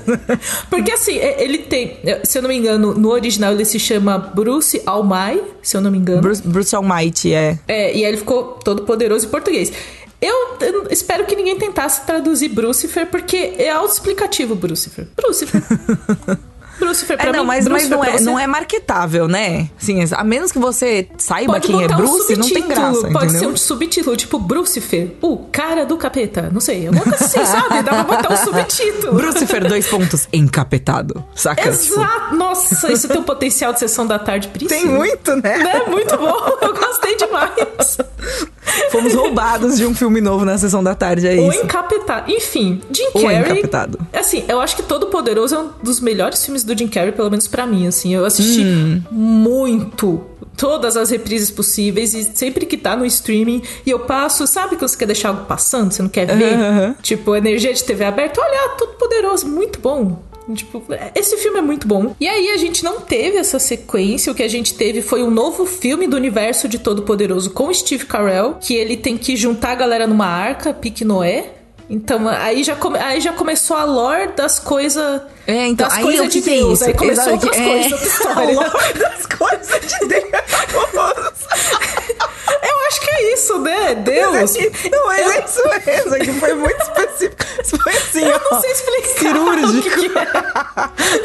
Porque 0.70 0.92
assim, 0.92 1.16
ele 1.16 1.58
tem, 1.58 1.98
se 2.24 2.38
eu 2.38 2.42
não 2.42 2.48
me 2.48 2.56
engano, 2.56 2.94
no 2.94 3.10
original 3.10 3.52
ele 3.52 3.64
se 3.64 3.78
chama 3.78 4.16
Bruce 4.18 4.80
Almighty, 4.86 5.44
se 5.62 5.76
eu 5.76 5.80
não 5.80 5.90
me 5.90 5.98
engano. 5.98 6.22
Bruce, 6.22 6.42
Bruce 6.42 6.74
Almighty, 6.74 7.34
é. 7.34 7.58
É, 7.68 7.94
e 7.94 8.04
aí 8.04 8.04
ele 8.04 8.16
ficou 8.16 8.58
todo 8.64 8.82
poderoso 8.84 9.26
em 9.26 9.30
português. 9.30 9.72
Eu, 10.20 10.58
espero 10.90 11.24
que 11.26 11.36
ninguém 11.36 11.56
tentasse 11.58 12.04
traduzir 12.04 12.48
Brucifer, 12.48 13.06
porque 13.06 13.54
é 13.58 13.70
autoexplicativo 13.70 14.54
Brucifer. 14.56 15.06
Brucifer. 15.16 15.62
Brucifer 16.78 17.16
pra 17.16 17.30
É, 17.30 17.32
não, 17.32 17.40
mim, 17.40 17.46
mas, 17.48 17.66
mas 17.66 17.88
não, 17.88 18.04
é, 18.04 18.12
você. 18.12 18.24
não 18.24 18.38
é 18.38 18.46
marketável, 18.46 19.26
né? 19.26 19.68
Assim, 19.80 19.98
a 20.12 20.22
menos 20.22 20.52
que 20.52 20.60
você 20.60 21.08
saiba 21.18 21.54
Pode 21.54 21.66
quem 21.66 21.76
é 21.82 21.88
botar 21.88 21.94
um 21.96 21.98
Bruce, 22.06 22.36
não 22.36 22.48
tem 22.48 22.62
subtítulo, 22.62 22.68
graça, 22.68 23.00
Pode 23.12 23.24
entendeu? 23.24 23.40
ser 23.40 23.46
um 23.48 23.56
subtítulo, 23.56 24.16
tipo 24.16 24.38
Brucifer, 24.38 25.10
o 25.20 25.38
cara 25.50 25.84
do 25.84 25.96
capeta. 25.96 26.50
Não 26.52 26.60
sei, 26.60 26.86
alguma 26.86 27.04
coisa 27.04 27.24
assim, 27.24 27.42
sabe? 27.46 27.82
Dá 27.82 28.04
pra 28.04 28.16
botar 28.16 28.32
um 28.32 28.36
subtítulo. 28.36 29.12
Brucifer, 29.14 29.66
dois 29.68 29.88
pontos, 29.88 30.28
encapetado. 30.32 31.24
Saca? 31.34 31.62
Tipo, 31.62 31.72
Exato! 32.00 32.36
Nossa, 32.36 32.92
isso 32.92 33.08
tem 33.08 33.18
um 33.18 33.24
potencial 33.24 33.72
de 33.72 33.80
sessão 33.80 34.06
da 34.06 34.18
tarde 34.20 34.46
tem 34.48 34.68
príncipe. 34.68 34.84
muito, 34.88 35.34
né? 35.36 35.58
Né? 35.58 35.82
Muito 35.88 36.16
bom, 36.16 36.58
eu 36.62 36.74
gostei 36.74 37.16
demais. 37.16 37.98
Fomos 38.90 39.14
roubados 39.14 39.76
de 39.76 39.86
um 39.86 39.94
filme 39.94 40.20
novo 40.20 40.44
na 40.44 40.56
sessão 40.58 40.82
da 40.82 40.94
tarde, 40.94 41.26
é 41.26 41.34
Ou 41.40 41.50
isso. 41.50 41.64
encapetado. 41.64 42.30
Enfim, 42.32 42.80
Jim 42.90 43.08
Ou 43.14 43.22
Carrey. 43.22 43.38
encapetado. 43.40 43.98
Assim, 44.12 44.44
eu 44.48 44.60
acho 44.60 44.76
que 44.76 44.82
Todo 44.82 45.06
Poderoso 45.06 45.54
é 45.54 45.58
um 45.58 45.68
dos 45.82 46.00
melhores 46.00 46.44
filmes 46.44 46.62
do 46.64 46.76
Jim 46.76 46.88
Carrey, 46.88 47.12
pelo 47.12 47.30
menos 47.30 47.46
pra 47.46 47.66
mim, 47.66 47.86
assim. 47.86 48.14
Eu 48.14 48.24
assisti 48.24 48.62
Hum. 48.64 49.02
muito. 49.10 50.22
Todas 50.56 50.96
as 50.96 51.10
reprises 51.10 51.52
possíveis 51.52 52.14
e 52.14 52.24
sempre 52.34 52.66
que 52.66 52.76
tá 52.76 52.96
no 52.96 53.06
streaming 53.06 53.62
e 53.86 53.90
eu 53.90 54.00
passo, 54.00 54.44
sabe 54.44 54.74
quando 54.76 54.88
você 54.88 54.96
quer 54.96 55.06
deixar 55.06 55.28
algo 55.28 55.44
passando, 55.44 55.92
você 55.92 56.02
não 56.02 56.08
quer 56.08 56.26
ver? 56.26 56.54
Aham. 56.54 56.96
Tipo, 57.00 57.36
energia 57.36 57.72
de 57.72 57.84
TV 57.84 58.04
aberta, 58.04 58.40
olha, 58.40 58.70
Todo 58.76 58.94
Poderoso, 58.94 59.46
muito 59.46 59.78
bom. 59.78 60.20
Tipo, 60.54 60.82
esse 61.14 61.36
filme 61.36 61.58
é 61.58 61.62
muito 61.62 61.86
bom. 61.86 62.14
E 62.18 62.26
aí 62.26 62.50
a 62.50 62.56
gente 62.56 62.82
não 62.82 63.00
teve 63.00 63.36
essa 63.36 63.58
sequência, 63.58 64.32
o 64.32 64.34
que 64.34 64.42
a 64.42 64.48
gente 64.48 64.74
teve 64.74 65.02
foi 65.02 65.22
um 65.22 65.30
novo 65.30 65.66
filme 65.66 66.06
do 66.06 66.16
universo 66.16 66.66
de 66.68 66.78
Todo 66.78 67.02
Poderoso 67.02 67.50
com 67.50 67.72
Steve 67.72 68.06
Carell, 68.06 68.54
que 68.60 68.74
ele 68.74 68.96
tem 68.96 69.16
que 69.18 69.36
juntar 69.36 69.72
a 69.72 69.74
galera 69.74 70.06
numa 70.06 70.26
arca, 70.26 70.72
pique 70.72 71.04
Noé. 71.04 71.52
Então, 71.90 72.28
aí 72.28 72.62
já, 72.64 72.74
come- 72.76 72.98
aí 72.98 73.18
já 73.20 73.32
começou 73.32 73.74
a 73.76 73.84
lore 73.84 74.32
das 74.36 74.58
coisas. 74.58 75.22
É, 75.46 75.66
então, 75.68 75.88
das 75.88 75.98
coisas 75.98 76.28
de 76.30 76.40
Deus. 76.42 76.74
isso? 76.80 76.84
Aí 76.84 76.94
começou 76.94 77.24
Exato, 77.32 77.46
outras 77.46 77.56
é. 77.56 77.64
coisas, 77.66 77.92
outra 77.92 78.06
história. 78.06 78.54
das 78.98 79.26
coisas 79.26 79.80
de 79.80 79.98
Deus. 80.08 80.28
Eu 82.88 82.90
acho 82.90 83.00
que 83.02 83.10
é 83.10 83.34
isso, 83.34 83.58
né? 83.58 83.94
Deus. 83.96 84.56
É 84.56 84.70
que- 84.70 84.88
Não, 84.90 85.06
mas 85.06 85.18
é 85.20 85.44
isso 85.44 85.62
mesmo, 85.86 86.14
é 86.14 86.18
que 86.20 86.32
foi 86.32 86.54
muito 86.54 86.80
específico. 86.82 87.44
Isso 87.62 87.78
Foi 87.82 87.92
assim, 87.92 88.24
Eu 88.24 88.40
ó. 88.50 88.54
não 88.54 88.60
sei 88.62 88.70
explicar. 88.70 89.18
Cirúrgico. 89.18 90.18
é. 90.18 90.28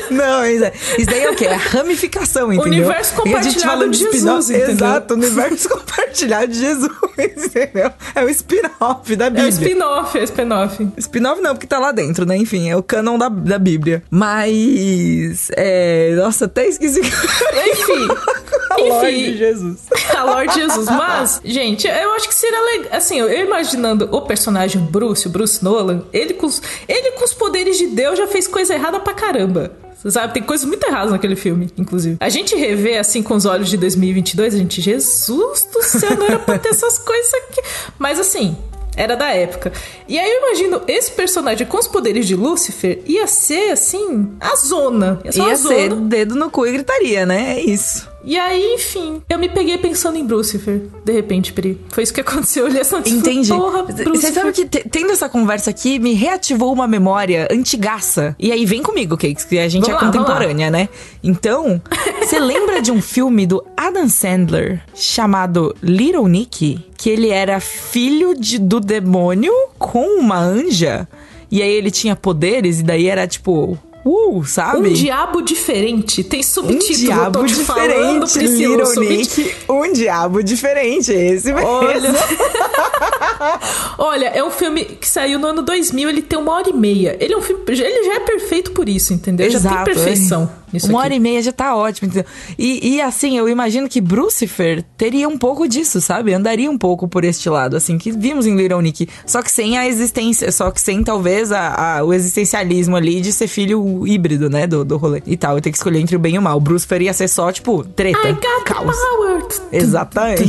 Não, 0.13 0.45
isso, 0.45 0.63
é- 0.65 0.73
isso 0.97 1.05
daí 1.09 1.23
é 1.23 1.29
o 1.29 1.35
quê? 1.35 1.45
É 1.45 1.53
a 1.53 1.57
ramificação, 1.57 2.51
entendeu? 2.51 2.83
Universo 2.83 3.13
compartilhado 3.15 3.89
de 3.89 3.97
Jesus, 3.99 4.49
entendeu? 4.49 4.69
Exato, 4.71 5.13
universo 5.13 5.69
compartilhado 5.69 6.47
de 6.47 6.59
Jesus, 6.59 6.91
entendeu? 7.17 7.91
É 8.15 8.23
o 8.23 8.29
spin-off 8.29 9.15
da 9.15 9.25
É 9.25 9.27
o 9.29 9.31
Bíblia. 9.31 9.49
spin-off, 9.49 10.17
é 10.17 10.21
o 10.21 10.23
spin-off. 10.23 10.87
Spin-off 10.97 11.41
não, 11.41 11.53
porque 11.53 11.67
tá 11.67 11.79
lá 11.79 11.91
dentro, 11.91 12.25
né? 12.25 12.35
Enfim, 12.37 12.69
é 12.69 12.75
o 12.75 12.83
canon 12.83 13.17
da, 13.17 13.29
da 13.29 13.57
Bíblia. 13.59 14.03
Mas. 14.09 15.49
É. 15.55 16.13
Nossa, 16.15 16.45
até 16.45 16.67
esqueci. 16.67 16.99
Enfim. 17.01 18.07
A 18.73 18.77
Lorde 18.77 19.15
Enfim. 19.15 19.37
Jesus. 19.37 19.79
A 20.15 20.23
Lorde 20.23 20.53
Jesus. 20.55 20.87
Mas, 20.87 21.41
gente, 21.43 21.87
eu 21.87 22.13
acho 22.13 22.27
que 22.27 22.35
seria 22.35 22.61
legal. 22.61 22.87
Assim, 22.93 23.19
eu 23.19 23.29
imaginando 23.45 24.09
o 24.11 24.21
personagem 24.21 24.81
Bruce, 24.81 25.27
o 25.27 25.29
Bruce 25.29 25.63
Nolan, 25.63 26.03
ele 26.11 26.33
com, 26.33 26.45
os, 26.47 26.61
ele 26.87 27.11
com 27.11 27.23
os 27.25 27.33
poderes 27.33 27.77
de 27.77 27.87
Deus 27.87 28.17
já 28.17 28.27
fez 28.27 28.47
coisa 28.47 28.73
errada 28.73 28.99
pra 28.99 29.13
caramba. 29.13 29.71
Você 30.03 30.11
Sabe, 30.11 30.33
tem 30.33 30.43
coisas 30.43 30.65
muito 30.65 30.85
erradas 30.85 31.11
naquele 31.11 31.35
filme, 31.35 31.69
inclusive. 31.77 32.17
A 32.19 32.27
gente 32.27 32.55
revê 32.57 32.97
assim 32.97 33.23
com 33.23 33.35
os 33.35 33.45
olhos 33.45 33.69
de 33.69 33.77
2022, 33.77 34.53
a 34.53 34.57
gente, 34.57 34.81
Jesus 34.81 35.69
do 35.71 35.81
céu, 35.81 36.17
não 36.17 36.25
era 36.25 36.39
pra 36.39 36.59
ter 36.59 36.69
essas 36.69 36.99
coisas 36.99 37.33
aqui. 37.35 37.61
Mas 37.97 38.19
assim, 38.19 38.57
era 38.97 39.15
da 39.15 39.29
época. 39.29 39.71
E 40.07 40.19
aí 40.19 40.29
eu 40.29 40.39
imagino 40.39 40.81
esse 40.89 41.11
personagem 41.11 41.65
com 41.65 41.77
os 41.77 41.87
poderes 41.87 42.27
de 42.27 42.35
Lúcifer 42.35 43.01
ia 43.05 43.25
ser 43.27 43.71
assim, 43.71 44.29
a 44.41 44.55
zona. 44.57 45.21
Ia 45.23 45.31
ser 45.31 45.39
Ia 45.41 45.55
zona. 45.55 45.75
ser 45.75 45.95
dedo 45.95 46.35
no 46.35 46.51
cu 46.51 46.67
e 46.67 46.73
gritaria, 46.73 47.25
né? 47.25 47.57
É 47.57 47.61
isso. 47.61 48.11
E 48.25 48.39
aí, 48.39 48.75
enfim, 48.75 49.21
eu 49.29 49.37
me 49.37 49.49
peguei 49.49 49.77
pensando 49.77 50.17
em 50.17 50.25
Brucifer, 50.25 50.83
de 51.03 51.11
repente, 51.11 51.51
Pri. 51.51 51.77
Foi 51.89 52.03
isso 52.03 52.13
que 52.13 52.21
aconteceu. 52.21 52.65
Eu 52.67 52.71
li 52.71 52.79
essa 52.79 52.97
Entendi. 52.99 53.49
Porra, 53.49 53.83
Você 53.83 54.31
sabe 54.31 54.53
que 54.53 54.65
te- 54.65 54.87
tendo 54.89 55.11
essa 55.11 55.27
conversa 55.27 55.69
aqui 55.71 55.99
me 55.99 56.13
reativou 56.13 56.71
uma 56.71 56.87
memória 56.87 57.47
antigaça. 57.51 58.33
E 58.39 58.49
aí 58.51 58.65
vem 58.65 58.81
comigo, 58.81 59.17
Cakes, 59.17 59.43
que 59.43 59.59
a 59.59 59.67
gente 59.67 59.83
Vamos 59.85 60.01
é 60.01 60.05
lá, 60.05 60.11
contemporânea, 60.11 60.71
né? 60.71 60.87
Então, 61.21 61.81
você 62.21 62.39
lembra 62.39 62.81
de 62.81 62.91
um 62.93 63.01
filme 63.01 63.45
do 63.45 63.61
Adam 63.75 64.07
Sandler 64.07 64.81
chamado 64.95 65.75
Little 65.83 66.27
Nicky? 66.29 66.85
Que 66.97 67.09
ele 67.09 67.27
era 67.29 67.59
filho 67.59 68.33
de- 68.39 68.57
do 68.59 68.79
demônio 68.79 69.51
com 69.77 70.17
uma 70.19 70.39
anja. 70.39 71.05
E 71.51 71.61
aí 71.61 71.71
ele 71.73 71.91
tinha 71.91 72.15
poderes, 72.15 72.79
e 72.79 72.83
daí 72.83 73.07
era 73.07 73.27
tipo. 73.27 73.77
Uh, 74.05 74.43
sabe? 74.43 74.89
Um 74.89 74.93
diabo 74.93 75.41
diferente. 75.41 76.23
Tem 76.23 76.41
Um 76.41 76.43
subtítulo. 76.43 76.91
eu 76.91 76.97
diabo 76.97 77.39
tô 77.39 77.45
te 77.45 77.55
falando, 77.55 78.25
diferente, 78.25 78.33
Priscila. 78.33 78.83
Little. 78.83 79.03
Nick. 79.03 79.55
Um 79.69 79.93
diabo 79.93 80.43
diferente, 80.43 81.11
esse 81.11 81.53
mesmo. 81.53 81.67
Olha. 81.67 82.13
Olha, 83.97 84.25
é 84.27 84.43
um 84.43 84.51
filme 84.51 84.83
que 84.85 85.07
saiu 85.07 85.39
no 85.39 85.47
ano 85.47 85.61
2000, 85.61 86.09
ele 86.09 86.21
tem 86.21 86.37
uma 86.37 86.53
hora 86.53 86.69
e 86.69 86.73
meia. 86.73 87.15
Ele 87.19 87.33
é 87.33 87.37
um 87.37 87.41
filme. 87.41 87.63
Ele 87.67 88.03
já 88.03 88.15
é 88.15 88.19
perfeito 88.19 88.71
por 88.71 88.89
isso, 88.89 89.13
entendeu? 89.13 89.49
já 89.49 89.57
Exato, 89.57 89.85
tem 89.85 89.93
perfeição 89.93 90.49
é. 90.59 90.62
Nisso 90.73 90.87
Uma 90.87 90.99
aqui. 90.99 91.05
hora 91.05 91.15
e 91.15 91.19
meia 91.19 91.41
já 91.41 91.51
tá 91.51 91.75
ótimo. 91.75 92.11
E, 92.57 92.95
e 92.95 93.01
assim, 93.01 93.37
eu 93.37 93.47
imagino 93.47 93.87
que 93.87 94.01
Brucifer 94.01 94.83
teria 94.97 95.27
um 95.29 95.37
pouco 95.37 95.67
disso, 95.67 96.01
sabe? 96.01 96.33
Andaria 96.33 96.69
um 96.69 96.77
pouco 96.77 97.07
por 97.07 97.23
este 97.23 97.47
lado, 97.49 97.77
assim, 97.77 97.97
que 97.97 98.11
vimos 98.11 98.45
em 98.47 98.55
Little 98.55 98.81
Nick. 98.81 99.07
Só 99.25 99.41
que 99.41 99.51
sem 99.51 99.77
a 99.77 99.87
existência, 99.87 100.51
só 100.51 100.71
que 100.71 100.81
sem 100.81 101.03
talvez 101.03 101.51
a, 101.51 101.97
a- 101.99 102.03
o 102.03 102.13
existencialismo 102.13 102.95
ali 102.95 103.21
de 103.21 103.31
ser 103.31 103.47
filho 103.47 104.05
híbrido, 104.07 104.49
né? 104.49 104.65
Do, 104.67 104.83
do 104.83 104.97
rolê 104.97 105.21
e 105.25 105.37
tal. 105.37 105.55
Eu 105.55 105.61
ter 105.61 105.71
que 105.71 105.77
escolher 105.77 105.99
entre 105.99 106.15
o 106.15 106.19
bem 106.19 106.35
e 106.35 106.39
o 106.39 106.41
mal. 106.41 106.59
Brucifer 106.59 107.01
ia 107.01 107.13
ser 107.13 107.27
só, 107.27 107.51
tipo, 107.51 107.83
treta, 107.83 108.17
I 108.27 108.33
got 108.33 108.41
the 108.65 108.73
caos. 108.73 108.95
power. 108.97 109.43
Exatamente. 109.71 110.43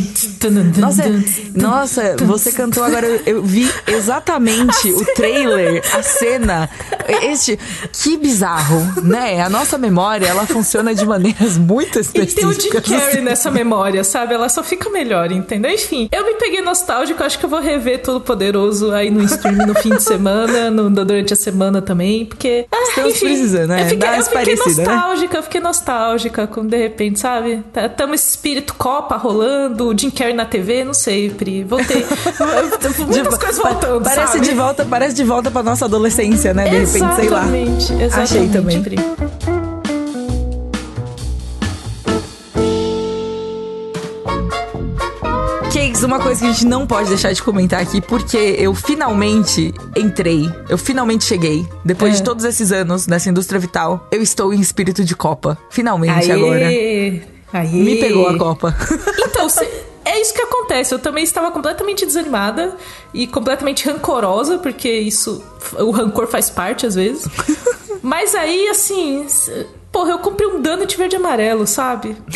Nossa, 0.80 1.02
nossa, 1.54 2.16
você 2.24 2.52
cantou 2.52 2.82
agora. 2.84 3.06
Eu, 3.06 3.36
eu 3.36 3.42
vi 3.42 3.68
exatamente 3.86 4.90
o 4.92 5.04
trailer, 5.14 5.82
a 5.94 6.02
cena 6.02 6.70
Este, 7.22 7.58
que 7.92 8.16
bizarro, 8.16 9.02
né? 9.02 9.40
A 9.42 9.48
nossa 9.48 9.76
memória, 9.78 10.13
ela 10.22 10.46
funciona 10.46 10.94
de 10.94 11.04
maneiras 11.04 11.58
muito 11.58 11.98
específicas. 11.98 12.32
E 12.32 12.36
tem 12.36 12.46
o 12.46 12.82
Jim 12.82 12.98
Carrey 12.98 13.20
nessa 13.22 13.50
memória, 13.50 14.04
sabe? 14.04 14.34
Ela 14.34 14.48
só 14.48 14.62
fica 14.62 14.90
melhor, 14.90 15.32
entendeu? 15.32 15.70
Enfim, 15.70 16.08
eu 16.12 16.24
me 16.24 16.34
peguei 16.34 16.60
nostálgico, 16.60 17.22
acho 17.22 17.38
que 17.38 17.44
eu 17.44 17.50
vou 17.50 17.60
rever 17.60 18.02
Todo 18.02 18.20
Poderoso 18.20 18.92
aí 18.92 19.10
no 19.10 19.22
stream 19.22 19.66
no 19.66 19.74
fim 19.74 19.90
de 19.90 20.02
semana, 20.02 20.70
no, 20.70 20.90
durante 20.90 21.32
a 21.32 21.36
semana 21.36 21.82
também, 21.82 22.26
porque... 22.26 22.66
Ah, 22.70 22.84
Estamos 22.88 23.14
enfim, 23.14 23.26
precisando, 23.26 23.68
né? 23.68 23.82
Eu 23.82 23.88
fiquei, 23.88 24.08
eu 24.08 24.22
fiquei 24.22 24.56
nostálgica, 24.56 25.32
né? 25.32 25.38
eu 25.38 25.42
fiquei 25.42 25.60
nostálgica, 25.60 26.46
como 26.46 26.68
de 26.68 26.76
repente, 26.76 27.18
sabe? 27.18 27.62
Tá, 27.72 27.88
tamo 27.88 28.14
esse 28.14 28.30
espírito 28.30 28.74
Copa 28.74 29.16
rolando, 29.16 29.88
o 29.88 29.98
Jim 29.98 30.10
Carrey 30.10 30.34
na 30.34 30.44
TV, 30.44 30.84
não 30.84 30.94
sei, 30.94 31.30
Pri. 31.30 31.64
Voltei. 31.64 32.04
Muitas 33.06 33.34
de, 33.34 33.38
coisas 33.38 33.58
voltando, 33.58 34.02
parece 34.02 34.32
sabe? 34.34 34.46
de 34.46 34.54
volta 34.54 34.84
Parece 34.84 35.14
de 35.14 35.24
volta 35.24 35.50
pra 35.50 35.62
nossa 35.62 35.86
adolescência, 35.86 36.54
né? 36.54 36.64
De 36.64 36.76
repente, 36.76 37.16
sei 37.16 37.28
lá. 37.28 37.44
Exatamente, 37.44 37.92
Achei 38.14 38.48
também. 38.48 38.82
Pri. 38.82 38.96
Uma 46.04 46.20
coisa 46.20 46.40
que 46.40 46.46
a 46.46 46.52
gente 46.52 46.66
não 46.66 46.86
pode 46.86 47.08
deixar 47.08 47.32
de 47.32 47.42
comentar 47.42 47.80
aqui, 47.80 48.00
porque 48.00 48.56
eu 48.58 48.74
finalmente 48.74 49.72
entrei, 49.96 50.50
eu 50.68 50.78
finalmente 50.78 51.24
cheguei, 51.24 51.66
depois 51.84 52.14
é. 52.14 52.16
de 52.16 52.22
todos 52.22 52.44
esses 52.44 52.72
anos 52.72 53.06
nessa 53.06 53.28
indústria 53.28 53.58
vital, 53.58 54.06
eu 54.10 54.22
estou 54.22 54.52
em 54.52 54.60
espírito 54.60 55.04
de 55.04 55.14
Copa. 55.16 55.58
Finalmente 55.70 56.30
Aê. 56.30 56.32
agora. 56.32 56.66
Aê. 56.66 57.72
Me 57.72 57.96
pegou 58.00 58.26
a 58.28 58.36
Copa. 58.36 58.76
Então, 59.18 59.46
é 60.04 60.20
isso 60.20 60.34
que 60.34 60.42
acontece. 60.42 60.92
Eu 60.92 60.98
também 60.98 61.24
estava 61.24 61.50
completamente 61.50 62.04
desanimada 62.04 62.76
e 63.12 63.26
completamente 63.26 63.88
rancorosa, 63.88 64.58
porque 64.58 64.90
isso. 64.90 65.42
O 65.78 65.90
rancor 65.90 66.26
faz 66.26 66.50
parte 66.50 66.86
às 66.86 66.94
vezes. 66.94 67.26
Mas 68.02 68.34
aí, 68.34 68.68
assim. 68.68 69.26
Porra, 69.94 70.10
eu 70.10 70.18
comprei 70.18 70.48
um 70.48 70.60
donut 70.60 70.98
verde 70.98 71.14
e 71.14 71.18
amarelo, 71.18 71.68
sabe? 71.68 72.16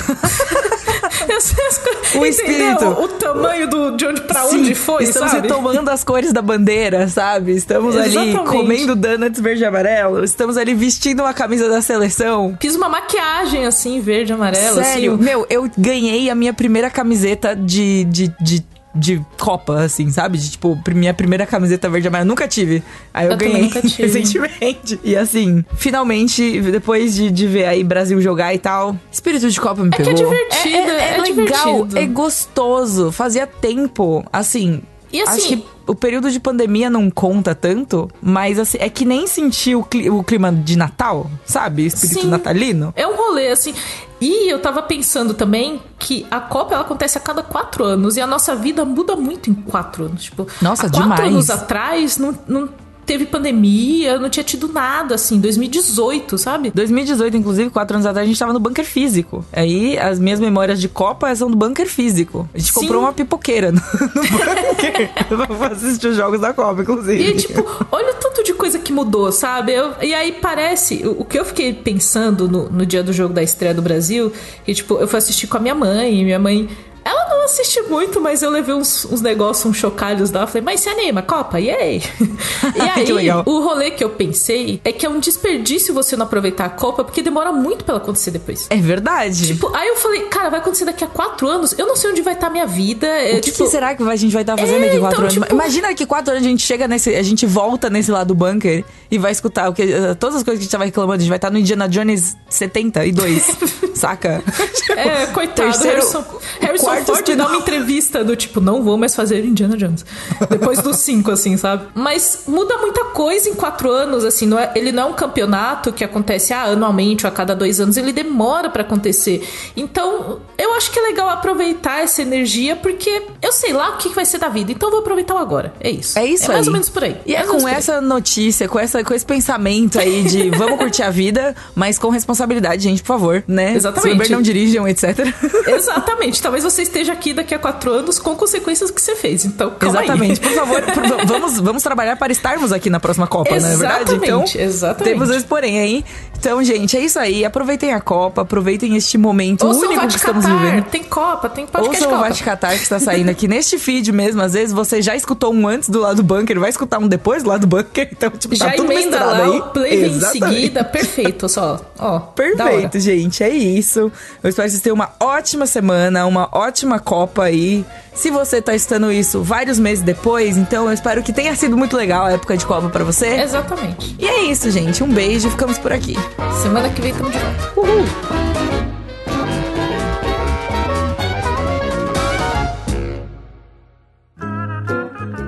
o 2.14 2.24
espírito. 2.24 2.86
O 2.86 3.09
tamanho 3.09 3.68
do, 3.68 3.96
de 3.96 4.06
onde 4.06 4.20
pra 4.20 4.44
Sim, 4.44 4.61
onde 4.61 4.76
foi, 4.76 5.02
estamos 5.02 5.32
sabe? 5.32 5.48
retomando 5.48 5.90
as 5.90 6.04
cores 6.04 6.32
da 6.32 6.40
bandeira, 6.40 7.09
sabe? 7.09 7.56
Estamos 7.56 7.96
Exatamente. 7.96 8.38
ali 8.38 8.46
comendo 8.46 8.94
donuts 8.94 9.40
verde 9.40 9.62
e 9.62 9.66
amarelo. 9.66 10.22
Estamos 10.22 10.56
ali 10.56 10.72
vestindo 10.72 11.24
uma 11.24 11.34
camisa 11.34 11.68
da 11.68 11.82
seleção. 11.82 12.56
Fiz 12.61 12.76
uma 12.76 12.88
maquiagem, 12.88 13.66
assim, 13.66 14.00
verde 14.00 14.30
e 14.30 14.34
amarelo. 14.34 14.76
Sério? 14.76 15.14
Assim. 15.14 15.24
Meu, 15.24 15.44
eu 15.50 15.68
ganhei 15.76 16.30
a 16.30 16.36
minha 16.36 16.54
primeira 16.54 16.88
camiseta 16.88 17.56
de, 17.56 18.04
de, 18.04 18.32
de 18.40 18.64
de 18.99 19.24
Copa, 19.38 19.82
assim, 19.82 20.11
sabe? 20.11 20.36
De 20.38 20.51
tipo, 20.51 20.78
minha 20.94 21.14
primeira 21.14 21.46
camiseta 21.46 21.88
verde 21.88 22.09
amarela. 22.09 22.28
Nunca 22.28 22.49
tive. 22.49 22.82
Aí 23.14 23.26
eu, 23.26 23.32
eu 23.32 23.36
ganhei 23.36 23.70
recentemente. 23.96 24.99
E 25.05 25.16
assim, 25.16 25.64
finalmente, 25.76 26.61
depois 26.61 27.14
de, 27.14 27.30
de 27.30 27.46
ver 27.46 27.66
aí 27.66 27.84
Brasil 27.84 28.20
jogar 28.20 28.55
e 28.55 28.59
tal, 28.59 28.96
espírito 29.11 29.49
de 29.49 29.61
Copa 29.61 29.82
me 29.82 29.90
é 29.92 29.96
pegou. 29.96 30.14
Que 30.14 30.20
é 30.20 30.24
divertido, 30.24 30.76
é, 30.76 30.92
é, 30.92 31.12
é, 31.12 31.14
é 31.14 31.20
legal, 31.20 31.74
divertido. 31.86 31.99
é 31.99 32.07
gostoso. 32.07 33.12
Fazia 33.12 33.46
tempo, 33.46 34.24
assim. 34.32 34.82
E 35.12 35.22
assim, 35.22 35.38
acho 35.38 35.49
que 35.49 35.64
o 35.89 35.95
período 35.95 36.30
de 36.30 36.39
pandemia 36.39 36.91
não 36.91 37.11
conta 37.11 37.55
tanto, 37.55 38.11
mas 38.20 38.59
assim, 38.59 38.78
é 38.78 38.89
que 38.91 39.05
nem 39.05 39.26
sentir 39.26 39.74
o, 39.74 39.82
cli 39.82 40.11
o 40.11 40.22
clima 40.22 40.53
de 40.53 40.76
Natal, 40.76 41.30
sabe? 41.45 41.86
Espírito 41.86 42.20
Sim. 42.22 42.28
natalino. 42.28 42.93
É 42.95 43.07
um 43.07 43.16
rolê, 43.16 43.49
assim. 43.49 43.74
E 44.20 44.53
eu 44.53 44.61
tava 44.61 44.82
pensando 44.82 45.32
também 45.32 45.80
que 45.99 46.26
a 46.30 46.41
Copa 46.41 46.74
ela 46.74 46.82
acontece 46.82 47.16
a 47.16 47.20
cada 47.20 47.43
quatro 47.43 47.84
anos 47.84 48.16
e 48.16 48.20
a 48.20 48.26
nossa 48.26 48.55
vida 48.55 48.84
muda 48.84 49.16
muito 49.16 49.49
em 49.49 49.55
quatro 49.55 50.05
anos. 50.05 50.24
Tipo, 50.24 50.47
nossa, 50.61 50.86
há 50.86 50.89
demais. 50.89 51.09
quatro 51.09 51.26
anos 51.26 51.51
atrás 51.51 52.18
não, 52.18 52.39
não 52.47 52.68
teve 53.09 53.24
pandemia, 53.24 54.18
não 54.18 54.28
tinha 54.28 54.44
tido 54.44 54.68
nada, 54.68 55.14
assim, 55.14 55.40
2018, 55.40 56.36
sabe? 56.36 56.70
2018, 56.74 57.38
inclusive, 57.38 57.70
quatro 57.70 57.96
anos 57.96 58.06
atrás, 58.06 58.26
a 58.26 58.28
gente 58.28 58.38
tava 58.38 58.52
no 58.52 58.61
bunker 58.61 58.84
físico. 58.84 59.42
Aí, 59.50 59.98
as 59.98 60.18
minhas 60.18 60.38
memórias 60.38 60.78
de 60.78 60.90
Copa 60.90 61.34
são 61.34 61.50
do 61.50 61.56
bunker 61.56 61.88
físico. 61.88 62.46
A 62.52 62.59
gente 62.59 62.70
Sim. 62.70 62.80
comprou 62.80 63.00
uma 63.00 63.12
pipoqueira 63.14 63.72
no, 63.72 63.80
no 63.80 65.38
bunker 65.38 65.56
pra 65.56 65.68
assistir 65.68 66.09
os 66.09 66.16
jogos 66.16 66.38
da 66.38 66.52
Copa, 66.52 66.82
inclusive. 66.82 67.30
E, 67.30 67.34
tipo, 67.34 67.64
olha 67.90 68.11
o 68.11 68.14
tanto 68.16 68.44
de 68.44 68.52
coisa 68.52 68.78
que 68.78 68.92
mudou, 68.92 69.32
sabe? 69.32 69.72
Eu, 69.72 69.94
e 70.02 70.12
aí 70.12 70.32
parece, 70.32 71.06
o, 71.06 71.22
o, 71.22 71.24
que 71.24 71.38
eu 71.38 71.46
fiquei 71.46 71.72
pensando 71.72 72.46
no, 72.46 72.68
no 72.68 72.84
dia 72.84 73.02
do 73.02 73.12
jogo 73.14 73.32
da 73.32 73.42
estreia 73.42 73.72
do 73.72 73.80
Brasil, 73.80 74.30
que, 74.66 74.74
tipo, 74.74 74.98
eu 74.98 75.09
fui 75.09 75.16
assistir 75.16 75.46
com 75.46 75.56
a 75.56 75.61
minha 75.61 75.74
mãe, 75.74 76.20
e 76.20 76.24
minha 76.24 76.38
mãe 76.38 76.68
ela 77.09 77.28
não 77.30 77.44
assiste 77.44 77.80
muito, 77.82 78.20
mas 78.20 78.42
eu 78.42 78.50
levei 78.50 78.74
uns, 78.74 79.06
uns 79.06 79.22
negócios, 79.22 79.64
uns 79.64 79.76
chocalhos 79.76 80.30
lá. 80.30 80.46
Falei, 80.46 80.62
mas 80.62 80.80
se 80.80 80.90
anima, 80.90 81.22
Copa, 81.22 81.59
yay! 81.59 82.02
e 82.76 82.80
aí, 82.80 83.30
o 83.46 83.61
rolê 83.61 83.90
que 83.90 84.04
eu 84.04 84.11
pensei 84.11 84.78
é 84.84 84.92
que 84.92 85.06
é 85.06 85.09
um 85.09 85.18
desperdício 85.18 85.94
você 85.94 86.16
não 86.16 86.26
aproveitar 86.26 86.66
a 86.66 86.70
Copa, 86.70 87.02
porque 87.02 87.22
demora 87.22 87.50
muito 87.50 87.84
pra 87.84 87.94
ela 87.94 88.02
acontecer 88.02 88.30
depois. 88.30 88.66
É 88.68 88.76
verdade. 88.76 89.46
Tipo, 89.46 89.74
aí 89.74 89.88
eu 89.88 89.96
falei, 89.96 90.22
cara, 90.26 90.50
vai 90.50 90.61
acontecer 90.61 90.84
daqui 90.84 91.02
a 91.02 91.06
quatro 91.06 91.48
anos, 91.48 91.74
eu 91.78 91.86
não 91.86 91.96
sei 91.96 92.11
onde 92.11 92.20
vai 92.20 92.34
estar 92.34 92.48
tá 92.48 92.52
minha 92.52 92.66
vida. 92.66 93.06
É, 93.06 93.32
o 93.32 93.34
que, 93.36 93.50
tipo... 93.52 93.64
que, 93.64 93.70
será 93.70 93.94
que 93.94 94.02
a 94.02 94.16
gente 94.16 94.32
vai 94.32 94.42
estar 94.42 94.56
tá 94.56 94.62
fazendo 94.62 94.82
é, 94.82 94.86
daqui 94.86 94.96
a 94.96 95.00
quatro 95.00 95.16
então, 95.16 95.22
anos? 95.22 95.34
Tipo... 95.34 95.54
Imagina 95.54 95.94
que 95.94 96.04
quatro 96.06 96.32
anos 96.32 96.44
a 96.44 96.48
gente 96.48 96.64
chega 96.64 96.86
nesse. 96.86 97.14
A 97.14 97.22
gente 97.22 97.46
volta 97.46 97.88
nesse 97.88 98.11
lado 98.11 98.28
do 98.28 98.34
bunker 98.34 98.84
e 99.11 99.16
vai 99.16 99.32
escutar 99.32 99.70
o 99.70 99.72
que, 99.72 99.86
todas 100.20 100.36
as 100.36 100.42
coisas 100.42 100.44
que 100.44 100.50
a 100.50 100.62
gente 100.62 100.70
tava 100.70 100.84
reclamando. 100.84 101.14
A 101.14 101.20
gente 101.20 101.28
vai 101.28 101.38
estar 101.38 101.48
tá 101.48 101.52
no 101.52 101.59
Indiana 101.59 101.88
Jones 101.88 102.36
72, 102.50 103.56
saca? 103.94 104.42
É, 104.90 105.26
coitado. 105.26 105.70
Terceiro, 105.70 105.96
Harrison, 105.96 106.24
Harrison 106.61 106.97
Ford 107.05 107.36
dá 107.36 107.46
uma 107.46 107.57
entrevista 107.57 108.24
do 108.24 108.36
tipo, 108.36 108.61
não 108.61 108.82
vou 108.82 108.96
mais 108.96 109.14
fazer 109.14 109.44
Indiana 109.44 109.76
Jones. 109.76 110.05
Depois 110.49 110.80
dos 110.80 110.96
cinco, 110.96 111.30
assim, 111.30 111.57
sabe? 111.57 111.86
Mas 111.94 112.44
muda 112.46 112.76
muita 112.78 113.05
coisa 113.07 113.49
em 113.49 113.55
quatro 113.55 113.90
anos, 113.90 114.24
assim. 114.24 114.46
Não 114.46 114.59
é, 114.59 114.72
ele 114.74 114.92
não 114.92 115.05
é 115.05 115.07
um 115.07 115.12
campeonato 115.12 115.92
que 115.92 116.05
acontece 116.05 116.53
ah, 116.53 116.64
anualmente 116.64 117.26
ou 117.26 117.28
a 117.28 117.32
cada 117.32 117.55
dois 117.55 117.80
anos. 117.80 117.96
Ele 117.96 118.12
demora 118.12 118.70
para 118.70 118.82
acontecer. 118.82 119.46
Então, 119.76 120.40
eu 120.57 120.74
acho 120.74 120.90
que 120.90 120.99
é 120.99 121.03
legal 121.03 121.28
aproveitar 121.28 122.03
essa 122.03 122.22
energia, 122.22 122.76
porque 122.76 123.22
eu 123.42 123.53
sei 123.53 123.72
lá 123.72 123.90
o 123.90 123.96
que 123.96 124.09
vai 124.11 124.24
ser 124.24 124.38
da 124.38 124.49
vida. 124.49 124.72
Então, 124.72 124.88
eu 124.88 124.92
vou 124.92 125.01
aproveitar 125.01 125.34
o 125.34 125.38
agora. 125.38 125.72
É 125.80 125.90
isso. 125.90 126.18
É 126.18 126.24
isso 126.24 126.44
é 126.44 126.49
aí. 126.49 126.55
mais 126.55 126.66
ou 126.66 126.72
menos 126.72 126.88
por 126.88 127.05
aí. 127.05 127.16
E 127.26 127.34
é 127.34 127.42
com 127.44 127.68
essa 127.68 128.01
notícia, 128.01 128.68
com, 128.68 128.78
essa, 128.78 129.03
com 129.05 129.14
esse 129.14 129.24
pensamento 129.24 129.99
aí 129.99 130.22
de 130.24 130.51
vamos 130.57 130.78
curtir 130.78 131.03
a 131.03 131.11
vida, 131.11 131.55
mas 131.74 131.99
com 131.99 132.09
responsabilidade, 132.09 132.82
gente, 132.82 133.03
por 133.03 133.09
favor, 133.09 133.44
né? 133.46 133.74
Exatamente. 133.74 134.26
Se 134.26 134.32
não 134.32 134.42
dirijam, 134.42 134.86
etc. 134.86 135.18
Exatamente. 135.66 136.40
Talvez 136.42 136.64
você 136.64 136.82
esteja 136.89 137.12
aqui 137.12 137.32
daqui 137.32 137.55
a 137.55 137.59
quatro 137.59 137.93
anos 137.93 138.18
com 138.18 138.34
consequências 138.34 138.91
que 138.91 139.01
você 139.01 139.14
fez. 139.14 139.45
Então, 139.45 139.70
calma 139.78 140.03
Exatamente. 140.03 140.41
Aí. 140.41 140.49
Por 140.49 140.57
favor, 140.57 140.82
por, 140.82 141.07
vamos, 141.26 141.61
vamos 141.61 141.82
trabalhar 141.82 142.16
para 142.16 142.32
estarmos 142.32 142.72
aqui 142.72 142.91
na 142.91 143.01
próxima 143.01 143.26
Copa, 143.26 143.51
não 143.59 143.68
é 143.68 143.76
verdade? 143.76 144.14
Então, 144.14 144.45
exatamente. 144.55 145.12
temos 145.12 145.30
esse 145.30 145.47
porém 145.47 145.78
aí. 145.78 146.05
Então, 146.39 146.62
gente, 146.62 146.97
é 146.97 147.01
isso 147.01 147.18
aí. 147.18 147.45
Aproveitem 147.45 147.93
a 147.93 148.01
Copa, 148.01 148.43
aproveitem 148.43 148.97
este 148.97 149.18
momento 149.18 149.66
Ouçam 149.66 149.89
único 149.89 150.07
que 150.07 150.16
estamos 150.16 150.45
Catar. 150.45 150.57
vivendo. 150.59 150.84
Tem 150.84 151.03
Copa, 151.03 151.49
tem 151.49 151.66
podcast 151.66 151.97
Ouçam 151.97 152.11
Copa. 152.11 152.26
o 152.26 152.28
Vaticatar 152.28 152.76
que 152.76 152.82
está 152.82 152.99
saindo 153.01 153.28
aqui 153.30 153.49
neste 153.49 153.78
feed 153.78 154.12
mesmo. 154.12 154.41
Às 154.41 154.53
vezes 154.53 154.72
você 154.72 155.03
já 155.03 155.16
escutou 155.16 155.53
um 155.53 155.66
antes 155.66 155.89
do 155.89 156.01
lado 156.01 156.16
do 156.16 156.22
bunker, 156.22 156.59
vai 156.61 156.70
escutar 156.70 156.99
um 156.99 157.09
depois 157.09 157.43
do 157.43 157.49
lado 157.49 157.62
do 157.62 157.66
bunker. 157.66 158.09
Então, 158.18 158.30
tipo, 158.30 158.55
já 158.55 158.66
tá 158.70 158.72
tudo 158.72 158.91
emenda 158.93 159.24
lá 159.24 159.45
aí. 159.45 159.59
o 159.59 159.62
play 159.64 160.07
em 160.07 160.20
seguida. 160.20 160.82
Perfeito, 160.82 161.49
só. 161.49 161.80
Ó, 161.99 162.18
Perfeito, 162.34 162.99
gente. 162.99 163.43
É 163.45 163.49
isso. 163.51 164.11
Eu 164.43 164.49
espero 164.51 164.66
que 164.66 164.70
vocês 164.72 164.80
tenham 164.82 164.95
uma 164.97 165.11
ótima 165.20 165.66
semana, 165.66 166.26
uma 166.26 166.49
ótima 166.53 166.99
Copa 166.99 167.45
aí. 167.45 167.84
Se 168.18 168.32
você 168.32 168.60
tá 168.60 168.74
estando 168.74 169.12
isso 169.12 169.44
vários 169.44 169.78
meses 169.78 170.02
depois, 170.02 170.56
então 170.56 170.86
eu 170.86 170.92
espero 170.92 171.22
que 171.22 171.32
tenha 171.32 171.54
sido 171.54 171.76
muito 171.76 171.96
legal 171.96 172.26
a 172.26 172.32
época 172.32 172.56
de 172.56 172.66
Copa 172.66 172.88
para 172.88 173.04
você. 173.04 173.28
Exatamente. 173.28 174.16
E 174.18 174.26
é 174.26 174.42
isso, 174.42 174.68
gente. 174.72 175.04
Um 175.04 175.08
beijo, 175.08 175.48
ficamos 175.48 175.78
por 175.78 175.92
aqui. 175.92 176.16
Semana 176.60 176.90
que 176.90 177.00
vem 177.00 177.14
tamo 177.14 177.30
de 177.30 177.38
volta. 177.38 177.72
Uhul! 177.76 178.04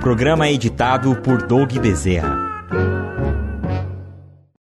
Programa 0.01 0.49
editado 0.49 1.17
por 1.17 1.43
Doug 1.43 1.73
Bezerra. 1.73 2.50